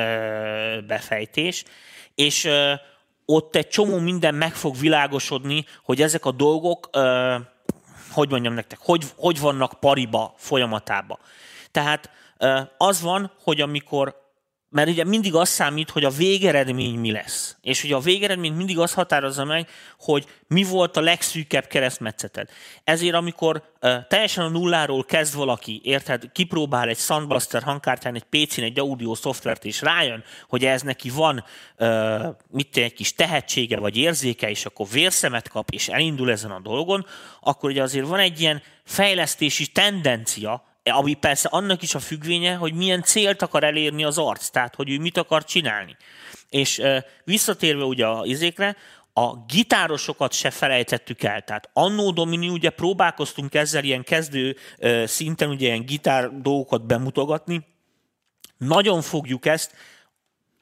befejtés, 0.88 1.64
és 2.16 2.44
ö, 2.44 2.74
ott 3.26 3.56
egy 3.56 3.68
csomó 3.68 4.00
minden 4.00 4.36
meg 4.36 4.54
fog 4.54 4.78
világosodni, 4.78 5.66
hogy 5.84 6.02
ezek 6.02 6.26
a 6.26 6.32
dolgok, 6.32 6.90
ö, 6.92 7.36
hogy 8.12 8.30
mondjam 8.30 8.54
nektek, 8.54 8.80
hogy, 8.82 9.04
hogy 9.16 9.40
vannak 9.40 9.80
pariba 9.80 10.34
folyamatába. 10.38 11.20
Tehát 11.72 12.10
ö, 12.38 12.60
az 12.78 13.02
van, 13.02 13.32
hogy 13.44 13.62
amikor 13.62 14.25
mert 14.76 14.90
ugye 14.90 15.04
mindig 15.04 15.36
az 15.36 15.50
számít, 15.50 15.90
hogy 15.90 16.04
a 16.04 16.10
végeredmény 16.10 17.00
mi 17.00 17.12
lesz. 17.12 17.58
És 17.62 17.84
ugye 17.84 17.96
a 17.96 18.00
végeredmény 18.00 18.54
mindig 18.54 18.80
az 18.80 18.94
határozza 18.94 19.44
meg, 19.44 19.70
hogy 20.00 20.26
mi 20.48 20.64
volt 20.64 20.98
a 20.98 21.02
legszűkebb 21.02 21.68
keresztmetszeted. 21.68 22.50
Ezért 22.84 23.16
amikor 23.16 23.64
uh, 23.82 24.08
teljesen 24.08 24.44
a 24.44 24.50
nulláról 24.50 25.04
kezd 25.04 25.36
valaki, 25.36 25.82
érted, 25.84 26.32
kipróbál 26.32 26.88
egy 26.88 26.98
Soundbuster 26.98 27.64
hangkártyán, 27.64 28.16
egy 28.16 28.24
PC-n, 28.24 28.62
egy 28.62 28.80
audio 28.80 29.16
szoftvert, 29.16 29.66
és 29.66 29.82
rájön, 29.82 30.24
hogy 30.48 30.66
ez 30.66 30.82
neki 30.82 31.10
van 31.10 31.44
uh, 31.78 32.26
mit 32.52 32.78
egy 32.78 32.94
kis 32.94 33.14
tehetsége 33.14 33.80
vagy 33.80 33.98
érzéke, 33.98 34.50
és 34.50 34.66
akkor 34.66 34.88
vérszemet 34.92 35.48
kap, 35.48 35.70
és 35.70 35.88
elindul 35.88 36.32
ezen 36.32 36.52
a 36.52 36.60
dolgon, 36.60 37.06
akkor 37.42 37.70
ugye 37.70 37.82
azért 37.82 38.08
van 38.08 38.20
egy 38.20 38.42
ilyen 38.42 38.62
fejlesztési 38.84 39.68
tendencia, 39.68 40.64
ami 40.92 41.14
persze 41.14 41.50
annak 41.52 41.82
is 41.82 41.96
a 41.96 42.00
függvénye, 42.00 42.56
hogy 42.56 42.74
milyen 42.74 43.04
célt 43.04 43.42
akar 43.42 43.64
elérni 43.64 44.04
az 44.04 44.18
arc, 44.18 44.48
tehát 44.50 44.76
hogy 44.76 44.90
ő 44.90 45.00
mit 45.00 45.18
akar 45.18 45.44
csinálni. 45.44 45.98
És 46.50 46.82
visszatérve 47.24 47.84
ugye 47.84 48.06
a 48.06 48.26
izékre, 48.26 48.76
a 49.14 49.36
gitárosokat 49.36 50.34
se 50.34 50.50
felejtettük 50.50 51.24
el. 51.24 51.42
Tehát 51.42 51.70
annó 51.74 52.12
Domini 52.12 52.50
ugye 52.50 52.70
próbálkoztunk 52.70 53.54
ezzel 53.54 53.84
ilyen 53.84 54.04
kezdő 54.04 54.56
szinten 55.06 55.50
ugye 55.50 55.66
ilyen 55.66 55.86
gitár 55.86 56.42
dolgokat 56.42 56.86
bemutogatni. 56.86 57.66
Nagyon 58.58 59.02
fogjuk 59.02 59.46
ezt, 59.46 59.74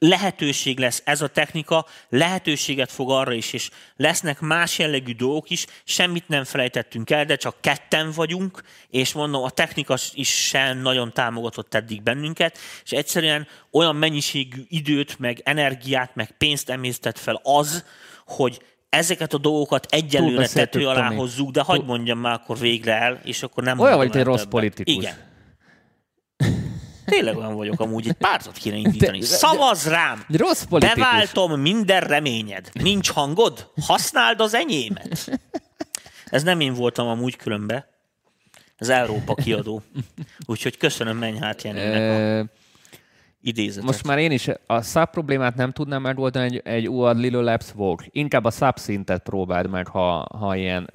lehetőség 0.08 0.78
lesz 0.78 1.02
ez 1.04 1.22
a 1.22 1.28
technika, 1.28 1.86
lehetőséget 2.08 2.92
fog 2.92 3.10
arra 3.10 3.32
is, 3.32 3.52
és 3.52 3.70
lesznek 3.96 4.40
más 4.40 4.78
jellegű 4.78 5.12
dolgok 5.12 5.50
is, 5.50 5.66
semmit 5.84 6.28
nem 6.28 6.44
felejtettünk 6.44 7.10
el, 7.10 7.24
de 7.24 7.36
csak 7.36 7.56
ketten 7.60 8.10
vagyunk, 8.10 8.62
és 8.90 9.12
mondom, 9.12 9.42
a 9.42 9.50
technika 9.50 9.96
is 10.12 10.46
sem 10.46 10.78
nagyon 10.78 11.12
támogatott 11.12 11.74
eddig 11.74 12.02
bennünket, 12.02 12.58
és 12.84 12.90
egyszerűen 12.90 13.46
olyan 13.70 13.96
mennyiségű 13.96 14.62
időt, 14.68 15.18
meg 15.18 15.40
energiát, 15.44 16.14
meg 16.14 16.30
pénzt 16.38 16.70
emésztett 16.70 17.18
fel 17.18 17.40
az, 17.42 17.84
hogy 18.26 18.62
ezeket 18.88 19.32
a 19.32 19.38
dolgokat 19.38 19.86
egyelőre 19.90 20.48
tető 20.48 20.88
alá 20.88 21.10
hozzuk, 21.10 21.50
de 21.50 21.60
hagyd 21.60 21.86
mondjam 21.86 22.18
már 22.18 22.32
akkor 22.32 22.58
végre 22.58 23.00
el, 23.00 23.20
és 23.24 23.42
akkor 23.42 23.62
nem 23.64 23.78
Olyan 23.78 23.96
vagy 23.96 24.16
egy 24.16 24.24
rossz 24.24 24.44
politikus. 24.44 24.94
Igen. 24.94 25.32
Tényleg 27.04 27.36
olyan 27.36 27.54
vagyok 27.54 27.80
amúgy, 27.80 28.08
egy 28.08 28.12
pártot 28.12 28.56
kéne 28.56 28.76
indítani. 28.76 29.18
De, 29.18 29.24
Szavaz 29.24 29.88
rám! 29.88 30.24
De 30.28 30.38
rossz 30.38 30.62
politikus. 30.62 30.98
Beváltom 30.98 31.60
minden 31.60 32.00
reményed. 32.00 32.70
Nincs 32.72 33.10
hangod? 33.10 33.70
Használd 33.80 34.40
az 34.40 34.54
enyémet. 34.54 35.30
Ez 36.26 36.42
nem 36.42 36.60
én 36.60 36.74
voltam 36.74 37.06
amúgy 37.06 37.36
különbe. 37.36 37.88
Ez 38.76 38.88
Európa 38.88 39.34
kiadó. 39.34 39.82
Úgyhogy 40.46 40.76
köszönöm 40.76 41.16
Mennyhát 41.16 41.62
Jenőnek 41.62 42.46
a 42.46 42.50
idézetet. 43.40 43.84
Most 43.84 44.06
már 44.06 44.18
én 44.18 44.30
is 44.30 44.48
a 44.66 44.82
szab 44.82 45.10
problémát 45.10 45.54
nem 45.54 45.70
tudnám 45.70 46.02
megoldani 46.02 46.46
egy, 46.46 46.60
egy 46.64 46.88
UAD 46.88 47.18
Lilo 47.18 47.40
Labs 47.40 47.72
Vogue. 47.74 48.06
Inkább 48.10 48.44
a 48.44 48.50
szab 48.50 48.78
szintet 48.78 49.22
próbáld 49.22 49.70
meg, 49.70 49.86
ha, 49.86 50.26
ha 50.38 50.56
ilyen 50.56 50.90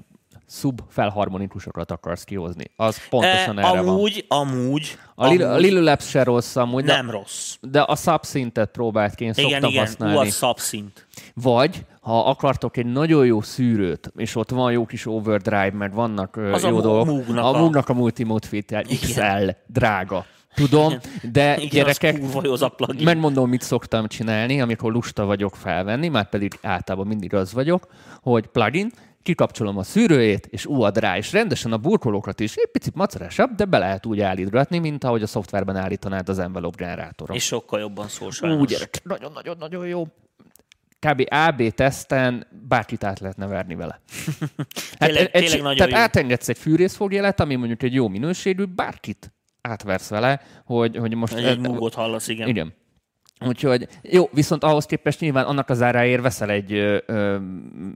szub 0.50 0.82
felharmonikusokat 0.90 1.92
akarsz 1.92 2.24
kihozni. 2.24 2.72
Az 2.76 3.08
pontosan 3.10 3.58
e, 3.58 3.62
erre 3.62 3.80
amúgy, 3.80 4.26
van. 4.28 4.40
Amúgy, 4.40 4.98
a 5.16 5.24
amúgy. 5.24 5.42
A 5.42 5.56
Lil 5.56 5.84
Labs 5.84 6.10
se 6.10 6.24
rossz 6.24 6.56
amúgy. 6.56 6.84
Nem 6.84 7.06
de, 7.06 7.12
rossz. 7.12 7.56
De 7.62 7.82
a 7.82 7.96
subszintet 7.96 8.72
próbált 8.72 9.16
ki, 9.16 9.24
én 9.24 9.34
igen, 9.36 9.50
szoktam 9.50 9.70
igen, 9.70 9.86
használni. 9.86 10.16
Igen, 10.16 10.32
subszint. 10.32 11.08
Vagy, 11.34 11.86
ha 12.02 12.26
akartok 12.26 12.78
egy 12.78 12.86
nagyon 12.86 13.26
jó 13.26 13.42
szűrőt, 13.42 14.12
és 14.16 14.36
ott 14.36 14.50
van 14.50 14.72
jó 14.72 14.86
kis 14.86 15.06
overdrive, 15.06 15.72
meg 15.72 15.94
vannak 15.94 16.36
az 16.36 16.64
jó 16.64 16.78
a 16.78 16.82
dolgok. 16.82 17.28
A 17.38 17.52
Moognak 17.52 17.90
a, 17.90 17.94
a 17.94 17.96
Multimode 17.96 18.48
Fit 18.48 18.76
XL, 19.02 19.50
drága. 19.68 20.26
Tudom, 20.56 20.94
de 21.32 21.56
Igen, 21.56 21.70
gyerekek, 21.70 22.22
az 22.44 22.66
megmondom, 23.04 23.50
mit 23.50 23.62
szoktam 23.62 24.08
csinálni, 24.08 24.62
amikor 24.62 24.92
lusta 24.92 25.26
vagyok 25.26 25.56
felvenni, 25.56 26.08
már 26.08 26.30
pedig 26.30 26.60
általában 26.62 27.08
mindig 27.08 27.34
az 27.34 27.54
vagyok, 27.54 27.88
hogy 28.22 28.48
plugin, 28.48 28.92
kikapcsolom 29.24 29.78
a 29.78 29.84
szűrőjét, 29.84 30.46
és 30.46 30.66
úad 30.66 30.98
rá, 30.98 31.18
és 31.18 31.32
rendesen 31.32 31.72
a 31.72 31.78
burkolókat 31.78 32.40
is 32.40 32.56
egy 32.56 32.70
picit 32.72 32.96
macerásabb, 32.96 33.56
de 33.56 33.66
be 33.66 33.78
lehet 33.78 34.06
úgy 34.06 34.20
állítgatni, 34.20 34.80
mint 34.80 35.04
ahogy 35.04 35.22
a 35.22 35.28
szoftverben 35.28 35.76
állítanád 35.76 36.30
az 36.30 36.40
envelope 36.40 36.84
generátorra. 36.84 37.34
És 37.34 37.44
sokkal 37.44 37.80
jobban 37.80 38.08
szól 38.08 38.32
Úgy, 38.42 38.90
nagyon-nagyon-nagyon 39.04 39.88
jó. 39.88 40.08
Kb. 41.00 41.26
AB 41.30 41.70
teszten 41.70 42.48
bárkit 42.68 43.04
át 43.04 43.20
lehetne 43.20 43.48
verni 43.48 43.76
vele. 43.76 44.00
Hát 45.00 45.10
tényleg, 45.10 45.30
egy, 45.32 45.50
tényleg 45.50 45.76
tehát 45.76 45.92
jó. 45.92 45.98
átengedsz 45.98 46.50
egy 46.50 46.58
fűrészfogjelet, 46.58 47.40
ami 47.40 47.56
mondjuk 47.56 47.84
egy 47.84 47.94
jó 47.94 48.08
minőségű, 48.08 48.64
bárkit 48.64 49.32
átversz 49.62 50.10
vele, 50.10 50.42
hogy, 50.66 50.98
hogy 50.98 51.16
most... 51.16 51.34
Egy, 51.34 51.44
egy 51.44 51.60
múgot 51.60 51.94
hallasz, 51.94 52.28
igen. 52.28 52.48
Igen. 52.48 52.74
Úgyhogy 53.48 53.88
jó, 54.02 54.30
viszont 54.32 54.64
ahhoz 54.64 54.86
képest 54.86 55.20
nyilván 55.20 55.46
annak 55.46 55.70
az 55.70 55.82
áráért 55.82 56.22
veszel 56.22 56.50
egy 56.50 56.74
ö, 56.74 56.98
ö, 57.06 57.38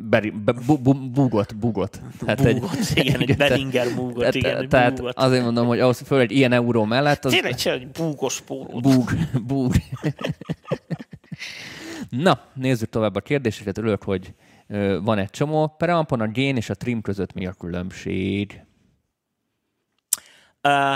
beri, 0.10 0.30
be, 0.30 0.54
bu, 0.66 0.78
bu, 0.78 0.94
bugot, 0.94 1.56
bugot. 1.56 2.02
Tehát 2.26 2.54
bugot, 2.54 2.78
egy, 2.96 3.06
igen, 3.06 3.22
egy 3.22 3.38
Beringer 3.48 3.96
bugot, 3.96 4.18
tehát, 4.18 4.36
igen, 4.36 4.70
tehát 4.70 4.96
bugot. 4.96 5.18
azért 5.18 5.44
mondom, 5.44 5.68
hogy 5.68 5.80
ahhoz 5.80 6.02
föl 6.06 6.20
egy 6.20 6.32
ilyen 6.32 6.52
euró 6.52 6.84
mellett... 6.84 7.26
Az... 7.26 7.32
Tényleg 7.32 7.56
csinálj 7.56 7.82
egy 7.82 7.88
búgos 7.88 8.42
pólót. 8.42 8.82
Búg, 8.82 9.12
búg. 9.48 9.74
Na, 12.10 12.40
nézzük 12.54 12.90
tovább 12.90 13.16
a 13.16 13.22
kérdéseket. 13.22 13.78
Örülök, 13.78 14.04
hogy 14.04 14.34
ö, 14.68 15.00
van 15.02 15.18
egy 15.18 15.30
csomó. 15.30 15.76
Preampon 15.78 16.22
a 16.22 16.28
gén 16.28 16.56
és 16.56 16.70
a 16.70 16.76
trim 16.76 17.02
között 17.02 17.34
mi 17.34 17.46
a 17.46 17.54
különbség? 17.54 18.62
Uh, 20.64 20.96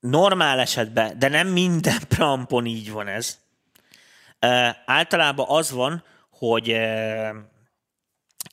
normál 0.00 0.58
esetben, 0.58 1.18
de 1.18 1.28
nem 1.28 1.48
minden 1.48 1.98
preampon 2.08 2.66
így 2.66 2.92
van 2.92 3.08
ez 3.08 3.44
általában 4.86 5.46
az 5.48 5.70
van, 5.70 6.04
hogy 6.30 6.76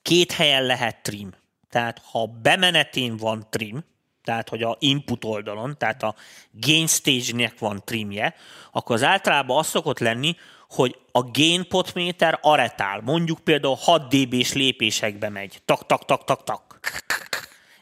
két 0.01 0.31
helyen 0.31 0.63
lehet 0.63 1.03
trim. 1.03 1.33
Tehát 1.69 2.01
ha 2.11 2.25
bemenetén 2.25 3.17
van 3.17 3.47
trim, 3.49 3.83
tehát 4.23 4.49
hogy 4.49 4.63
a 4.63 4.77
input 4.79 5.23
oldalon, 5.23 5.77
tehát 5.77 6.03
a 6.03 6.15
gain 6.51 6.87
stage-nek 6.87 7.59
van 7.59 7.81
trimje, 7.85 8.35
akkor 8.71 8.95
az 8.95 9.03
általában 9.03 9.57
az 9.57 9.67
szokott 9.67 9.99
lenni, 9.99 10.35
hogy 10.69 10.99
a 11.11 11.21
gain 11.23 11.67
potméter 11.67 12.39
aretál, 12.41 13.01
mondjuk 13.01 13.39
például 13.39 13.77
6 13.79 14.07
dB-s 14.07 14.53
lépésekbe 14.53 15.29
megy, 15.29 15.61
tak, 15.65 15.85
tak, 15.85 16.05
tak, 16.05 16.23
tak, 16.23 16.43
tak. 16.43 16.79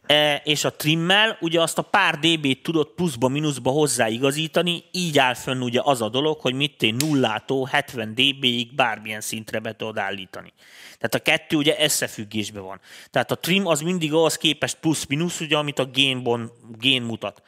E, 0.06 0.42
és 0.44 0.64
a 0.64 0.76
trimmel 0.76 1.38
ugye 1.40 1.62
azt 1.62 1.78
a 1.78 1.82
pár 1.82 2.20
dB-t 2.20 2.64
tudod 2.64 2.88
pluszba, 2.88 3.28
mínuszba 3.28 3.72
hozzáigazítani, 3.72 4.84
így 4.92 5.20
áll 5.20 5.34
fönn 5.34 5.62
ugye 5.62 5.80
az 5.84 6.02
a 6.02 6.10
dolog, 6.10 6.40
hogy 6.40 6.54
mit 6.54 6.84
én 6.84 6.96
nullától 7.00 7.68
70 7.72 8.12
dB-ig 8.12 8.76
bármilyen 8.76 9.22
szintre 9.22 9.60
be 9.60 9.76
tudod 9.76 9.98
állítani. 9.98 10.54
Tehát 10.98 11.16
a 11.16 11.20
kettő 11.20 11.58
ugye 11.58 11.76
összefüggésben 11.80 12.64
van. 12.64 12.80
Tehát 13.10 13.32
a 13.32 13.36
trim 13.36 13.68
az 13.68 13.82
mindig 13.82 14.14
ahhoz 14.14 14.38
képest 14.38 14.78
plusz-minusz, 14.80 15.40
ugye, 15.40 15.58
amit 15.58 15.80
a 15.80 15.90
gainbon, 15.94 16.52
gain 16.80 17.02
mutat. 17.02 17.42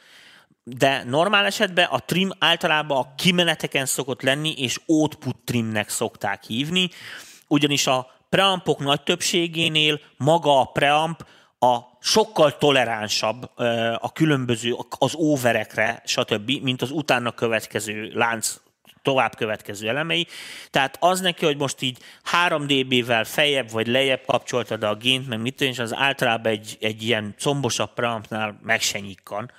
De 0.63 1.03
normál 1.03 1.45
esetben 1.45 1.85
a 1.85 1.99
trim 1.99 2.31
általában 2.39 2.97
a 2.97 3.15
kimeneteken 3.15 3.85
szokott 3.85 4.21
lenni, 4.21 4.53
és 4.57 4.79
output 4.85 5.37
trimnek 5.43 5.89
szokták 5.89 6.43
hívni, 6.43 6.89
ugyanis 7.47 7.87
a 7.87 8.11
preampok 8.29 8.79
nagy 8.79 9.01
többségénél 9.01 9.99
maga 10.17 10.59
a 10.59 10.65
preamp 10.65 11.25
a 11.63 11.97
sokkal 11.99 12.57
toleránsabb 12.57 13.51
a 13.99 14.11
különböző, 14.11 14.75
az 14.99 15.15
óverekre, 15.15 16.01
stb., 16.05 16.51
mint 16.61 16.81
az 16.81 16.91
utána 16.91 17.31
következő 17.31 18.11
lánc 18.13 18.61
tovább 19.01 19.35
következő 19.35 19.87
elemei. 19.87 20.27
Tehát 20.69 20.97
az 20.99 21.19
neki, 21.21 21.45
hogy 21.45 21.57
most 21.57 21.81
így 21.81 21.97
3 22.23 22.67
dB-vel 22.67 23.23
feljebb 23.23 23.71
vagy 23.71 23.87
lejjebb 23.87 24.25
kapcsoltad 24.25 24.83
a 24.83 24.95
gént, 24.95 25.27
meg 25.27 25.41
mit 25.41 25.61
és 25.61 25.79
az 25.79 25.93
általában 25.93 26.51
egy, 26.51 26.77
egy 26.79 27.03
ilyen 27.03 27.35
combosabb 27.39 27.93
preampnál 27.93 28.59
meg 28.63 28.81
se 28.81 28.99
nyikkan, 28.99 29.51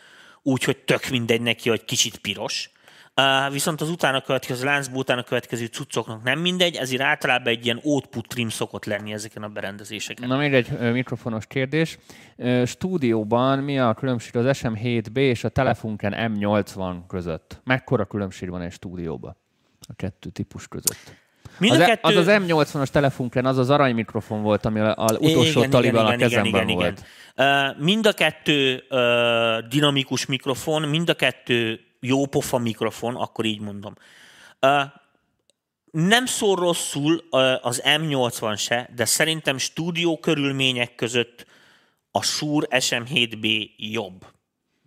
úgyhogy 0.43 0.77
tök 0.77 1.09
mindegy 1.09 1.41
neki, 1.41 1.69
hogy 1.69 1.85
kicsit 1.85 2.19
piros. 2.19 2.71
Uh, 3.17 3.53
viszont 3.53 3.81
az 3.81 3.91
utána 3.91 4.21
következő 4.21 4.65
láncból 4.65 4.99
utána 4.99 5.23
következő 5.23 5.67
cuccoknak 5.67 6.23
nem 6.23 6.39
mindegy, 6.39 6.77
ezért 6.77 7.03
általában 7.03 7.47
egy 7.47 7.65
ilyen 7.65 7.81
output 7.83 8.29
trim 8.29 8.49
szokott 8.49 8.85
lenni 8.85 9.13
ezeken 9.13 9.43
a 9.43 9.49
berendezéseken. 9.49 10.29
Na 10.29 10.37
még 10.37 10.55
egy 10.55 10.69
uh, 10.71 10.93
mikrofonos 10.93 11.47
kérdés. 11.47 11.99
Uh, 12.37 12.65
stúdióban 12.65 13.59
mi 13.59 13.79
a 13.79 13.95
különbség 13.95 14.37
az 14.37 14.59
SM7B 14.63 15.17
és 15.17 15.45
a 15.45 15.49
Telefunken 15.49 16.15
M80 16.17 16.97
között? 17.09 17.61
Mekkora 17.65 18.05
különbség 18.05 18.51
van 18.51 18.61
egy 18.61 18.73
stúdióban 18.73 19.37
a 19.81 19.95
kettő 19.97 20.29
típus 20.31 20.69
között? 20.69 21.23
Mind 21.59 21.73
az, 21.73 21.81
e- 21.81 21.85
kettő... 21.85 22.19
az 22.19 22.29
az 22.29 22.41
M80-as 22.43 22.89
telefunken 22.89 23.47
az 23.47 23.59
az 23.59 23.71
arany 23.71 23.95
mikrofon 23.95 24.43
volt, 24.43 24.65
ami 24.65 24.81
az 24.81 25.17
utolsó 25.21 25.59
igen, 25.59 25.71
taliban 25.71 26.07
igen, 26.07 26.15
a 26.15 26.17
kezemben 26.17 26.69
igen, 26.69 26.75
volt. 26.75 27.05
Igen. 27.37 27.75
Uh, 27.77 27.85
mind 27.85 28.07
a 28.07 28.13
kettő 28.13 28.85
uh, 28.91 29.69
dinamikus 29.69 30.27
mikrofon, 30.27 30.83
mind 30.83 31.09
a 31.09 31.15
kettő 31.15 31.81
jó 32.07 32.27
pofa 32.27 32.59
mikrofon, 32.59 33.17
akkor 33.17 33.45
így 33.45 33.61
mondom. 33.61 33.95
Nem 35.91 36.27
szól 36.27 36.57
rosszul 36.57 37.25
az 37.63 37.83
M80 37.85 38.59
se, 38.59 38.91
de 38.95 39.05
szerintem 39.05 39.59
stúdió 39.59 40.19
körülmények 40.19 40.95
között 40.95 41.47
a 42.11 42.23
Shure 42.23 42.67
SM7B 42.71 43.77
jobb. 43.77 44.27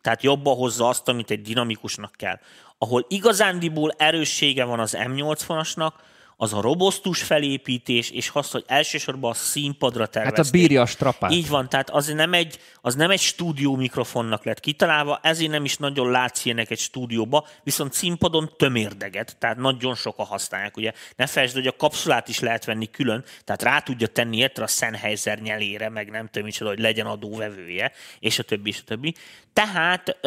Tehát 0.02 0.24
jobban 0.24 0.56
hozza 0.56 0.88
azt, 0.88 1.08
amit 1.08 1.32
egy 1.32 1.42
dinamikusnak 1.42 2.12
kell. 2.12 2.40
Ahol 2.78 3.06
igazándiból 3.08 3.92
erőssége 3.92 4.64
van 4.64 4.80
az 4.80 4.96
M80-asnak, 5.00 5.92
az 6.40 6.54
a 6.54 6.62
robosztus 6.62 7.24
felépítés, 7.24 8.10
és 8.10 8.30
az, 8.34 8.52
hogy 8.52 8.64
elsősorban 8.68 9.32
a 9.32 9.34
színpadra 9.34 10.08
tervezték. 10.08 10.38
Hát 10.38 10.48
a 10.48 10.52
bírja 10.52 10.82
a 10.82 10.86
strapát. 10.86 11.32
Így 11.32 11.48
van, 11.48 11.70
tehát 11.70 11.90
az 11.90 12.08
nem 12.08 12.34
egy, 12.34 12.60
az 12.82 12.96
nem 12.96 13.10
egy 13.10 13.20
stúdió 13.20 13.76
mikrofonnak 13.76 14.44
lett 14.44 14.60
kitalálva, 14.60 15.20
ezért 15.24 15.52
nem 15.52 15.66
is 15.66 15.78
nagyon 15.78 16.12
látsz 16.12 16.46
ilyenek 16.46 16.70
egy 16.70 16.80
stúdióba, 16.80 17.48
viszont 17.64 17.94
színpadon 17.94 18.54
tömérdeget, 18.58 19.36
tehát 19.40 19.58
nagyon 19.58 19.96
sokan 19.96 20.26
használják. 20.26 20.78
Ugye 20.78 20.92
ne 21.16 21.26
felejtsd, 21.26 21.56
hogy 21.56 21.68
a 21.68 21.76
kapszulát 21.76 22.28
is 22.28 22.40
lehet 22.40 22.66
venni 22.66 22.90
külön, 22.90 23.24
tehát 23.44 23.64
rá 23.64 23.80
tudja 23.80 24.08
tenni 24.08 24.38
érte 24.38 24.64
a 24.64 24.68
Sennheiser 24.68 25.40
nyelére, 25.40 25.90
meg 25.90 26.10
nem 26.10 26.26
tudom 26.26 26.48
micsoda, 26.48 26.70
hogy 26.70 26.80
legyen 26.80 27.06
adóvevője, 27.06 27.92
és 28.20 28.40
a 28.40 28.44
többi, 28.44 28.70
és 28.70 28.80
a 28.80 28.84
többi. 28.86 29.14
Tehát 29.54 30.18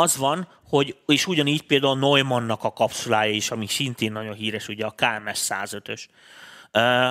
az 0.00 0.16
van, 0.16 0.48
hogy, 0.68 0.96
és 1.06 1.26
ugyanígy 1.26 1.62
például 1.62 1.98
Neumannnak 1.98 2.64
a 2.64 2.72
kapszulája 2.72 3.32
is, 3.32 3.50
ami 3.50 3.66
szintén 3.66 4.12
nagyon 4.12 4.34
híres, 4.34 4.68
ugye 4.68 4.86
a 4.86 4.94
KMS 4.96 5.46
105-ös, 5.48 6.04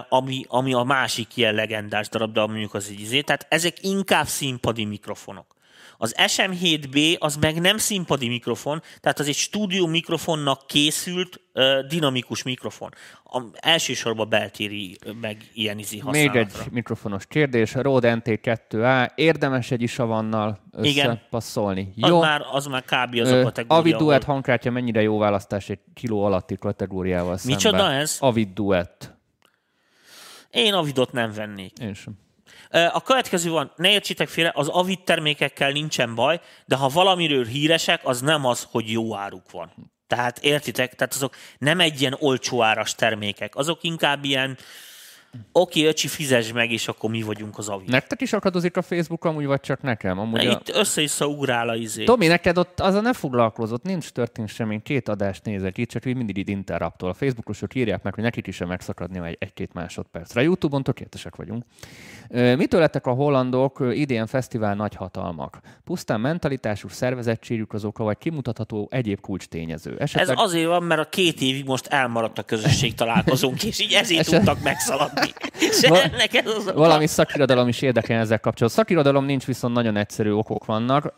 ami, 0.09 0.45
ami 0.47 0.73
a 0.73 0.83
másik 0.83 1.37
ilyen 1.37 1.53
legendás 1.53 2.09
darab, 2.09 2.33
de 2.33 2.45
mondjuk 2.45 2.73
az 2.73 2.87
egy 2.89 2.99
izé. 2.99 3.21
Tehát 3.21 3.45
ezek 3.49 3.83
inkább 3.83 4.25
színpadi 4.25 4.85
mikrofonok. 4.85 5.55
Az 5.97 6.15
SM7B 6.17 7.17
az 7.17 7.35
meg 7.35 7.61
nem 7.61 7.77
színpadi 7.77 8.27
mikrofon, 8.27 8.81
tehát 8.99 9.19
az 9.19 9.27
egy 9.27 9.35
stúdió 9.35 9.85
mikrofonnak 9.87 10.67
készült 10.67 11.41
dinamikus 11.87 12.43
mikrofon. 12.43 12.89
A, 13.23 13.41
elsősorban 13.53 14.29
beltéri 14.29 14.97
meg 15.21 15.49
ilyen 15.53 15.79
izi 15.79 15.99
használatra. 15.99 16.33
Még 16.33 16.47
egy 16.65 16.71
mikrofonos 16.71 17.25
kérdés. 17.25 17.75
A 17.75 17.81
Rode 17.81 18.21
NT2A 18.23 19.11
érdemes 19.15 19.71
egy 19.71 19.81
isavannal 19.81 20.59
összepasszolni? 20.71 21.93
Igen. 21.95 22.09
Jó. 22.09 22.17
Az 22.17 22.23
már, 22.23 22.41
az 22.51 22.65
már 22.65 22.83
kb. 22.83 23.19
az 23.19 23.31
a 23.31 23.41
kategória. 23.43 23.77
Avid 23.77 23.95
Duet 23.95 24.23
hangkártya 24.23 24.71
mennyire 24.71 25.01
jó 25.01 25.17
választás 25.17 25.69
egy 25.69 25.79
kiló 25.93 26.23
alatti 26.23 26.55
kategóriával 26.57 27.37
szemben? 27.37 27.55
Micsoda 27.55 27.91
ez? 27.91 28.17
Avid 28.19 28.49
Duet. 28.53 29.15
Én 30.49 30.73
Avidot 30.73 31.11
nem 31.11 31.31
vennék. 31.31 31.77
Én 31.79 31.93
sem. 31.93 32.13
A 32.69 33.01
következő 33.01 33.49
van, 33.49 33.71
ne 33.75 33.91
értsétek 33.91 34.27
félre, 34.27 34.51
az 34.55 34.67
Avid 34.67 35.03
termékekkel 35.03 35.71
nincsen 35.71 36.15
baj, 36.15 36.39
de 36.65 36.75
ha 36.75 36.87
valamiről 36.87 37.45
híresek, 37.45 38.01
az 38.03 38.21
nem 38.21 38.45
az, 38.45 38.67
hogy 38.71 38.91
jó 38.91 39.15
áruk 39.15 39.51
van. 39.51 39.91
Tehát 40.07 40.39
értitek? 40.39 40.95
Tehát 40.95 41.13
azok 41.13 41.35
nem 41.57 41.79
egy 41.79 42.01
ilyen 42.01 42.15
olcsó 42.19 42.63
áras 42.63 42.95
termékek, 42.95 43.55
azok 43.55 43.83
inkább 43.83 44.23
ilyen 44.23 44.57
Oké, 45.51 45.79
okay, 45.79 45.91
öcsi, 45.91 46.07
fizes 46.07 46.51
meg, 46.51 46.71
és 46.71 46.87
akkor 46.87 47.09
mi 47.09 47.21
vagyunk 47.21 47.57
az 47.57 47.69
avi. 47.69 47.83
Nektek 47.87 48.21
is 48.21 48.33
akadozik 48.33 48.77
a 48.77 48.81
Facebook 48.81 49.25
amúgy, 49.25 49.45
vagy 49.45 49.59
csak 49.59 49.81
nekem? 49.81 50.19
Amúgy 50.19 50.45
a... 50.45 50.51
Itt 50.51 50.75
össze-vissza 50.75 51.25
ugrál 51.25 51.69
a 51.69 51.75
izé. 51.75 52.03
Tomi, 52.03 52.27
neked 52.27 52.57
ott 52.57 52.79
az 52.79 52.93
a 52.93 53.01
ne 53.01 53.13
foglalkozott, 53.13 53.83
nincs 53.83 54.09
történt 54.09 54.47
semmi, 54.49 54.81
két 54.83 55.09
adást 55.09 55.43
nézek 55.43 55.77
itt, 55.77 55.89
csak 55.89 56.03
mindig 56.03 56.37
itt 56.37 56.49
interruptól. 56.49 57.09
A 57.09 57.13
Facebookosok 57.13 57.75
írják 57.75 58.03
meg, 58.03 58.13
hogy 58.13 58.23
nekik 58.23 58.47
is 58.47 58.55
sem 58.55 58.67
megszakadni 58.67 59.27
egy, 59.27 59.37
egy-két 59.39 59.73
másodpercre. 59.73 60.39
A 60.39 60.43
Youtube-on 60.43 60.83
tökéletesek 60.83 61.35
vagyunk. 61.35 61.63
Mitől 62.29 62.79
lettek 62.79 63.05
a 63.05 63.11
hollandok 63.11 63.83
idén 63.91 64.27
fesztivál 64.27 64.75
nagyhatalmak? 64.75 65.59
Pusztán 65.83 66.19
mentalitásuk, 66.19 66.91
szervezettségük 66.91 67.73
az 67.73 67.85
oka, 67.85 68.03
vagy 68.03 68.17
kimutatható 68.17 68.87
egyéb 68.91 69.19
kulcs 69.19 69.45
tényező? 69.45 69.95
Esetleg... 69.99 70.37
Ez 70.37 70.43
azért 70.43 70.67
van, 70.67 70.83
mert 70.83 71.01
a 71.01 71.09
két 71.09 71.41
évig 71.41 71.65
most 71.65 71.87
elmaradt 71.87 72.37
a 72.37 72.43
közösség 72.43 72.93
találkozunk, 72.93 73.63
és 73.63 73.79
így 73.79 73.93
ezért 73.93 74.19
Eset... 74.19 74.35
tudtak 74.39 74.63
megszaladni. 74.63 75.16
Az 76.45 76.71
Valami 76.73 77.07
szakirodalom 77.07 77.67
is 77.67 77.81
érdekel 77.81 78.19
ezzel 78.19 78.39
kapcsolatban. 78.39 78.83
Szakirodalom 78.83 79.25
nincs, 79.25 79.45
viszont 79.45 79.73
nagyon 79.73 79.97
egyszerű 79.97 80.31
okok 80.31 80.65
vannak. 80.65 81.13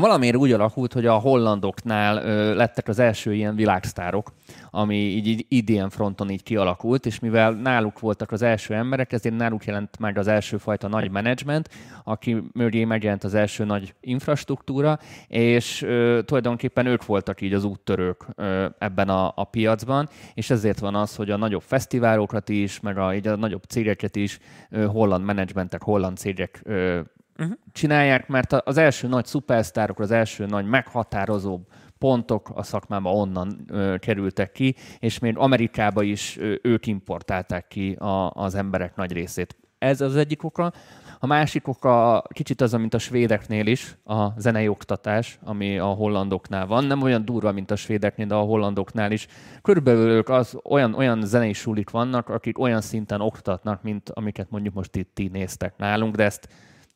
Valamiért 0.00 0.36
úgy 0.36 0.52
alakult, 0.52 0.92
hogy 0.92 1.06
a 1.06 1.14
hollandoknál 1.14 2.24
ö, 2.24 2.54
lettek 2.54 2.88
az 2.88 2.98
első 2.98 3.34
ilyen 3.34 3.54
világsztárok, 3.54 4.32
ami 4.70 4.96
így, 4.96 5.26
így 5.26 5.46
idén 5.48 5.90
fronton 5.90 6.30
így 6.30 6.42
kialakult, 6.42 7.06
és 7.06 7.18
mivel 7.18 7.52
náluk 7.52 8.00
voltak 8.00 8.32
az 8.32 8.42
első 8.42 8.74
emberek, 8.74 9.12
ezért 9.12 9.36
náluk 9.36 9.64
jelent 9.64 9.98
meg 9.98 10.18
az 10.18 10.26
első 10.26 10.56
fajta 10.56 10.88
nagy 10.88 11.10
menedzsment, 11.10 11.68
aki 12.04 12.42
mögé 12.52 12.84
megjelent 12.84 13.24
az 13.24 13.34
első 13.34 13.64
nagy 13.64 13.94
infrastruktúra, 14.00 14.98
és 15.28 15.82
ö, 15.82 16.20
tulajdonképpen 16.24 16.86
ők 16.86 17.06
voltak 17.06 17.40
így 17.40 17.52
az 17.52 17.64
úttörők 17.64 18.26
ö, 18.34 18.66
ebben 18.78 19.08
a, 19.08 19.32
a 19.36 19.44
piacban, 19.44 20.08
és 20.34 20.50
ezért 20.50 20.78
van 20.78 20.94
az, 20.94 21.16
hogy 21.16 21.30
a 21.30 21.36
nagyobb 21.36 21.62
fesztiválokat 21.62 22.48
is, 22.48 22.80
meg 22.80 22.98
a, 22.98 23.14
így 23.14 23.26
a 23.26 23.36
nagyobb 23.36 23.62
cégeket 23.62 24.16
is 24.16 24.38
ö, 24.70 24.84
holland 24.84 25.24
menedzsmentek, 25.24 25.82
holland 25.82 26.16
cégek 26.16 26.60
ö, 26.64 27.00
uh-huh. 27.38 27.56
csinálják, 27.72 28.28
mert 28.28 28.52
az 28.52 28.76
első 28.76 29.08
nagy 29.08 29.26
szupersztárok, 29.26 29.98
az 29.98 30.10
első 30.10 30.46
nagy 30.46 30.66
meghatározó 30.66 31.60
pontok 31.98 32.50
a 32.54 32.62
szakmában 32.62 33.14
onnan 33.14 33.64
ö, 33.68 33.94
kerültek 33.98 34.52
ki, 34.52 34.74
és 34.98 35.18
még 35.18 35.38
Amerikába 35.38 36.02
is 36.02 36.36
ö, 36.38 36.54
ők 36.62 36.86
importálták 36.86 37.68
ki 37.68 37.92
a, 37.92 38.30
az 38.30 38.54
emberek 38.54 38.96
nagy 38.96 39.12
részét. 39.12 39.56
Ez 39.78 40.00
az 40.00 40.16
egyik 40.16 40.44
oka. 40.44 40.72
A 41.18 41.26
másik 41.26 41.68
oka 41.68 42.22
kicsit 42.28 42.60
az, 42.60 42.72
mint 42.72 42.94
a 42.94 42.98
svédeknél 42.98 43.66
is, 43.66 43.96
a 44.04 44.40
zenei 44.40 44.68
oktatás, 44.68 45.38
ami 45.44 45.78
a 45.78 45.86
hollandoknál 45.86 46.66
van. 46.66 46.84
Nem 46.84 47.02
olyan 47.02 47.24
durva, 47.24 47.52
mint 47.52 47.70
a 47.70 47.76
svédeknél, 47.76 48.26
de 48.26 48.34
a 48.34 48.40
hollandoknál 48.40 49.12
is. 49.12 49.26
Körülbelül 49.62 50.10
ők 50.10 50.28
az, 50.28 50.58
olyan, 50.64 50.94
olyan 50.94 51.22
zenei 51.22 51.52
sulik 51.52 51.90
vannak, 51.90 52.28
akik 52.28 52.58
olyan 52.58 52.80
szinten 52.80 53.20
oktatnak, 53.20 53.82
mint 53.82 54.10
amiket 54.10 54.50
mondjuk 54.50 54.74
most 54.74 54.96
itt 54.96 55.14
ti 55.14 55.28
néztek 55.32 55.76
nálunk, 55.76 56.14
de 56.14 56.24
ezt 56.24 56.48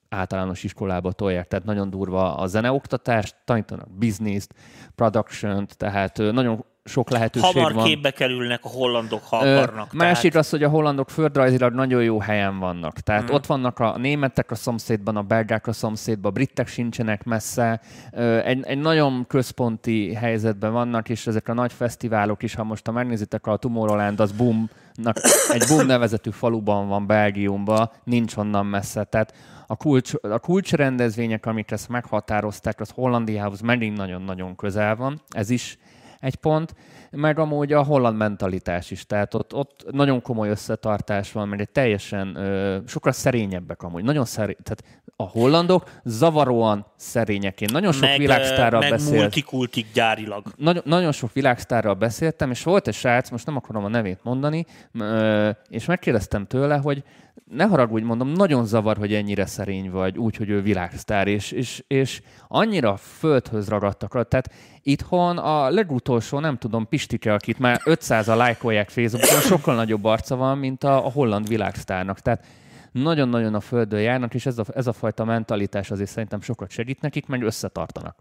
általános 0.08 0.64
iskolába 0.64 1.12
tolják, 1.12 1.48
tehát 1.48 1.64
nagyon 1.64 1.90
durva 1.90 2.34
a 2.36 2.46
zeneoktatást, 2.46 3.36
tanítanak 3.44 3.90
bizniszt, 3.98 4.54
production 4.94 5.66
tehát 5.76 6.16
nagyon 6.16 6.64
sok 6.84 7.10
lehetőség 7.10 7.52
Hamar 7.54 7.72
van. 7.72 7.84
képbe 7.84 8.10
kerülnek 8.10 8.64
a 8.64 8.68
hollandok, 8.68 9.24
ha 9.24 9.44
Ö, 9.46 9.56
akarnak. 9.56 9.92
Másik 9.92 10.30
tehát, 10.30 10.46
az, 10.46 10.50
hogy 10.50 10.62
a 10.62 10.68
hollandok 10.68 11.10
földrajzilag 11.10 11.72
nagyon 11.72 12.02
jó 12.02 12.20
helyen 12.20 12.58
vannak. 12.58 13.00
Tehát 13.00 13.22
Mhm. 13.22 13.30
mm. 13.32 13.34
ott 13.34 13.46
vannak 13.46 13.78
a 13.78 13.98
németek 13.98 14.50
a 14.50 14.54
szomszédban, 14.54 15.16
a 15.16 15.22
belgák 15.22 15.66
a 15.66 15.72
szomszédban, 15.72 16.30
a 16.30 16.34
britek 16.34 16.66
sincsenek 16.66 17.24
messze. 17.24 17.80
Ö, 18.12 18.38
Egy, 18.38 18.64
egy 18.66 18.78
nagyon 18.78 19.24
központi 19.26 20.14
helyzetben 20.14 20.72
vannak, 20.72 21.08
és 21.08 21.26
ezek 21.26 21.48
a 21.48 21.52
nagy 21.52 21.72
fesztiválok 21.72 22.42
is, 22.42 22.54
ha 22.54 22.64
most 22.64 22.86
ha 22.86 22.92
megnézitek 22.92 23.46
a 23.46 23.56
Tomorrowland, 23.56 24.20
az 24.20 24.32
Boomnak, 24.32 25.16
egy 25.52 25.64
Boom 25.68 25.86
nevezetű 25.86 26.30
faluban 26.30 26.88
van 26.88 27.06
Belgiumban, 27.06 27.90
nincs 28.04 28.36
onnan 28.36 28.66
messze. 28.66 29.04
Tehát 29.04 29.34
a, 29.70 29.76
kulcs, 29.76 30.12
a 30.20 30.38
kulcsrendezvények, 30.38 31.46
amik 31.46 31.70
ezt 31.70 31.88
meghatározták, 31.88 32.80
az 32.80 32.90
Hollandiához 32.90 33.60
megint 33.60 33.96
nagyon-nagyon 33.96 34.56
közel 34.56 34.96
van. 34.96 35.22
Ez 35.28 35.50
is 35.50 35.78
egy 36.20 36.34
pont, 36.34 36.74
meg 37.10 37.38
amúgy 37.38 37.72
a 37.72 37.82
holland 37.82 38.16
mentalitás 38.16 38.90
is, 38.90 39.06
tehát 39.06 39.34
ott, 39.34 39.54
ott 39.54 39.86
nagyon 39.90 40.22
komoly 40.22 40.48
összetartás 40.48 41.32
van, 41.32 41.48
mert 41.48 41.60
egy 41.60 41.70
teljesen 41.70 42.36
ö, 42.36 42.78
sokkal 42.86 43.12
szerényebbek 43.12 43.82
amúgy, 43.82 44.02
nagyon 44.02 44.24
szerény, 44.24 44.56
tehát 44.62 45.02
a 45.16 45.22
hollandok 45.22 45.90
zavaróan 46.04 46.86
szerények. 46.96 47.60
Én 47.60 47.68
nagyon 47.72 47.92
sok 47.92 48.00
meg, 48.00 48.18
világsztárral 48.18 48.80
meg 48.80 48.90
beszélt. 48.90 49.20
multikultik 49.20 49.86
gyárilag. 49.92 50.46
Nagyon, 50.56 50.82
nagyon 50.86 51.12
sok 51.12 51.32
világsztárral 51.32 51.94
beszéltem, 51.94 52.50
és 52.50 52.62
volt 52.62 52.88
egy 52.88 52.94
srác, 52.94 53.30
most 53.30 53.46
nem 53.46 53.56
akarom 53.56 53.84
a 53.84 53.88
nevét 53.88 54.18
mondani, 54.22 54.66
ö, 54.92 55.50
és 55.68 55.84
megkérdeztem 55.84 56.46
tőle, 56.46 56.76
hogy 56.76 57.02
ne 57.50 57.64
haragudj, 57.64 58.04
mondom, 58.04 58.28
nagyon 58.28 58.66
zavar, 58.66 58.96
hogy 58.96 59.14
ennyire 59.14 59.46
szerény 59.46 59.90
vagy, 59.90 60.18
úgy, 60.18 60.36
hogy 60.36 60.48
ő 60.48 60.62
világsztár, 60.62 61.26
és, 61.26 61.52
és, 61.52 61.84
és 61.86 62.20
annyira 62.48 62.96
földhöz 62.96 63.68
ragadtak. 63.68 64.28
Tehát 64.28 64.50
itthon 64.88 65.38
a 65.38 65.70
legutolsó, 65.70 66.38
nem 66.38 66.56
tudom, 66.56 66.88
Pistike, 66.88 67.32
akit 67.32 67.58
már 67.58 67.80
500-a 67.84 68.34
lájkolják 68.34 68.88
Facebookon, 68.88 69.40
sokkal 69.40 69.74
nagyobb 69.74 70.04
arca 70.04 70.36
van, 70.36 70.58
mint 70.58 70.84
a, 70.84 71.06
a 71.06 71.10
holland 71.10 71.48
világsztárnak. 71.48 72.20
Tehát 72.20 72.44
nagyon-nagyon 72.92 73.54
a 73.54 73.60
földön 73.60 74.00
járnak, 74.00 74.34
és 74.34 74.46
ez 74.46 74.58
a, 74.58 74.64
ez 74.74 74.86
a 74.86 74.92
fajta 74.92 75.24
mentalitás 75.24 75.90
azért 75.90 76.10
szerintem 76.10 76.40
sokat 76.40 76.70
segít 76.70 77.00
nekik, 77.00 77.26
meg 77.26 77.42
összetartanak. 77.42 78.16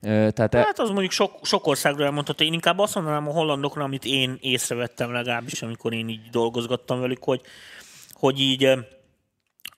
Tehát 0.00 0.54
e- 0.54 0.58
Hát 0.58 0.78
az 0.78 0.90
mondjuk 0.90 1.10
sok, 1.10 1.32
sok 1.42 1.66
országról 1.66 2.06
elmondható. 2.06 2.44
Én 2.44 2.52
inkább 2.52 2.78
azt 2.78 2.94
mondanám 2.94 3.28
a 3.28 3.32
hollandokra, 3.32 3.84
amit 3.84 4.04
én 4.04 4.38
észrevettem 4.40 5.12
legalábbis, 5.12 5.62
amikor 5.62 5.92
én 5.92 6.08
így 6.08 6.28
dolgozgattam 6.30 7.00
velük, 7.00 7.24
hogy, 7.24 7.40
hogy 8.12 8.40
így 8.40 8.78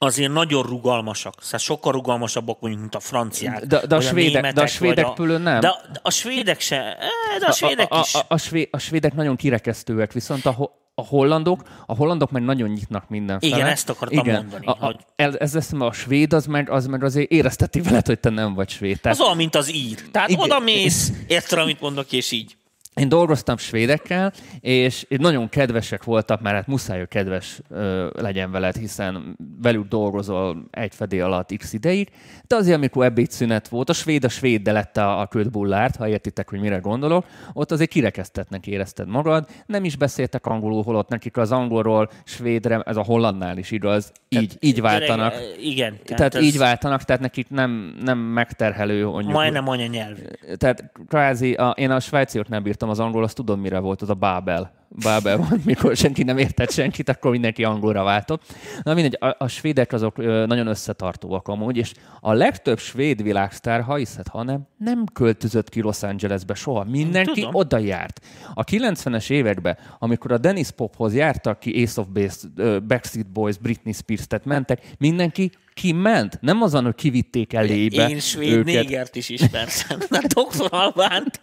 azért 0.03 0.33
nagyon 0.33 0.63
rugalmasak. 0.63 1.35
Szóval 1.41 1.59
sokkal 1.59 1.93
rugalmasabbak 1.93 2.61
mondjuk, 2.61 2.83
mint 2.83 2.95
a 2.95 3.01
franciák. 3.01 3.65
De, 3.65 3.87
de, 3.87 3.97
a 3.97 4.01
svédek, 4.01 4.33
de 4.33 4.39
a 4.39 4.41
németek, 4.41 4.69
svédek 4.69 5.05
vagy 5.07 5.15
pülön 5.15 5.41
nem. 5.41 5.61
De, 5.61 5.75
de 5.93 6.01
a 6.03 6.11
svédek 6.11 6.61
se, 6.61 6.77
eh, 6.77 7.39
de 7.41 7.47
a 7.47 7.53
svédek 7.53 7.93
a, 7.93 7.97
a, 7.97 8.01
is. 8.01 8.15
a, 8.15 8.25
a, 8.29 8.37
své, 8.37 8.69
a 8.73 8.79
svédek 8.79 9.15
nagyon 9.15 9.37
kirekesztőek, 9.37 10.13
viszont 10.13 10.47
a, 10.47 10.51
ho- 10.51 10.71
a 10.95 11.03
hollandok, 11.07 11.63
a 11.87 11.95
hollandok 11.95 12.31
meg 12.31 12.43
nagyon 12.43 12.69
nyitnak 12.69 13.09
mindenfele. 13.09 13.57
Igen, 13.57 13.67
ezt 13.67 13.89
akartam 13.91 14.19
Igen. 14.19 14.35
mondani, 14.35 14.67
A, 14.67 14.71
a, 14.71 14.85
hogy- 14.85 14.97
ez, 15.17 15.35
ez 15.39 15.55
eszembe 15.55 15.85
a 15.85 15.93
svéd, 15.93 16.33
az 16.33 16.47
meg, 16.47 16.71
az 16.71 16.87
meg 16.87 17.05
azért 17.05 17.31
érezteti 17.31 17.81
veled, 17.81 18.07
hogy 18.07 18.21
te 18.21 18.31
nem 18.31 18.55
vagy 18.55 18.69
svéd. 18.69 19.01
Tehát 19.01 19.19
Az 19.19 19.25
olyan, 19.25 19.37
mint 19.37 19.55
az 19.55 19.75
ír. 19.75 20.11
Tehát 20.11 20.29
Igen. 20.29 20.43
oda 20.43 20.59
mész, 20.59 21.13
érted, 21.27 21.59
amit 21.59 21.81
mondok, 21.81 22.13
és 22.13 22.31
így. 22.31 22.57
Én 22.95 23.09
dolgoztam 23.09 23.57
svédekkel, 23.57 24.33
és 24.61 25.07
nagyon 25.09 25.49
kedvesek 25.49 26.05
voltak, 26.05 26.41
mert 26.41 26.57
hát 26.57 26.67
muszáj, 26.67 26.99
hogy 26.99 27.09
kedves 27.09 27.61
ö, 27.69 28.09
legyen 28.15 28.51
veled, 28.51 28.77
hiszen 28.77 29.37
velük 29.63 29.89
dolgozol 29.89 30.65
egy 30.71 30.95
fedél 30.95 31.25
alatt 31.25 31.57
x 31.57 31.73
ideig, 31.73 32.09
de 32.47 32.57
azért, 32.57 32.77
amikor 32.77 33.05
ebédszünet 33.05 33.69
volt, 33.69 33.89
a 33.89 33.93
svéd 33.93 34.25
a 34.25 34.29
svéd, 34.29 34.63
de 34.63 34.73
lett 34.73 34.97
a, 34.97 35.21
a 35.21 35.27
ködbullárt, 35.27 35.97
ha 35.97 36.09
értitek, 36.09 36.51
hogy 36.51 36.61
mire 36.61 36.77
gondolok, 36.77 37.27
ott 37.53 37.71
azért 37.71 37.91
kirekesztetnek 37.91 38.67
érezted 38.67 39.09
magad, 39.09 39.49
nem 39.67 39.85
is 39.85 39.97
beszéltek 39.97 40.47
angolul, 40.47 40.83
holott 40.83 41.09
nekik 41.09 41.37
az 41.37 41.53
angolról 41.53 42.11
svédre, 42.25 42.81
ez 42.81 42.97
a 42.97 43.03
hollandnál 43.03 43.59
is 43.59 43.71
igaz, 43.71 44.13
így, 44.29 44.57
így 44.61 44.81
váltanak. 44.81 45.33
Eh, 45.33 45.65
igen. 45.65 45.99
Tehát 46.05 46.35
ez 46.35 46.43
így 46.43 46.59
váltanak, 46.59 47.03
tehát 47.03 47.23
nekik 47.23 47.49
nem, 47.49 47.97
nem 48.03 48.19
megterhelő, 48.19 49.07
mondjuk. 49.07 49.33
Majdnem 49.33 49.69
anyanyelvű. 49.69 50.23
Tehát 50.57 50.93
kvázi, 51.09 51.53
a, 51.53 51.71
én 51.71 51.91
a 51.91 52.01
svájciot 52.01 52.49
nem 52.49 52.63
bírtam 52.63 52.89
az 52.91 52.99
angol, 52.99 53.23
azt 53.23 53.35
tudom, 53.35 53.61
mire 53.61 53.79
volt, 53.79 54.03
az 54.03 54.11
a 54.11 54.15
Babel. 54.15 54.79
Babel 55.03 55.37
van, 55.37 55.61
mikor 55.65 55.97
senki 55.97 56.23
nem 56.23 56.39
értett 56.39 56.71
senkit, 56.71 57.09
akkor 57.09 57.31
mindenki 57.31 57.65
angolra 57.65 58.03
váltott. 58.03 58.43
Na 58.83 58.95
mindegy, 58.95 59.17
a, 59.21 59.35
a 59.39 59.49
svédek 59.49 59.93
azok 59.93 60.17
nagyon 60.47 60.67
összetartóak 60.67 61.49
amúgy, 61.49 61.77
és 61.77 61.93
a 62.21 62.33
legtöbb 62.33 62.79
svéd 62.79 63.23
világsztár, 63.23 63.83
ha 63.83 63.95
hiszed, 63.95 64.27
ha 64.29 64.43
nem, 64.43 64.61
nem 64.77 65.05
költözött 65.13 65.69
ki 65.69 65.81
Los 65.81 66.03
Angelesbe 66.03 66.55
soha. 66.55 66.85
Mindenki 66.85 67.41
Tudom. 67.41 67.55
oda 67.55 67.79
járt. 67.79 68.21
A 68.55 68.65
90-es 68.65 69.31
években, 69.31 69.79
amikor 69.99 70.33
a 70.33 70.39
Dennis 70.39 70.71
Pophoz 70.71 71.15
jártak 71.15 71.59
ki 71.59 71.83
Ace 71.83 72.01
of 72.01 72.07
Base, 72.07 72.49
Backstreet 72.81 73.33
Boys, 73.33 73.57
Britney 73.59 73.93
Spears, 73.93 74.27
tehát 74.27 74.45
mentek, 74.45 74.83
mindenki 74.99 75.51
kiment. 75.75 76.39
Nem 76.41 76.63
azon, 76.63 76.85
hogy 76.85 76.95
kivitték 76.95 77.53
elébe 77.53 78.09
Én 78.09 78.19
svéd 78.19 78.53
őket. 78.53 78.65
négert 78.65 79.17
is 79.17 79.29
ismertem. 79.29 79.99
Na, 80.11 80.21
doktor 80.35 80.69
Albánt. 80.71 81.41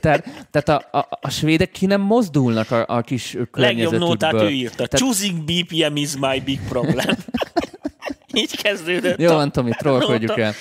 Tehát, 0.00 0.46
tehát 0.50 0.68
a, 0.92 0.98
a, 0.98 1.08
a 1.20 1.30
svédek 1.30 1.70
ki 1.70 1.86
nem 1.86 2.00
mozdulnak 2.00 2.70
a, 2.70 2.84
a 2.88 3.00
kis 3.00 3.36
Legjobb 3.52 3.92
nótát 3.92 4.30
környezetükből. 4.30 4.42
ő 4.42 4.50
írta. 4.50 4.86
Tehát- 4.86 4.98
Choosing 4.98 5.42
BPM 5.44 5.96
is 5.96 6.16
my 6.16 6.40
big 6.40 6.60
problem. 6.68 7.16
Így 8.34 8.62
kezdődött. 8.62 9.20
Jó, 9.20 9.32
van, 9.32 9.52
Tomi, 9.52 9.70
trollkodjuk 9.70 10.38
el. 10.38 10.52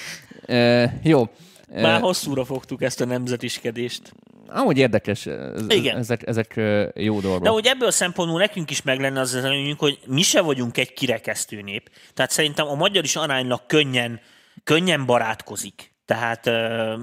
E, 0.46 0.94
jó. 1.04 1.30
Már 1.74 2.02
hosszúra 2.02 2.46
fogtuk 2.46 2.82
ezt 2.82 3.02
a 3.02 3.06
nemzetiskedést. 3.06 4.14
amúgy 4.48 4.78
érdekes, 4.78 5.26
ez, 5.26 5.62
Igen. 5.68 5.98
ezek, 5.98 6.28
ezek 6.28 6.60
jó 6.96 7.20
dolgok. 7.20 7.44
De 7.44 7.50
hogy 7.50 7.66
ebből 7.66 7.88
a 7.88 7.92
szempontból 7.92 8.40
nekünk 8.40 8.70
is 8.72 8.82
meg 8.82 9.00
lenne 9.00 9.20
az 9.20 9.34
az 9.34 9.44
előnyünk, 9.44 9.80
hogy 9.80 10.00
mi 10.06 10.22
se 10.22 10.42
vagyunk 10.42 10.78
egy 10.78 10.94
kirekesztő 10.94 11.62
nép. 11.62 11.90
Tehát 12.14 12.32
szerintem 12.32 12.68
a 12.68 12.76
magyar 12.76 13.04
is 13.04 13.16
aránylag 13.16 13.62
könnyen, 13.66 14.20
könnyen 14.64 15.06
barátkozik. 15.06 15.92
Tehát 16.08 16.50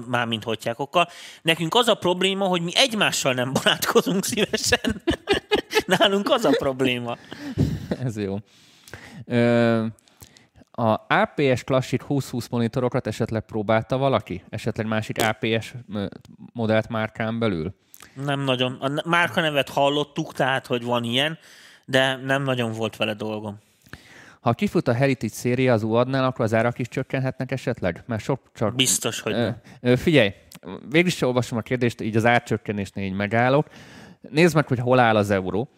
mármint 0.07 0.43
hotyákokkal. 0.43 1.07
Nekünk 1.41 1.75
az 1.75 1.87
a 1.87 1.95
probléma, 1.95 2.45
hogy 2.45 2.61
mi 2.61 2.71
egymással 2.75 3.33
nem 3.33 3.53
barátkozunk 3.53 4.25
szívesen. 4.25 5.01
Nálunk 5.97 6.29
az 6.29 6.45
a 6.45 6.51
probléma. 6.57 7.17
Ez 8.03 8.17
jó. 8.17 8.37
Ö, 9.25 9.85
a 10.71 11.05
APS 11.07 11.63
Classic 11.63 12.01
2020 12.01 12.47
monitorokat 12.47 13.07
esetleg 13.07 13.45
próbálta 13.45 13.97
valaki? 13.97 14.43
Esetleg 14.49 14.87
másik 14.87 15.17
APS 15.23 15.73
modellt 16.53 16.89
márkán 16.89 17.39
belül? 17.39 17.73
Nem 18.13 18.39
nagyon. 18.39 18.73
A 18.73 19.01
márka 19.09 19.41
nevet 19.41 19.69
hallottuk, 19.69 20.33
tehát, 20.33 20.67
hogy 20.67 20.83
van 20.83 21.03
ilyen, 21.03 21.37
de 21.85 22.15
nem 22.15 22.43
nagyon 22.43 22.71
volt 22.71 22.95
vele 22.95 23.13
dolgom. 23.13 23.57
Ha 24.45 24.53
kifut 24.53 24.87
a 24.87 24.93
Heritage 24.93 25.33
széria 25.33 25.73
az 25.73 25.83
UAD-nál, 25.83 26.25
akkor 26.25 26.45
az 26.45 26.53
árak 26.53 26.79
is 26.79 26.87
csökkenhetnek 26.87 27.51
esetleg? 27.51 28.03
Mert 28.07 28.23
sok 28.23 28.39
csak... 28.53 28.75
Biztos, 28.75 29.19
hogy 29.19 29.33
Ö, 29.33 29.49
nem. 29.81 29.95
figyelj, 29.95 30.33
végül 30.89 31.07
is 31.07 31.21
olvasom 31.21 31.57
a 31.57 31.61
kérdést, 31.61 32.01
így 32.01 32.15
az 32.15 32.25
árcsökkenésnél 32.25 33.05
így 33.05 33.13
megállok. 33.13 33.67
Nézd 34.31 34.55
meg, 34.55 34.67
hogy 34.67 34.79
hol 34.79 34.99
áll 34.99 35.15
az 35.15 35.29
euró. 35.29 35.69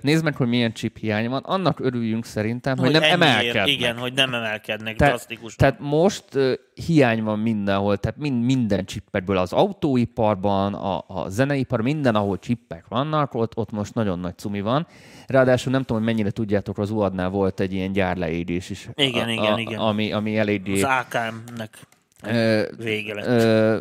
Nézd 0.00 0.24
meg, 0.24 0.36
hogy 0.36 0.48
milyen 0.48 0.72
chip 0.72 0.96
hiány 0.98 1.28
van. 1.28 1.42
Annak 1.44 1.80
örüljünk 1.80 2.24
szerintem, 2.24 2.76
hogy, 2.78 2.90
nem 2.92 3.02
ennyiért- 3.02 3.22
emelkednek. 3.22 3.68
Igen, 3.68 3.96
hogy 3.96 4.12
nem 4.12 4.34
emelkednek 4.34 4.96
Te- 4.96 5.06
drasztikus. 5.06 5.54
Tehát 5.56 5.76
most 5.80 6.24
ö, 6.34 6.52
hiány 6.86 7.22
van 7.22 7.38
mindenhol, 7.38 7.96
tehát 7.96 8.18
mind, 8.18 8.44
minden 8.44 8.84
csippekből, 8.84 9.36
az 9.36 9.52
autóiparban, 9.52 10.74
a, 10.74 11.04
a 11.06 11.28
zeneipar, 11.28 11.80
minden, 11.80 12.14
ahol 12.14 12.38
csippek 12.38 12.84
vannak, 12.88 13.34
ott, 13.34 13.56
ott 13.56 13.70
most 13.70 13.94
nagyon 13.94 14.18
nagy 14.18 14.38
cumi 14.38 14.60
van. 14.60 14.86
Ráadásul 15.26 15.72
nem 15.72 15.80
tudom, 15.80 15.96
hogy 15.96 16.06
mennyire 16.12 16.30
tudjátok, 16.30 16.78
az 16.78 16.90
UAD-nál 16.90 17.28
volt 17.28 17.60
egy 17.60 17.72
ilyen 17.72 17.92
gyárleépítés 17.92 18.70
is. 18.70 18.88
Igen, 18.94 19.28
a, 19.28 19.32
igen, 19.32 19.52
a, 19.52 19.58
igen. 19.58 19.78
Ami, 19.78 20.12
ami 20.12 20.36
eléggé... 20.38 20.82
Az 20.82 20.88
AKM-nek 21.08 21.78
vége 22.78 23.14
lett. 23.14 23.26
ö, 23.26 23.80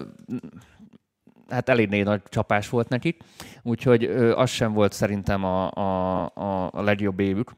hát 1.49 1.69
elég 1.69 2.03
nagy 2.03 2.21
csapás 2.29 2.69
volt 2.69 2.89
nekik, 2.89 3.23
úgyhogy 3.63 4.03
az 4.35 4.49
sem 4.49 4.73
volt 4.73 4.91
szerintem 4.91 5.43
a, 5.43 5.71
a, 5.71 6.23
a, 6.71 6.81
legjobb 6.81 7.19
évük. 7.19 7.51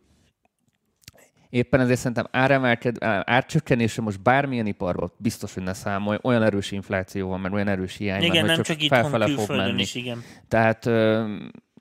Éppen 1.50 1.80
ezért 1.80 1.98
szerintem 2.00 2.28
áremelked, 2.32 2.96
árcsökkenésre 3.24 4.02
most 4.02 4.22
bármilyen 4.22 4.66
iparban 4.66 5.12
biztos, 5.18 5.54
hogy 5.54 5.64
ne 5.64 5.74
számolj, 5.74 6.18
olyan 6.22 6.44
erős 6.44 6.72
infláció 6.72 7.30
van, 7.30 7.40
meg 7.40 7.54
olyan 7.54 7.68
erős 7.68 7.98
hiány 7.98 8.22
igen, 8.22 8.36
van, 8.36 8.46
nem 8.46 8.56
hogy 8.56 8.66
csak 8.66 8.76
csak 8.76 8.84
itthon, 8.84 9.02
felfele 9.02 9.28
fog 9.28 9.56
menni. 9.56 9.82
is, 9.82 9.96
igen. 9.96 10.24
Tehát 10.48 10.86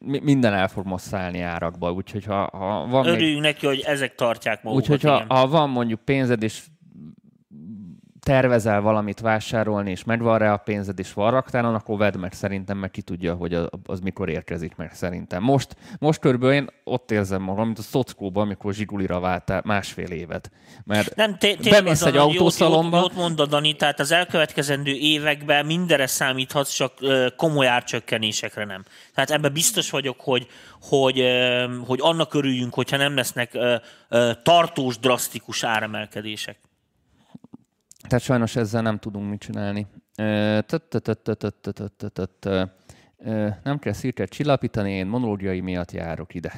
minden 0.00 0.52
el 0.52 0.68
fog 0.68 0.86
most 0.86 1.04
szállni 1.04 1.40
árakba, 1.40 1.92
úgyhogy 1.92 2.24
ha, 2.24 2.48
ha 2.52 2.86
van 2.86 3.04
még 3.04 3.14
Örüljünk 3.14 3.42
neki, 3.42 3.66
hogy 3.66 3.80
ezek 3.86 4.14
tartják 4.14 4.62
magukat. 4.62 4.90
Úgyhogy 4.90 5.10
ha, 5.10 5.34
ha 5.34 5.48
van 5.48 5.70
mondjuk 5.70 6.00
pénzed, 6.00 6.42
és 6.42 6.62
tervezel 8.30 8.80
valamit 8.80 9.20
vásárolni, 9.20 9.90
és 9.90 10.04
megvan 10.04 10.38
rá 10.38 10.52
a 10.52 10.56
pénzed, 10.56 10.98
és 10.98 11.12
van 11.12 11.30
raktálon, 11.30 11.74
akkor 11.74 11.98
vedd 11.98 12.18
meg 12.18 12.32
szerintem, 12.32 12.78
mert 12.78 12.92
ki 12.92 13.02
tudja, 13.02 13.34
hogy 13.34 13.54
az 13.84 14.00
mikor 14.00 14.28
érkezik 14.28 14.76
meg 14.76 14.94
szerintem. 14.94 15.42
Most, 15.42 15.76
most 15.98 16.20
körülbelül 16.20 16.54
én 16.54 16.68
ott 16.84 17.10
érzem 17.10 17.42
magam, 17.42 17.64
mint 17.64 17.78
a 17.78 17.82
szockóban, 17.82 18.44
amikor 18.44 18.74
zsigulira 18.74 19.20
váltál 19.20 19.62
másfél 19.64 20.10
évet. 20.10 20.50
Mert 20.84 21.14
nem, 21.14 21.36
bemész 21.70 22.02
egy 22.02 22.16
autószalomba. 22.16 22.96
Jót, 22.96 23.12
jót 23.12 23.20
mondod, 23.20 23.48
Dani, 23.48 23.76
tehát 23.76 24.00
az 24.00 24.12
elkövetkezendő 24.12 24.92
években 24.92 25.66
mindenre 25.66 26.06
számíthatsz, 26.06 26.72
csak 26.72 26.92
komoly 27.36 27.66
árcsökkenésekre 27.66 28.64
nem. 28.64 28.84
Tehát 29.14 29.30
ebben 29.30 29.52
biztos 29.52 29.90
vagyok, 29.90 30.20
hogy, 30.20 30.46
hogy, 30.80 31.24
hogy 31.86 31.98
annak 32.02 32.34
örüljünk, 32.34 32.74
hogyha 32.74 32.96
nem 32.96 33.14
lesznek 33.14 33.58
tartós, 34.42 34.98
drasztikus 34.98 35.64
áremelkedések. 35.64 36.56
Tehát 38.10 38.24
sajnos 38.24 38.56
ezzel 38.56 38.82
nem 38.82 38.98
tudunk 38.98 39.30
mit 39.30 39.40
csinálni. 39.40 39.86
Nem 43.62 43.78
kell 43.78 43.92
szirket 43.92 44.28
csillapítani, 44.28 44.92
én 44.92 45.06
monológiai 45.06 45.60
miatt 45.60 45.92
járok 45.92 46.34
ide. 46.34 46.52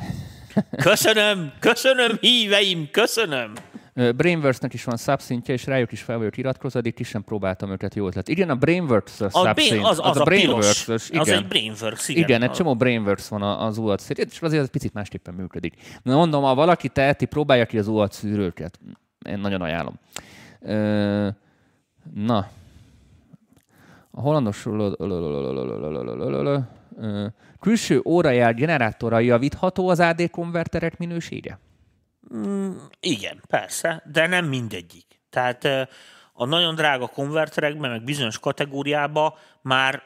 Köszönöm, 0.71 1.53
köszönöm 1.59 2.17
híveim, 2.21 2.89
köszönöm! 2.91 3.53
Brainworks-nek 3.95 4.75
is 4.75 4.85
van 4.85 4.97
subszintje, 4.97 5.55
és 5.55 5.67
rájuk 5.67 5.93
is 5.93 6.03
fel 6.03 6.19
vagyok 6.19 6.37
iratkozni, 6.37 6.91
ki 6.91 7.03
sem 7.03 7.25
próbáltam 7.25 7.71
őket, 7.71 7.95
jó 7.95 8.07
ötlet. 8.07 8.29
Igen, 8.29 8.51
a 8.51 8.55
Brainworks 8.55 9.21
a 9.21 9.31
subszint. 9.31 9.85
Az, 9.85 9.99
az, 9.99 10.01
az, 10.09 10.17
a, 10.17 10.21
a 10.21 10.25
Brainworks. 10.25 10.89
Igen. 11.09 11.21
Az 11.21 11.29
egy 11.29 11.47
Brainworks, 11.47 12.09
igen. 12.09 12.23
Igen, 12.23 12.43
egy 12.43 12.51
csomó 12.51 12.75
Brainworks 12.75 13.29
van 13.29 13.43
az 13.43 13.79
UAD 13.79 14.01
szűrőt, 14.01 14.31
és 14.31 14.41
azért 14.41 14.63
ez 14.63 14.71
picit 14.71 14.93
másképpen 14.93 15.35
működik. 15.35 15.75
Na 16.03 16.17
mondom, 16.17 16.43
ha 16.43 16.55
valaki 16.55 16.89
teheti, 16.89 17.25
próbálja 17.25 17.67
ki 17.67 17.79
az 17.79 17.89
UAD 17.89 18.13
szűrőket. 18.13 18.79
Én 19.29 19.39
nagyon 19.39 19.61
ajánlom. 19.61 19.99
Na, 22.15 22.49
a 24.11 24.21
hollandos 24.21 24.67
külső 27.61 28.01
órajár 28.05 28.55
generátora 28.55 29.19
javítható 29.19 29.89
az 29.89 30.01
AD 30.01 30.31
konverterek 30.31 30.99
minősége? 30.99 31.59
Mm, 32.35 32.71
igen, 33.01 33.43
persze, 33.49 34.03
de 34.13 34.27
nem 34.27 34.45
mindegyik. 34.45 35.07
Tehát 35.31 35.65
a 36.33 36.45
nagyon 36.45 36.75
drága 36.75 37.07
konverterekben, 37.07 37.91
meg 37.91 38.05
bizonyos 38.05 38.39
kategóriában 38.39 39.35
már 39.63 40.03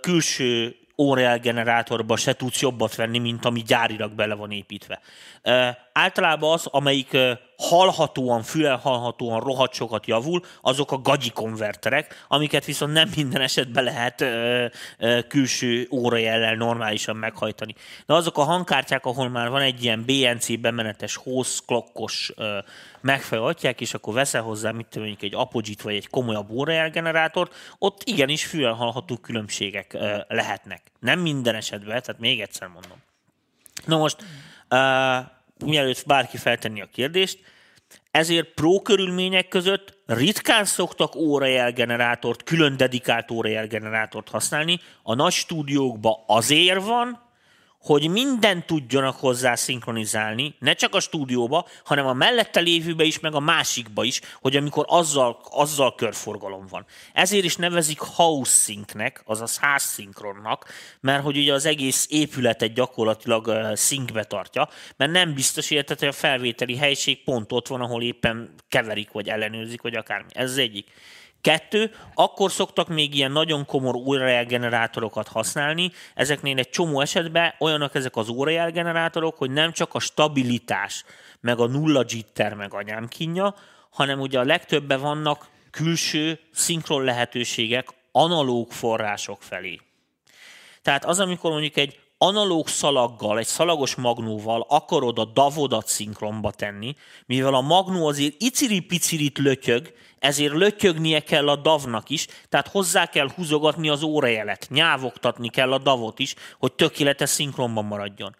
külső 0.00 0.76
Orel 1.00 1.38
generátorba 1.38 2.16
se 2.16 2.32
tudsz 2.32 2.60
jobbat 2.60 2.94
venni, 2.94 3.18
mint 3.18 3.44
ami 3.44 3.60
gyárilag 3.60 4.12
bele 4.12 4.34
van 4.34 4.50
építve. 4.50 5.00
E, 5.42 5.78
általában 5.92 6.52
az, 6.52 6.66
amelyik 6.66 7.16
hallhatóan, 7.58 8.42
füle 8.42 8.70
hallhatóan 8.70 9.40
rohadt 9.40 9.72
sokat 9.72 10.06
javul, 10.06 10.42
azok 10.60 10.92
a 10.92 10.98
gagyi 10.98 11.30
konverterek, 11.30 12.24
amiket 12.28 12.64
viszont 12.64 12.92
nem 12.92 13.10
minden 13.16 13.40
esetben 13.40 13.84
lehet 13.84 14.20
ö, 14.20 14.66
ö, 14.98 15.18
külső 15.28 15.88
órajellel 15.90 16.54
normálisan 16.54 17.16
meghajtani. 17.16 17.74
De 18.06 18.14
azok 18.14 18.38
a 18.38 18.42
hangkártyák, 18.42 19.06
ahol 19.06 19.28
már 19.28 19.48
van 19.48 19.60
egy 19.60 19.84
ilyen 19.84 20.04
BNC 20.04 20.60
bemenetes, 20.60 21.16
host 21.16 21.64
klokkos 21.66 22.32
megfelelő 23.00 23.46
atyák, 23.46 23.80
és 23.80 23.94
akkor 23.94 24.14
veszel 24.14 24.42
hozzá, 24.42 24.70
mit 24.70 24.86
tudom, 24.86 25.16
egy 25.20 25.34
Apogit 25.34 25.82
vagy 25.82 25.94
egy 25.94 26.08
komolyabb 26.08 26.50
órajel 26.50 26.90
generátort, 26.90 27.54
ott 27.78 28.02
igenis 28.04 28.44
füle 28.44 28.68
hallható 28.68 29.16
különbségek 29.16 29.92
ö, 29.92 30.16
lehetnek. 30.28 30.82
Nem 31.00 31.20
minden 31.20 31.54
esetben, 31.54 32.02
tehát 32.02 32.20
még 32.20 32.40
egyszer 32.40 32.68
mondom. 32.68 32.98
Na 33.84 33.96
most, 33.96 34.16
uh, 34.70 35.36
mielőtt 35.64 36.06
bárki 36.06 36.36
feltenni 36.36 36.80
a 36.80 36.88
kérdést, 36.92 37.38
ezért 38.10 38.54
pro 38.54 38.82
körülmények 38.82 39.48
között 39.48 39.98
ritkán 40.06 40.64
szoktak 40.64 41.16
órajelgenerátort, 41.16 42.42
külön 42.42 42.76
dedikált 42.76 43.30
órajelgenerátort 43.30 44.28
használni. 44.28 44.80
A 45.02 45.14
nagy 45.14 45.32
stúdiókban 45.32 46.14
azért 46.26 46.82
van, 46.82 47.27
hogy 47.88 48.10
minden 48.10 48.66
tudjanak 48.66 49.16
hozzá 49.16 49.54
szinkronizálni, 49.54 50.54
ne 50.58 50.72
csak 50.72 50.94
a 50.94 51.00
stúdióba, 51.00 51.66
hanem 51.84 52.06
a 52.06 52.12
mellette 52.12 52.60
lévőbe 52.60 53.04
is, 53.04 53.20
meg 53.20 53.34
a 53.34 53.40
másikba 53.40 54.04
is, 54.04 54.20
hogy 54.40 54.56
amikor 54.56 54.84
azzal, 54.88 55.40
azzal 55.50 55.94
körforgalom 55.94 56.66
van. 56.70 56.86
Ezért 57.12 57.44
is 57.44 57.56
nevezik 57.56 57.98
house 57.98 58.72
syncnek, 58.72 59.22
azaz 59.24 59.58
házszinkronnak, 59.58 60.68
mert 61.00 61.22
hogy 61.22 61.36
ugye 61.36 61.52
az 61.52 61.66
egész 61.66 62.06
épületet 62.10 62.72
gyakorlatilag 62.72 63.76
szinkbe 63.76 64.24
tartja, 64.24 64.68
mert 64.96 65.12
nem 65.12 65.34
biztos 65.34 65.70
érted, 65.70 65.98
hogy 65.98 66.08
a 66.08 66.12
felvételi 66.12 66.76
helység 66.76 67.24
pont 67.24 67.52
ott 67.52 67.66
van, 67.66 67.80
ahol 67.80 68.02
éppen 68.02 68.54
keverik, 68.68 69.10
vagy 69.10 69.28
ellenőrzik, 69.28 69.82
vagy 69.82 69.94
akármi. 69.94 70.28
Ez 70.32 70.50
az 70.50 70.58
egyik. 70.58 70.86
Kettő, 71.40 71.94
akkor 72.14 72.50
szoktak 72.50 72.88
még 72.88 73.14
ilyen 73.14 73.32
nagyon 73.32 73.64
komor 73.64 73.94
órajelgenerátorokat 73.94 75.28
használni, 75.28 75.92
ezeknél 76.14 76.58
egy 76.58 76.70
csomó 76.70 77.00
esetben 77.00 77.54
olyanok 77.58 77.94
ezek 77.94 78.16
az 78.16 78.28
órajelgenerátorok, 78.28 79.36
hogy 79.36 79.50
nem 79.50 79.72
csak 79.72 79.94
a 79.94 79.98
stabilitás, 79.98 81.04
meg 81.40 81.58
a 81.58 81.66
nulla 81.66 82.04
jitter, 82.08 82.54
meg 82.54 82.74
a 82.74 82.82
nyámkínja, 82.82 83.54
hanem 83.90 84.20
ugye 84.20 84.38
a 84.38 84.44
legtöbben 84.44 85.00
vannak 85.00 85.48
külső 85.70 86.40
szinkron 86.52 87.04
lehetőségek 87.04 87.88
analóg 88.12 88.72
források 88.72 89.42
felé. 89.42 89.80
Tehát 90.82 91.04
az, 91.04 91.20
amikor 91.20 91.50
mondjuk 91.50 91.76
egy 91.76 92.00
analóg 92.18 92.68
szalaggal, 92.68 93.38
egy 93.38 93.46
szalagos 93.46 93.94
magnóval 93.94 94.66
akarod 94.68 95.18
a 95.18 95.24
davodat 95.24 95.86
szinkronba 95.86 96.50
tenni, 96.50 96.94
mivel 97.26 97.54
a 97.54 97.60
magnó 97.60 98.06
azért 98.06 98.42
iciri-picirit 98.42 99.38
lötyög, 99.38 99.92
ezért 100.18 100.52
lötyögnie 100.52 101.20
kell 101.20 101.48
a 101.48 101.56
davnak 101.56 102.10
is, 102.10 102.26
tehát 102.48 102.68
hozzá 102.68 103.06
kell 103.06 103.28
húzogatni 103.34 103.88
az 103.88 104.02
órajelet, 104.02 104.66
nyávogtatni 104.70 105.48
kell 105.48 105.72
a 105.72 105.78
davot 105.78 106.18
is, 106.18 106.34
hogy 106.58 106.72
tökéletes 106.72 107.30
szinkronban 107.30 107.84
maradjon. 107.84 108.36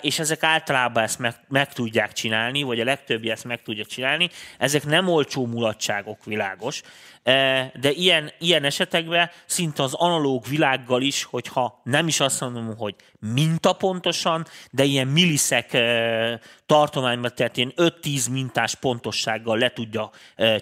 És 0.00 0.18
ezek 0.18 0.42
általában 0.42 1.02
ezt 1.02 1.18
meg, 1.18 1.34
meg 1.48 1.72
tudják 1.72 2.12
csinálni, 2.12 2.62
vagy 2.62 2.80
a 2.80 2.84
legtöbbi 2.84 3.30
ezt 3.30 3.44
meg 3.44 3.62
tudja 3.62 3.84
csinálni. 3.84 4.30
Ezek 4.58 4.84
nem 4.84 5.08
olcsó 5.08 5.46
mulatságok, 5.46 6.24
világos, 6.24 6.82
de 7.74 7.90
ilyen, 7.90 8.32
ilyen 8.38 8.64
esetekben 8.64 9.30
szinte 9.46 9.82
az 9.82 9.94
analóg 9.94 10.44
világgal 10.48 11.02
is, 11.02 11.24
hogyha 11.24 11.80
nem 11.84 12.06
is 12.06 12.20
azt 12.20 12.40
mondom, 12.40 12.76
hogy 12.76 12.94
mintapontosan, 13.34 14.46
de 14.70 14.84
ilyen 14.84 15.06
milliszek 15.06 15.76
tartományban, 16.66 17.32
tehát 17.34 17.56
ilyen 17.56 17.72
5-10 17.76 18.30
mintás 18.30 18.74
pontossággal 18.74 19.58
le 19.58 19.72
tudja 19.72 20.10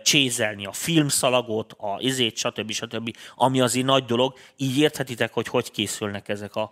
csézelni 0.03 0.67
a 0.67 0.73
filmszalagot, 0.73 1.73
a 1.73 1.97
izét, 1.99 2.37
stb. 2.37 2.71
stb., 2.73 3.17
ami 3.35 3.61
azért 3.61 3.87
nagy 3.87 4.05
dolog. 4.05 4.35
Így 4.57 4.79
érthetitek, 4.79 5.33
hogy 5.33 5.49
hogy 5.49 5.71
készülnek 5.71 6.29
ezek 6.29 6.55
a 6.55 6.71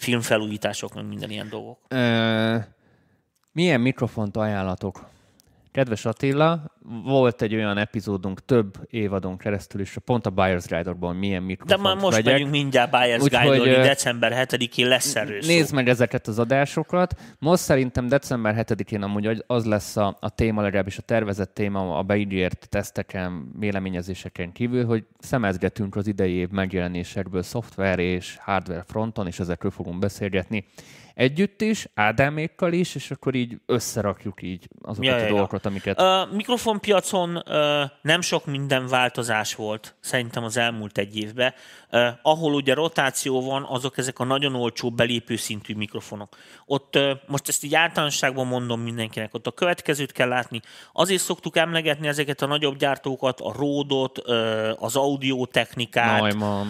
filmfelújítások, 0.00 0.94
meg 0.94 1.06
minden 1.06 1.30
ilyen 1.30 1.48
dolgok. 1.48 1.78
Ö, 1.88 2.56
milyen 3.52 3.80
mikrofont 3.80 4.36
ajánlatok 4.36 5.08
Kedves 5.72 6.04
Attila, 6.04 6.74
volt 7.04 7.42
egy 7.42 7.54
olyan 7.54 7.78
epizódunk 7.78 8.44
több 8.44 8.78
évadon 8.88 9.36
keresztül 9.36 9.80
is, 9.80 9.96
pont 10.04 10.26
a 10.26 10.30
Buyer's 10.30 10.64
Guide-okban 10.68 11.16
milyen 11.16 11.42
mikrofont 11.42 11.82
De 11.82 11.88
már 11.88 11.96
most 11.96 12.16
vegyek. 12.16 12.32
megyünk 12.32 12.50
mindjárt 12.50 12.90
Buyer's 12.92 13.26
guide 13.30 13.82
december 13.82 14.46
7-én 14.48 14.88
lesz 14.88 15.16
erről 15.16 15.38
Nézd 15.46 15.74
meg 15.74 15.88
ezeket 15.88 16.26
az 16.26 16.38
adásokat. 16.38 17.20
Most 17.38 17.62
szerintem 17.62 18.08
december 18.08 18.64
7-én 18.66 19.02
amúgy 19.02 19.44
az 19.46 19.64
lesz 19.64 19.96
a, 19.96 20.16
a 20.20 20.28
téma, 20.28 20.62
legalábbis 20.62 20.98
a 20.98 21.02
tervezett 21.02 21.54
téma 21.54 21.98
a 21.98 22.02
beígért 22.02 22.66
teszteken, 22.68 23.52
véleményezéseken 23.58 24.52
kívül, 24.52 24.84
hogy 24.84 25.04
szemezgetünk 25.18 25.96
az 25.96 26.06
idei 26.06 26.32
év 26.32 26.48
megjelenésekből 26.48 27.42
szoftver 27.42 27.98
és 27.98 28.36
hardware 28.40 28.84
fronton, 28.86 29.26
és 29.26 29.40
ezekről 29.40 29.70
fogunk 29.70 29.98
beszélgetni 29.98 30.64
együtt 31.14 31.60
is, 31.60 31.88
Ádámékkal 31.94 32.72
is, 32.72 32.94
és 32.94 33.10
akkor 33.10 33.34
így 33.34 33.56
összerakjuk 33.66 34.42
így 34.42 34.68
azokat 34.82 35.10
ja, 35.10 35.14
a 35.14 35.18
ja, 35.18 35.28
dolgokat, 35.28 35.66
amiket... 35.66 35.98
A 35.98 36.28
mikrofonpiacon 36.32 37.42
nem 38.02 38.20
sok 38.20 38.46
minden 38.46 38.86
változás 38.86 39.54
volt, 39.54 39.94
szerintem 40.00 40.44
az 40.44 40.56
elmúlt 40.56 40.98
egy 40.98 41.16
évben. 41.16 41.54
Ahol 42.22 42.54
ugye 42.54 42.74
rotáció 42.74 43.42
van, 43.46 43.66
azok 43.68 43.98
ezek 43.98 44.18
a 44.18 44.24
nagyon 44.24 44.54
olcsó 44.54 44.90
belépő 44.90 45.36
szintű 45.36 45.74
mikrofonok. 45.74 46.36
Ott 46.66 46.98
most 47.26 47.48
ezt 47.48 47.64
így 47.64 47.74
általánosságban 47.74 48.46
mondom 48.46 48.80
mindenkinek, 48.80 49.34
ott 49.34 49.46
a 49.46 49.50
következőt 49.50 50.12
kell 50.12 50.28
látni. 50.28 50.60
Azért 50.92 51.22
szoktuk 51.22 51.56
emlegetni 51.56 52.08
ezeket 52.08 52.42
a 52.42 52.46
nagyobb 52.46 52.76
gyártókat, 52.76 53.40
a 53.40 53.52
Ródot, 53.56 54.18
az 54.78 54.96
audio 54.96 55.46
technikát. 55.46 56.20
Neumann. 56.20 56.68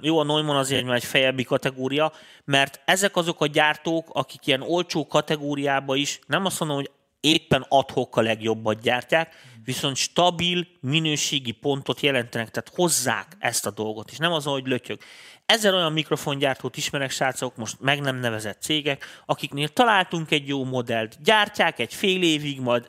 Jó, 0.00 0.18
a 0.18 0.24
Neumann 0.24 0.56
azért 0.56 0.90
egy 0.90 1.04
fejebbi 1.04 1.44
kategória, 1.44 2.12
mert 2.44 2.80
ezek 2.84 3.16
azok 3.16 3.40
a 3.40 3.46
gyártók, 3.46 3.65
akik 4.12 4.46
ilyen 4.46 4.62
olcsó 4.62 5.06
kategóriába 5.06 5.96
is, 5.96 6.20
nem 6.26 6.44
azt 6.44 6.58
mondom, 6.58 6.76
hogy 6.76 6.90
éppen 7.20 7.66
adhok 7.68 8.16
a 8.16 8.20
legjobbat 8.20 8.80
gyártják, 8.80 9.34
viszont 9.66 9.96
stabil, 9.96 10.66
minőségi 10.80 11.52
pontot 11.52 12.00
jelentenek, 12.00 12.50
tehát 12.50 12.72
hozzák 12.74 13.36
ezt 13.38 13.66
a 13.66 13.70
dolgot, 13.70 14.10
és 14.10 14.16
nem 14.16 14.32
az, 14.32 14.44
hogy 14.44 14.66
lötyög. 14.66 14.98
Ezer 15.46 15.74
olyan 15.74 15.92
mikrofongyártót 15.92 16.76
ismerek, 16.76 17.10
srácok, 17.10 17.56
most 17.56 17.76
meg 17.80 18.00
nem 18.00 18.16
nevezett 18.16 18.62
cégek, 18.62 19.22
akiknél 19.26 19.68
találtunk 19.68 20.30
egy 20.30 20.48
jó 20.48 20.64
modellt, 20.64 21.22
gyártják 21.22 21.78
egy 21.78 21.94
fél 21.94 22.22
évig, 22.22 22.60
majd 22.60 22.88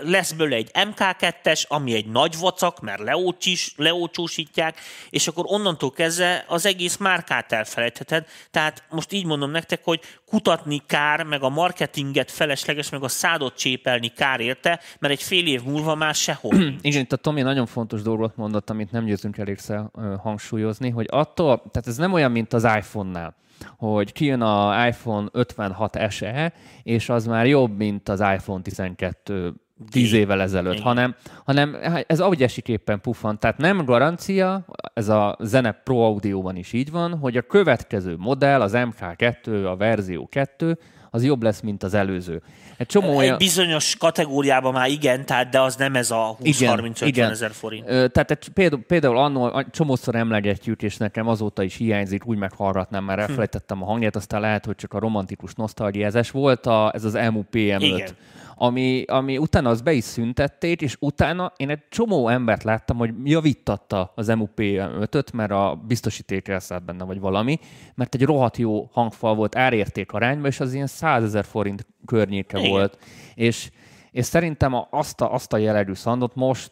lesz 0.00 0.32
belőle 0.32 0.56
egy 0.56 0.70
MK2-es, 0.74 1.66
ami 1.66 1.94
egy 1.94 2.06
nagy 2.06 2.38
vacak, 2.38 2.80
mert 2.80 3.02
leócsis, 3.02 3.72
leócsósítják, 3.76 4.80
és 5.10 5.28
akkor 5.28 5.44
onnantól 5.46 5.90
kezdve 5.90 6.44
az 6.48 6.66
egész 6.66 6.96
márkát 6.96 7.52
elfelejtheted. 7.52 8.26
Tehát 8.50 8.84
most 8.90 9.12
így 9.12 9.24
mondom 9.24 9.50
nektek, 9.50 9.84
hogy 9.84 10.00
kutatni 10.26 10.82
kár, 10.86 11.22
meg 11.22 11.42
a 11.42 11.48
marketinget 11.48 12.30
felesleges, 12.30 12.88
meg 12.90 13.02
a 13.02 13.08
szádot 13.08 13.56
csépelni 13.56 14.08
kár 14.08 14.40
érte, 14.40 14.80
mert 14.98 15.12
egy 15.12 15.22
fél 15.22 15.46
év 15.46 15.62
múlva 15.62 15.89
már 15.94 16.14
sehol. 16.14 16.54
Igen, 16.80 17.00
itt 17.00 17.12
a 17.12 17.16
Tomi 17.16 17.42
nagyon 17.42 17.66
fontos 17.66 18.02
dolgot 18.02 18.36
mondott, 18.36 18.70
amit 18.70 18.92
nem 18.92 19.04
győzünk 19.04 19.38
elégszer 19.38 19.90
hangsúlyozni, 20.22 20.90
hogy 20.90 21.06
attól, 21.10 21.56
tehát 21.56 21.86
ez 21.86 21.96
nem 21.96 22.12
olyan, 22.12 22.30
mint 22.30 22.52
az 22.52 22.64
iPhone-nál 22.64 23.38
hogy 23.76 24.12
kijön 24.12 24.40
a 24.40 24.86
iPhone 24.86 25.28
56 25.32 25.98
SE, 26.10 26.52
és 26.82 27.08
az 27.08 27.26
már 27.26 27.46
jobb, 27.46 27.76
mint 27.76 28.08
az 28.08 28.20
iPhone 28.20 28.62
12 28.62 29.54
tíz 29.90 30.12
évvel 30.12 30.40
ezelőtt, 30.40 30.80
hanem, 30.80 31.14
hanem 31.44 31.76
ez 32.06 32.20
ahogy 32.20 32.42
esik 32.42 32.68
éppen 32.68 33.00
puffan. 33.00 33.38
Tehát 33.38 33.58
nem 33.58 33.84
garancia, 33.84 34.64
ez 34.94 35.08
a 35.08 35.36
Zene 35.40 35.72
Pro 35.72 35.96
Audio-ban 35.96 36.56
is 36.56 36.72
így 36.72 36.90
van, 36.90 37.18
hogy 37.18 37.36
a 37.36 37.42
következő 37.42 38.16
modell, 38.18 38.60
az 38.60 38.72
MK2, 38.74 39.66
a 39.66 39.76
verzió 39.76 40.28
2, 40.30 40.78
az 41.10 41.24
jobb 41.24 41.42
lesz, 41.42 41.60
mint 41.60 41.82
az 41.82 41.94
előző. 41.94 42.42
Egy 42.76 42.86
csomó 42.86 43.16
olyan... 43.16 43.32
Egy 43.32 43.38
bizonyos 43.38 43.96
kategóriában 43.96 44.72
már 44.72 44.88
igen, 44.88 45.26
tehát 45.26 45.48
de 45.48 45.60
az 45.60 45.76
nem 45.76 45.94
ez 45.94 46.10
a 46.10 46.36
20-30-50 46.42 47.30
ezer 47.30 47.50
forint. 47.50 47.84
Tehát 47.84 48.30
egy, 48.30 48.48
például, 48.48 48.82
például 48.82 49.18
annól 49.18 49.66
csomószor 49.70 50.14
emlegetjük, 50.14 50.82
és 50.82 50.96
nekem 50.96 51.28
azóta 51.28 51.62
is 51.62 51.76
hiányzik, 51.76 52.26
úgy 52.26 52.38
meghallgatnám, 52.38 53.04
mert 53.04 53.18
hm. 53.18 53.26
elfelejtettem 53.26 53.82
a 53.82 53.86
hangját, 53.86 54.16
aztán 54.16 54.40
lehet, 54.40 54.64
hogy 54.64 54.76
csak 54.76 54.92
a 54.92 54.98
romantikus 54.98 55.54
nosztalgiázás. 55.54 56.30
Volt 56.30 56.66
a, 56.66 56.92
ez 56.94 57.04
az 57.04 57.14
MUPM5. 57.16 57.76
Igen 57.80 58.16
ami, 58.62 59.04
ami 59.06 59.38
utána 59.38 59.68
az 59.68 59.80
be 59.80 59.92
is 59.92 60.04
szüntették, 60.04 60.82
és 60.82 60.96
utána 60.98 61.52
én 61.56 61.70
egy 61.70 61.82
csomó 61.88 62.28
embert 62.28 62.62
láttam, 62.62 62.96
hogy 62.96 63.14
javítatta 63.24 64.12
az 64.14 64.28
MUP 64.28 64.52
5-öt, 64.56 65.32
mert 65.32 65.50
a 65.50 65.82
biztosíték 65.86 66.48
elszállt 66.48 66.84
benne, 66.84 67.04
vagy 67.04 67.20
valami, 67.20 67.58
mert 67.94 68.14
egy 68.14 68.24
rohadt 68.24 68.56
jó 68.56 68.88
hangfal 68.92 69.34
volt 69.34 69.56
árérték 69.56 70.12
arányban, 70.12 70.50
és 70.50 70.60
az 70.60 70.74
ilyen 70.74 70.86
100 70.86 71.22
ezer 71.22 71.44
forint 71.44 71.86
környéke 72.06 72.58
Igen. 72.58 72.70
volt. 72.70 72.98
És 73.34 73.70
és 74.10 74.24
szerintem 74.24 74.86
azt 74.90 75.20
a, 75.20 75.32
azt 75.32 75.52
a 75.52 75.56
jellegű 75.56 75.92
szandot 75.92 76.34
most 76.34 76.70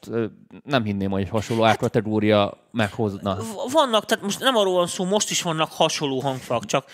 nem 0.64 0.84
hinném, 0.84 1.10
hogy 1.10 1.28
hasonló 1.28 1.62
hát, 1.62 1.70
árkategória 1.70 2.58
meghozna. 2.78 3.36
Vannak, 3.72 4.04
tehát 4.04 4.24
most 4.24 4.40
nem 4.40 4.56
arról 4.56 4.74
van 4.74 4.86
szó, 4.86 5.04
most 5.04 5.30
is 5.30 5.42
vannak 5.42 5.72
hasonló 5.72 6.20
hangfalak, 6.20 6.64
csak 6.64 6.90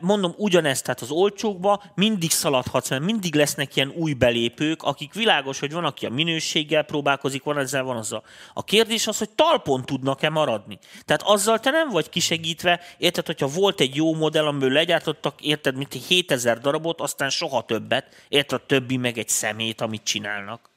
mondom 0.00 0.34
ugyanezt, 0.36 0.84
tehát 0.84 1.00
az 1.00 1.10
olcsókba 1.10 1.82
mindig 1.94 2.30
szaladhatsz, 2.30 2.90
mert 2.90 3.02
mindig 3.02 3.34
lesznek 3.34 3.76
ilyen 3.76 3.92
új 3.96 4.12
belépők, 4.12 4.82
akik 4.82 5.14
világos, 5.14 5.58
hogy 5.58 5.72
van, 5.72 5.84
aki 5.84 6.06
a 6.06 6.10
minőséggel 6.10 6.82
próbálkozik, 6.82 7.42
van 7.42 7.58
ezzel, 7.58 7.82
van 7.82 7.96
azzal. 7.96 8.22
A 8.54 8.64
kérdés 8.64 9.06
az, 9.06 9.18
hogy 9.18 9.30
talpon 9.30 9.84
tudnak-e 9.84 10.30
maradni. 10.30 10.78
Tehát 11.04 11.22
azzal 11.22 11.58
te 11.58 11.70
nem 11.70 11.88
vagy 11.88 12.08
kisegítve, 12.08 12.80
érted, 12.98 13.26
hogyha 13.26 13.46
volt 13.46 13.80
egy 13.80 13.94
jó 13.94 14.14
modell, 14.14 14.46
amiből 14.46 14.72
legyártottak, 14.72 15.40
érted, 15.40 15.76
mint 15.76 15.94
egy 15.94 16.04
7000 16.04 16.58
darabot, 16.58 17.00
aztán 17.00 17.30
soha 17.30 17.62
többet, 17.62 18.24
érted, 18.28 18.60
a 18.62 18.66
többi 18.66 18.96
meg 18.96 19.18
egy 19.18 19.28
szemét, 19.28 19.80
amit 19.80 20.04
csinálnak. 20.04 20.72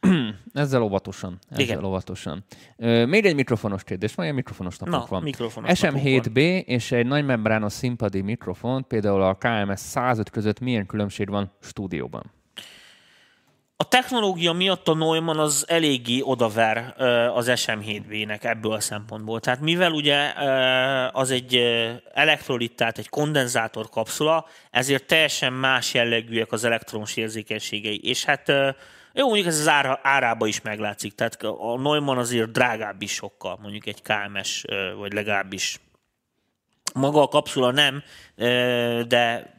ezzel 0.52 0.82
óvatosan. 0.82 1.38
Ezzel 1.50 1.64
Igen. 1.64 1.84
óvatosan. 1.84 2.44
még 3.06 3.24
egy 3.26 3.34
mikrofonos 3.34 3.84
kérdés. 3.84 4.14
Van 4.14 4.34
mikrofonos 4.34 4.78
napunk 4.78 5.02
Na, 5.02 5.06
van. 5.08 5.22
Mikrofonos 5.22 5.70
SM7B 5.74 6.64
és 6.64 6.92
egy 6.92 7.06
nagy 7.06 7.24
membrános 7.24 7.72
színpadi 7.72 8.20
mikrofon, 8.20 8.86
például 8.86 9.22
a 9.22 9.34
KMS 9.34 9.80
105 9.80 10.30
között 10.30 10.60
milyen 10.60 10.86
különbség 10.86 11.28
van 11.28 11.52
stúdióban? 11.60 12.32
A 13.76 13.84
technológia 13.84 14.52
miatt 14.52 14.88
a 14.88 14.94
Neumann 14.94 15.38
az 15.38 15.64
eléggé 15.68 16.20
odaver 16.22 16.94
az 17.34 17.50
SM7B-nek 17.54 18.44
ebből 18.44 18.72
a 18.72 18.80
szempontból. 18.80 19.40
Tehát 19.40 19.60
mivel 19.60 19.92
ugye 19.92 20.32
az 21.12 21.30
egy 21.30 21.60
elektrolit, 22.12 22.76
tehát 22.76 22.98
egy 22.98 23.08
kondenzátor 23.08 23.88
kapszula, 23.88 24.46
ezért 24.70 25.06
teljesen 25.06 25.52
más 25.52 25.94
jellegűek 25.94 26.52
az 26.52 26.64
elektromos 26.64 27.16
érzékenységei. 27.16 28.00
És 28.02 28.24
hát 28.24 28.52
jó, 29.20 29.26
mondjuk 29.26 29.46
ez 29.46 29.58
az 29.58 29.68
ára, 29.68 30.00
árába 30.02 30.46
is 30.46 30.60
meglátszik. 30.60 31.14
Tehát 31.14 31.42
a 31.42 31.78
Neumann 31.78 32.18
azért 32.18 32.50
drágább 32.50 33.02
is 33.02 33.12
sokkal, 33.12 33.58
mondjuk 33.62 33.86
egy 33.86 34.02
KMS, 34.02 34.64
vagy 34.98 35.12
legalábbis 35.12 35.80
maga 36.94 37.22
a 37.22 37.28
kapszula 37.28 37.70
nem, 37.70 38.02
de 39.06 39.54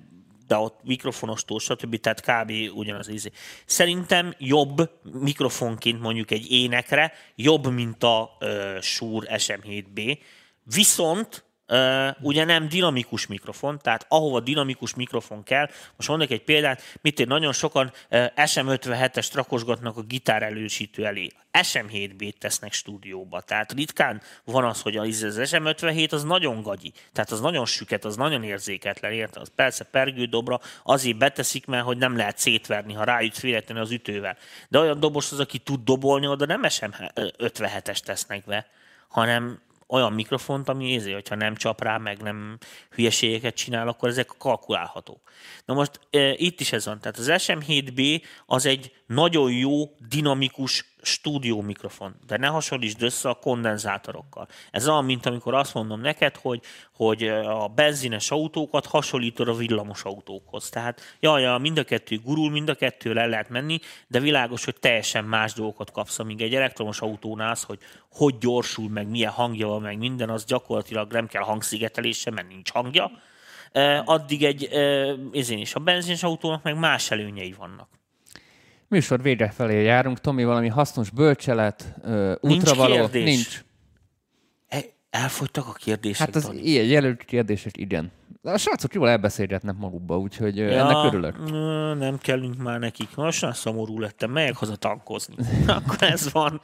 de 0.48 0.58
ott 0.58 0.80
mikrofonostól, 0.84 1.60
stb. 1.60 2.00
Tehát 2.00 2.22
kb. 2.22 2.52
ugyanaz 2.78 3.10
ízé. 3.10 3.32
Szerintem 3.66 4.34
jobb 4.38 4.90
mikrofonként 5.04 6.02
mondjuk 6.02 6.32
egy 6.32 6.52
énekre, 6.52 7.14
jobb, 7.36 7.68
mint 7.68 8.04
a 8.04 8.38
uh, 8.40 8.82
Shure 8.82 9.36
SM7B, 9.38 10.20
viszont 10.64 11.44
ugye 12.22 12.44
nem 12.46 12.68
dinamikus 12.68 13.28
mikrofon, 13.28 13.80
tehát 13.82 14.06
ahova 14.10 14.40
dinamikus 14.40 14.94
mikrofon 14.94 15.44
kell, 15.44 15.70
most 15.96 16.10
mondok 16.10 16.32
egy 16.32 16.44
példát, 16.44 16.82
mit 17.02 17.20
én 17.20 17.28
nagyon 17.28 17.54
sokan 17.54 17.92
uh, 18.12 18.26
SM57-es 18.36 19.30
rakosgatnak 19.34 19.98
a 19.98 20.02
gitár 20.02 20.44
elősítő 20.44 21.06
elé. 21.06 21.30
SM7B-t 21.52 22.34
tesznek 22.38 22.74
stúdióba, 22.74 23.42
tehát 23.42 23.72
ritkán 23.72 24.22
van 24.44 24.66
az, 24.66 24.82
hogy 24.82 24.98
az 24.98 25.26
SM57 25.38 26.12
az 26.12 26.24
nagyon 26.24 26.62
gagyi, 26.62 26.94
tehát 27.14 27.32
az 27.32 27.42
nagyon 27.42 27.66
süket, 27.66 28.06
az 28.06 28.16
nagyon 28.16 28.44
érzéketlen, 28.44 29.12
érte? 29.12 29.40
Az 29.40 29.52
persze 29.56 29.84
pergő 29.84 30.26
dobra, 30.26 30.60
azért 30.84 31.18
beteszik, 31.18 31.66
mert 31.66 31.86
hogy 31.86 31.98
nem 31.98 32.18
lehet 32.18 32.38
szétverni, 32.38 32.94
ha 32.94 33.04
rájutsz 33.04 33.40
véletlenül 33.40 33.84
az 33.84 33.92
ütővel. 33.92 34.38
De 34.70 34.80
olyan 34.80 35.00
dobos 35.00 35.32
az, 35.32 35.40
aki 35.40 35.58
tud 35.58 35.84
dobolni, 35.84 36.28
oda 36.28 36.46
nem 36.46 36.62
SM57-es 36.64 38.00
tesznek 38.00 38.46
be, 38.46 38.68
hanem 39.08 39.60
olyan 39.92 40.14
mikrofont, 40.14 40.70
ami 40.70 40.90
ézi, 40.92 41.12
hogyha 41.12 41.36
nem 41.36 41.56
csap 41.56 41.84
rá, 41.84 41.98
meg 41.98 42.22
nem 42.22 42.58
hülyeségeket 42.90 43.56
csinál, 43.56 43.88
akkor 43.88 44.10
ezek 44.10 44.30
kalkulálhatók. 44.38 45.22
Na 45.66 45.74
most 45.74 46.00
e, 46.10 46.34
itt 46.34 46.60
is 46.60 46.72
ez 46.72 46.86
van. 46.86 47.00
Tehát 47.00 47.18
az 47.18 47.32
SM7B 47.32 48.24
az 48.46 48.66
egy 48.66 48.94
nagyon 49.08 49.52
jó, 49.52 49.96
dinamikus 50.10 50.91
stúdió 51.02 51.62
mikrofon, 51.62 52.16
de 52.28 52.38
ne 52.38 52.48
hasonlítsd 52.48 53.02
össze 53.02 53.30
a 53.30 53.34
kondenzátorokkal. 53.34 54.48
Ez 54.72 54.88
olyan, 54.88 55.06
mint 55.06 55.26
amikor 55.26 55.54
azt 55.54 55.74
mondom 55.74 56.02
neked, 56.02 56.36
hogy, 56.36 56.62
hogy 56.96 57.28
a 57.28 57.68
benzines 57.68 58.32
autókat 58.32 58.86
hasonlítod 58.86 59.48
a 59.48 59.54
villamos 59.54 60.04
autókhoz. 60.04 60.70
Tehát 60.70 61.02
jaj, 61.20 61.42
ja, 61.42 61.58
mind 61.58 61.78
a 61.78 61.84
kettő 61.84 62.20
gurul, 62.20 62.52
mind 62.52 62.70
a 62.70 62.76
kettő 62.76 63.18
el 63.18 63.30
lehet 63.30 63.50
menni, 63.50 63.80
de 64.08 64.20
világos, 64.20 64.66
hogy 64.66 64.76
teljesen 64.80 65.26
más 65.26 65.54
dolgokat 65.54 65.92
kapsz, 65.92 66.20
amíg 66.20 66.42
egy 66.42 66.56
elektromos 66.56 67.02
autónál 67.02 67.52
az, 67.52 67.64
hogy 67.64 67.80
hogy 68.12 68.38
gyorsul, 68.38 68.90
meg 68.90 69.08
milyen 69.08 69.32
hangja 69.32 69.68
van, 69.68 69.82
meg 69.82 69.98
minden, 69.98 70.30
az 70.30 70.46
gyakorlatilag 70.46 71.12
nem 71.12 71.28
kell 71.28 71.44
hangszigetelése, 71.44 72.32
mert 72.32 72.48
nincs 72.48 72.72
hangja. 72.72 73.12
Addig 74.06 74.44
egy, 74.44 74.64
ezén 75.34 75.58
is 75.58 75.76
a 75.76 75.80
benzines 75.80 76.24
autónak 76.24 76.64
meg 76.64 76.78
más 76.78 77.12
előnyei 77.12 77.54
vannak. 77.58 78.01
Műsor 78.92 79.22
vége 79.22 79.50
felé 79.50 79.84
járunk. 79.84 80.20
Tomi, 80.20 80.44
valami 80.44 80.68
hasznos 80.68 81.10
bölcselet, 81.10 81.96
útravaló? 82.42 82.94
Nincs 82.96 83.10
kérdés. 83.12 83.24
Nincs. 83.24 83.64
E, 84.68 84.80
elfogytak 85.10 85.68
a 85.68 85.72
kérdések, 85.72 86.26
Hát 86.26 86.36
az 86.36 86.46
Dani. 86.46 86.62
ilyen 86.62 86.86
jelölt 86.86 87.24
kérdések, 87.26 87.78
igen. 87.78 88.12
A 88.44 88.58
srácok 88.58 88.94
jól 88.94 89.10
elbeszélgetnek 89.10 89.76
magukba, 89.78 90.18
úgyhogy 90.18 90.58
ja, 90.58 90.70
ennek 90.70 91.06
örülök. 91.06 91.50
Nem 92.00 92.18
kellünk 92.18 92.58
már 92.58 92.80
nekik. 92.80 93.16
Most 93.16 93.42
már 93.42 93.56
szomorú 93.56 94.00
lettem. 94.00 94.32
Melyek 94.32 94.56
haza 94.56 94.76
tankozni? 94.76 95.36
Akkor 95.68 95.98
ez 96.00 96.32
van. 96.32 96.62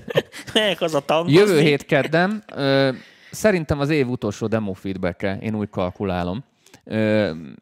Melyek 0.54 0.78
haza 0.78 1.00
tankozni? 1.00 1.38
Jövő 1.38 1.60
hét 1.60 1.84
kedden. 1.86 2.44
Szerintem 3.30 3.80
az 3.80 3.90
év 3.90 4.08
utolsó 4.08 4.46
demo 4.46 4.72
feedback 4.72 5.22
-e. 5.22 5.38
Én 5.40 5.54
úgy 5.54 5.70
kalkulálom. 5.70 6.44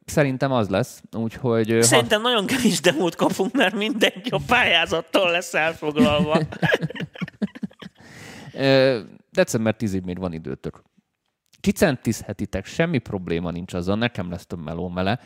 Szerintem 0.04 0.52
az 0.52 0.68
lesz, 0.68 1.02
úgyhogy... 1.12 1.82
Szerintem 1.82 2.22
ha... 2.22 2.28
nagyon 2.28 2.46
kevés 2.46 2.80
demót 2.80 3.14
kapunk, 3.14 3.52
mert 3.52 3.74
mindenki 3.74 4.30
a 4.30 4.40
pályázattól 4.46 5.30
lesz 5.30 5.54
elfoglalva. 5.54 6.40
December 9.30 9.74
10-ig 9.78 10.04
még 10.04 10.18
van 10.18 10.32
időtök. 10.32 10.82
Kicentízhetitek, 11.60 12.66
semmi 12.66 12.98
probléma 12.98 13.50
nincs 13.50 13.74
azzal, 13.74 13.96
nekem 13.96 14.30
lesz 14.30 14.46
több 14.46 14.64
meló 14.64 14.88
mele, 14.88 15.20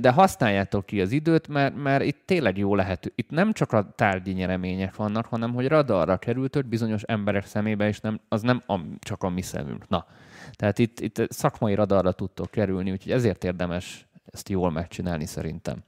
de 0.00 0.10
használjátok 0.10 0.86
ki 0.86 1.00
az 1.00 1.12
időt, 1.12 1.48
mert, 1.48 1.74
mert 1.76 2.04
itt 2.04 2.22
tényleg 2.24 2.58
jó 2.58 2.74
lehet. 2.74 3.12
Itt 3.14 3.30
nem 3.30 3.52
csak 3.52 3.72
a 3.72 3.92
tárgyi 3.96 4.32
nyeremények 4.32 4.96
vannak, 4.96 5.26
hanem 5.26 5.54
hogy 5.54 5.68
radarra 5.68 6.16
kerültök 6.16 6.66
bizonyos 6.66 7.02
emberek 7.02 7.46
szemébe, 7.46 7.88
és 7.88 8.00
nem, 8.00 8.20
az 8.28 8.42
nem 8.42 8.62
a, 8.66 8.78
csak 8.98 9.22
a 9.22 9.28
mi 9.28 9.42
szemünk. 9.42 9.88
Na, 9.88 10.06
tehát 10.52 10.78
itt, 10.78 11.00
itt 11.00 11.22
szakmai 11.28 11.74
radarra 11.74 12.12
tudtok 12.12 12.50
kerülni, 12.50 12.90
úgyhogy 12.90 13.12
ezért 13.12 13.44
érdemes 13.44 14.06
ezt 14.32 14.48
jól 14.48 14.70
megcsinálni 14.70 15.26
szerintem. 15.26 15.78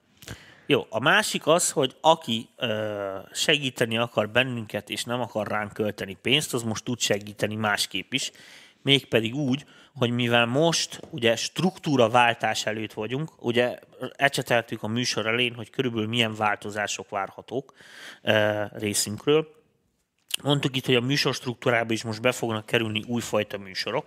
Jó, 0.66 0.86
a 0.88 1.00
másik 1.00 1.46
az, 1.46 1.70
hogy 1.70 1.96
aki 2.00 2.48
ö, 2.56 3.18
segíteni 3.32 3.98
akar 3.98 4.30
bennünket, 4.30 4.90
és 4.90 5.04
nem 5.04 5.20
akar 5.20 5.46
ránk 5.46 5.72
költeni 5.72 6.16
pénzt, 6.22 6.54
az 6.54 6.62
most 6.62 6.84
tud 6.84 6.98
segíteni 6.98 7.54
másképp 7.54 8.12
is, 8.12 8.30
mégpedig 8.82 9.34
úgy, 9.34 9.64
hogy 9.94 10.10
mivel 10.10 10.46
most 10.46 11.00
ugye 11.10 11.36
struktúra 11.36 12.08
váltás 12.08 12.66
előtt 12.66 12.92
vagyunk, 12.92 13.30
ugye 13.44 13.78
ecseteltük 14.16 14.82
a 14.82 14.86
műsor 14.86 15.26
elén, 15.26 15.54
hogy 15.54 15.70
körülbelül 15.70 16.08
milyen 16.08 16.34
változások 16.34 17.08
várhatók 17.08 17.72
ö, 18.22 18.64
részünkről. 18.72 19.48
Mondtuk 20.42 20.76
itt, 20.76 20.86
hogy 20.86 20.94
a 20.94 21.00
műsor 21.00 21.34
struktúrába 21.34 21.92
is 21.92 22.02
most 22.02 22.20
be 22.20 22.32
fognak 22.32 22.66
kerülni 22.66 23.04
újfajta 23.06 23.58
műsorok, 23.58 24.06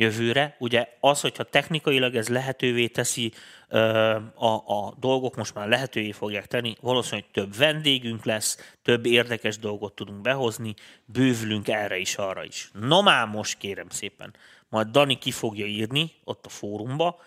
jövőre. 0.00 0.56
Ugye 0.58 0.88
az, 1.00 1.20
hogyha 1.20 1.44
technikailag 1.44 2.14
ez 2.14 2.28
lehetővé 2.28 2.86
teszi, 2.86 3.32
a, 4.34 4.46
a 4.46 4.94
dolgok 5.00 5.36
most 5.36 5.54
már 5.54 5.68
lehetővé 5.68 6.12
fogják 6.12 6.46
tenni, 6.46 6.74
valószínűleg 6.80 7.30
több 7.32 7.56
vendégünk 7.56 8.24
lesz, 8.24 8.74
több 8.82 9.06
érdekes 9.06 9.58
dolgot 9.58 9.94
tudunk 9.94 10.20
behozni, 10.20 10.74
bővülünk 11.04 11.68
erre 11.68 11.98
is, 11.98 12.16
arra 12.16 12.44
is. 12.44 12.70
No 12.80 13.02
már 13.02 13.26
most 13.26 13.58
kérem 13.58 13.88
szépen, 13.88 14.34
majd 14.68 14.86
Dani 14.86 15.18
ki 15.18 15.30
fogja 15.30 15.66
írni 15.66 16.10
ott 16.24 16.46
a 16.46 16.48
fórumba, 16.48 17.20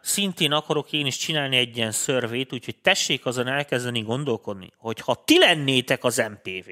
szintén 0.00 0.52
akarok 0.52 0.92
én 0.92 1.06
is 1.06 1.16
csinálni 1.16 1.56
egy 1.56 1.76
ilyen 1.76 1.92
szörvét, 1.92 2.52
úgyhogy 2.52 2.76
tessék 2.76 3.26
azon 3.26 3.46
elkezdeni 3.46 4.00
gondolkodni, 4.00 4.72
hogy 4.76 5.00
ha 5.00 5.22
ti 5.24 5.38
lennétek 5.38 6.04
az 6.04 6.16
MPV, 6.16 6.70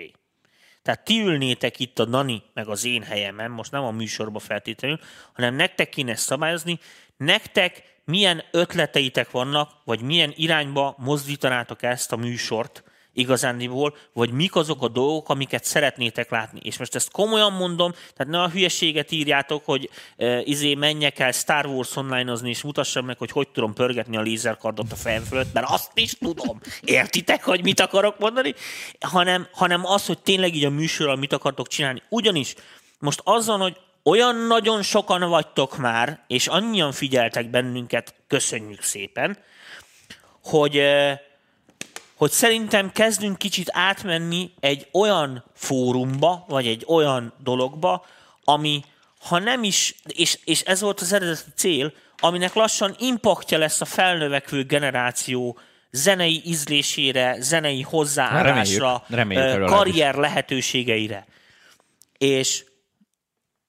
tehát 0.87 1.05
ti 1.05 1.21
ülnétek 1.21 1.79
itt 1.79 1.99
a 1.99 2.05
Dani 2.05 2.43
meg 2.55 2.69
az 2.69 2.85
én 2.85 3.03
helyemen, 3.03 3.51
most 3.51 3.71
nem 3.71 3.85
a 3.85 3.91
műsorba 3.91 4.39
feltétlenül, 4.39 4.99
hanem 5.33 5.55
nektek 5.55 5.89
kéne 5.89 6.17
szabályozni, 6.17 6.79
nektek 7.17 7.83
milyen 8.05 8.43
ötleteitek 8.51 9.31
vannak, 9.31 9.71
vagy 9.85 10.01
milyen 10.01 10.33
irányba 10.37 10.95
mozdítanátok 10.99 11.83
ezt 11.83 12.13
a 12.13 12.17
műsort, 12.17 12.83
igazándiból, 13.17 13.97
vagy 14.13 14.31
mik 14.31 14.55
azok 14.57 14.83
a 14.83 14.89
dolgok, 14.89 15.29
amiket 15.29 15.65
szeretnétek 15.65 16.31
látni. 16.31 16.61
És 16.63 16.79
most 16.79 16.95
ezt 16.95 17.11
komolyan 17.11 17.53
mondom, 17.53 17.93
tehát 17.93 18.33
ne 18.33 18.43
a 18.43 18.49
hülyeséget 18.49 19.13
írjátok, 19.13 19.65
hogy 19.65 19.91
e, 20.17 20.41
izé 20.41 20.75
menjek 20.75 21.19
el 21.19 21.33
Star 21.33 21.67
Wars 21.67 21.97
online 21.97 22.33
és 22.43 22.63
mutassam 22.63 23.05
meg, 23.05 23.19
hogy 23.19 23.31
hogy 23.31 23.49
tudom 23.49 23.75
pörgetni 23.75 24.17
a 24.17 24.21
lézerkardot 24.21 24.93
a 24.93 24.97
fejem 24.97 25.23
fölött, 25.23 25.53
mert 25.53 25.67
azt 25.71 25.91
is 25.95 26.13
tudom. 26.13 26.61
Értitek, 26.85 27.45
hogy 27.45 27.63
mit 27.63 27.81
akarok 27.81 28.19
mondani? 28.19 28.55
Hanem, 29.01 29.49
hanem 29.53 29.87
az, 29.87 30.07
hogy 30.07 30.19
tényleg 30.19 30.55
így 30.55 30.65
a 30.65 30.71
műsorral 30.71 31.17
mit 31.17 31.33
akartok 31.33 31.69
csinálni. 31.69 32.03
Ugyanis 32.09 32.55
most 32.99 33.21
azzal, 33.25 33.59
hogy 33.59 33.77
olyan 34.03 34.37
nagyon 34.37 34.83
sokan 34.83 35.29
vagytok 35.29 35.77
már, 35.77 36.21
és 36.27 36.47
annyian 36.47 36.93
figyeltek 36.93 37.51
bennünket, 37.51 38.15
köszönjük 38.27 38.83
szépen, 38.83 39.39
hogy 40.43 40.77
e, 40.77 41.21
hogy 42.17 42.31
szerintem 42.31 42.93
kezdünk 42.93 43.39
kicsit 43.39 43.69
átmenni 43.73 44.51
egy 44.61 44.89
olyan 44.93 45.45
fórumba, 45.55 46.45
vagy 46.49 46.67
egy 46.67 46.85
olyan 46.89 47.33
dologba, 47.39 48.05
ami 48.45 48.85
ha 49.21 49.39
nem 49.39 49.63
is, 49.63 49.95
és, 50.07 50.39
és 50.45 50.61
ez 50.61 50.81
volt 50.81 51.01
az 51.01 51.13
eredeti 51.13 51.51
cél, 51.55 51.93
aminek 52.19 52.55
lassan 52.55 52.95
impaktja 52.99 53.59
lesz 53.59 53.81
a 53.81 53.85
felnövekvő 53.85 54.65
generáció 54.65 55.59
zenei 55.91 56.43
ízlésére, 56.45 57.37
zenei 57.41 57.83
hozzáállásra, 57.83 59.05
reméljük, 59.09 59.45
reméljük 59.47 59.69
karrier 59.69 60.15
lehetőségeire. 60.15 61.27
És 62.19 62.65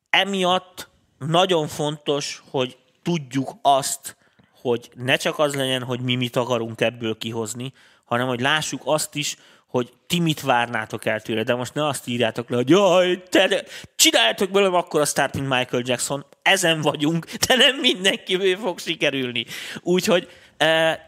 emiatt 0.10 0.89
nagyon 1.18 1.68
fontos, 1.68 2.43
hogy 2.50 2.78
tudjuk 3.02 3.56
azt, 3.62 4.18
hogy 4.62 4.89
ne 4.93 5.16
csak 5.16 5.39
az 5.39 5.56
legyen, 5.56 5.84
hogy 5.84 6.02
mi 6.02 6.16
mit 6.16 6.36
akarunk 6.36 6.82
ebből 6.82 7.18
kihozni, 7.18 7.74
hanem 8.08 8.28
hogy 8.28 8.39
lássuk 8.39 8.82
azt 8.86 9.16
is, 9.16 9.36
hogy 9.68 9.93
ti 10.08 10.20
mit 10.20 10.41
várnátok 10.41 11.05
el 11.05 11.22
tőle, 11.22 11.43
de 11.43 11.55
most 11.55 11.74
ne 11.74 11.88
azt 11.88 12.08
írjátok 12.08 12.49
le, 12.49 12.55
hogy 12.55 12.70
jaj, 12.70 13.24
te, 13.30 13.64
csináljátok 13.95 14.51
belőlem 14.51 14.74
akkor 14.74 15.01
a 15.01 15.05
start, 15.05 15.34
mint 15.34 15.49
Michael 15.49 15.84
Jackson, 15.86 16.26
ezen 16.41 16.82
vagyunk, 16.82 17.26
de 17.47 17.55
nem 17.55 17.76
mindenkiből 17.76 18.58
fog 18.58 18.80
sikerülni. 18.80 19.45
Úgyhogy 19.82 20.30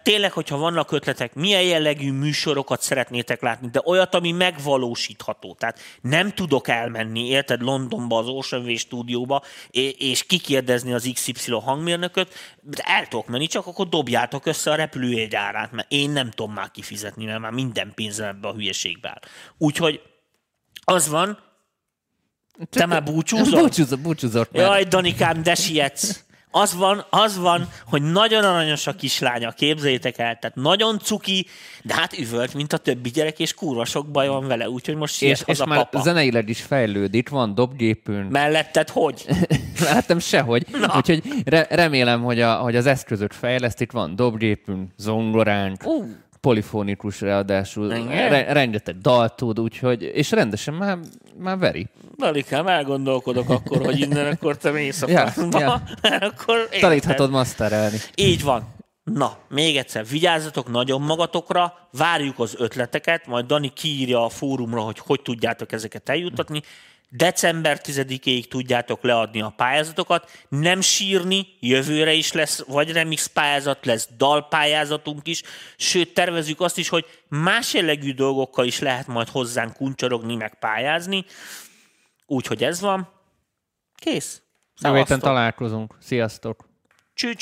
Tényleg, 0.04 0.32
hogyha 0.32 0.58
vannak 0.58 0.92
ötletek, 0.92 1.34
milyen 1.34 1.62
jellegű 1.62 2.12
műsorokat 2.12 2.82
szeretnétek 2.82 3.42
látni, 3.42 3.70
de 3.70 3.82
olyat, 3.84 4.16
ami 4.16 4.32
megvalósítható. 4.32 5.56
Tehát 5.60 5.80
nem 6.02 6.32
tudok 6.32 6.68
elmenni, 6.68 7.28
érted, 7.28 7.62
Londonba, 7.62 8.18
az 8.18 8.28
Ocean 8.28 8.64
Way 8.64 8.76
stúdióba, 8.76 9.44
és 9.98 10.26
kikérdezni 10.26 10.94
az 10.94 11.10
XY 11.14 11.52
hangmérnököt, 11.52 12.34
de 12.62 12.84
el 12.86 13.08
tudok 13.08 13.28
menni, 13.28 13.48
csak 13.48 13.68
akkor 13.68 13.88
dobjátok 13.90 14.46
össze 14.46 14.72
a 14.72 14.76
repülőjegyárát, 14.76 15.72
mert 15.72 15.92
én 15.92 16.10
nem 16.10 16.30
tudom 16.30 16.54
már 16.54 16.72
kifizetni, 16.72 17.26
mert 17.26 17.40
már 17.40 17.52
minden 17.52 17.92
pénzem 17.96 18.28
ebbe 18.28 18.48
a 18.48 18.54
hülyeségbe 18.54 19.10
áll. 19.10 19.22
Úgyhogy 19.58 20.02
az 20.84 21.08
van, 21.08 21.40
te 22.70 22.86
már 22.86 23.04
búcsúzol? 23.04 23.62
Búcsúzol, 23.62 23.98
búcsúzott. 23.98 24.50
Jaj, 24.54 24.84
Danikám, 24.84 25.44
de 25.44 25.56
sietsz. 25.56 26.28
Az 26.52 26.76
van, 26.76 27.06
az 27.10 27.38
van, 27.38 27.70
hogy 27.86 28.02
nagyon 28.02 28.44
aranyos 28.44 28.88
a 28.88 28.94
kislánya, 28.94 29.52
képzeljétek 29.52 30.18
el, 30.18 30.38
tehát 30.40 30.56
nagyon 30.56 31.00
cuki, 31.00 31.46
de 31.84 31.94
hát 31.94 32.18
üvölt, 32.18 32.54
mint 32.54 32.74
a 32.74 32.78
többi 32.78 33.10
gyerek, 33.10 33.40
és 33.40 33.54
kurva 33.54 33.86
sok 33.86 34.08
baj 34.08 34.28
van 34.28 34.48
vele, 34.48 34.70
úgyhogy 34.70 34.96
most 34.96 35.16
siet 35.16 35.32
és, 35.32 35.44
és 35.46 35.64
már 35.66 35.78
papa. 35.78 36.02
zeneileg 36.02 36.50
is 36.50 36.62
fejlődik, 36.62 37.30
van 37.30 37.56
dobgépünk. 37.56 38.32
Melletted 38.32 38.90
hogy? 38.90 39.26
Mellettem 39.84 40.20
sehogy, 40.20 40.66
Na. 40.72 40.94
úgyhogy 40.96 41.24
re- 41.46 41.68
remélem, 41.70 42.24
hogy, 42.24 42.42
a, 42.42 42.56
hogy 42.56 42.76
az 42.76 42.86
eszközök 42.86 43.32
fejleszt, 43.32 43.82
itt 43.82 43.92
van 43.92 44.16
dobgépünk, 44.16 44.92
zongoránk, 44.98 45.82
uh 45.86 46.06
polifonikus 46.42 47.22
ráadásul, 47.22 47.88
re- 48.08 48.54
rengeteg 48.54 48.98
dalt 48.98 49.36
tud, 49.36 49.60
úgyhogy, 49.60 50.02
és 50.02 50.32
rendesen 50.32 50.74
már, 50.74 50.98
már 51.38 51.58
veri. 51.58 51.88
Dalikám, 52.18 52.68
elgondolkodok 52.68 53.50
akkor, 53.50 53.86
hogy 53.86 54.00
innen 54.00 54.32
akkor 54.32 54.58
te 54.58 54.72
mész 54.72 55.02
a 55.02 55.10
ja, 55.10 55.34
ja. 55.52 55.82
akkor 56.30 56.70
Taníthatod 56.80 57.30
masterelni. 57.30 57.98
Így 58.16 58.44
van. 58.44 58.78
Na, 59.14 59.38
még 59.50 59.78
egyszer, 59.78 60.06
vigyázzatok 60.06 60.72
nagyon 60.72 61.02
magatokra, 61.02 61.74
várjuk 61.92 62.40
az 62.40 62.56
ötleteket, 62.58 63.28
majd 63.28 63.46
Dani 63.46 63.72
kiírja 63.74 64.26
a 64.26 64.30
fórumra, 64.30 64.82
hogy 64.82 65.00
hogy 65.00 65.22
tudjátok 65.22 65.72
ezeket 65.72 66.10
eljuttatni, 66.10 66.62
december 67.10 67.80
10-ig 67.84 68.48
tudjátok 68.48 69.04
leadni 69.04 69.42
a 69.42 69.54
pályázatokat, 69.56 70.32
nem 70.50 70.82
sírni, 70.82 71.48
jövőre 71.60 72.14
is 72.14 72.32
lesz 72.32 72.64
vagy 72.68 72.92
remix 72.92 73.28
pályázat, 73.28 73.86
lesz 73.86 74.10
dalpályázatunk 74.18 75.28
is, 75.28 75.42
sőt 75.78 76.14
tervezünk 76.14 76.62
azt 76.62 76.78
is, 76.78 76.90
hogy 76.90 77.06
más 77.28 77.74
jellegű 77.74 78.14
dolgokkal 78.14 78.66
is 78.66 78.80
lehet 78.80 79.08
majd 79.08 79.30
hozzánk 79.30 79.74
kuncsorogni, 79.74 80.36
meg 80.36 80.60
pályázni, 80.60 81.26
úgyhogy 82.26 82.64
ez 82.64 82.82
van. 82.82 83.10
Kész. 83.96 84.42
Jövő 84.82 85.18
találkozunk. 85.18 85.96
Sziasztok. 86.00 86.70
Cső. 87.14 87.34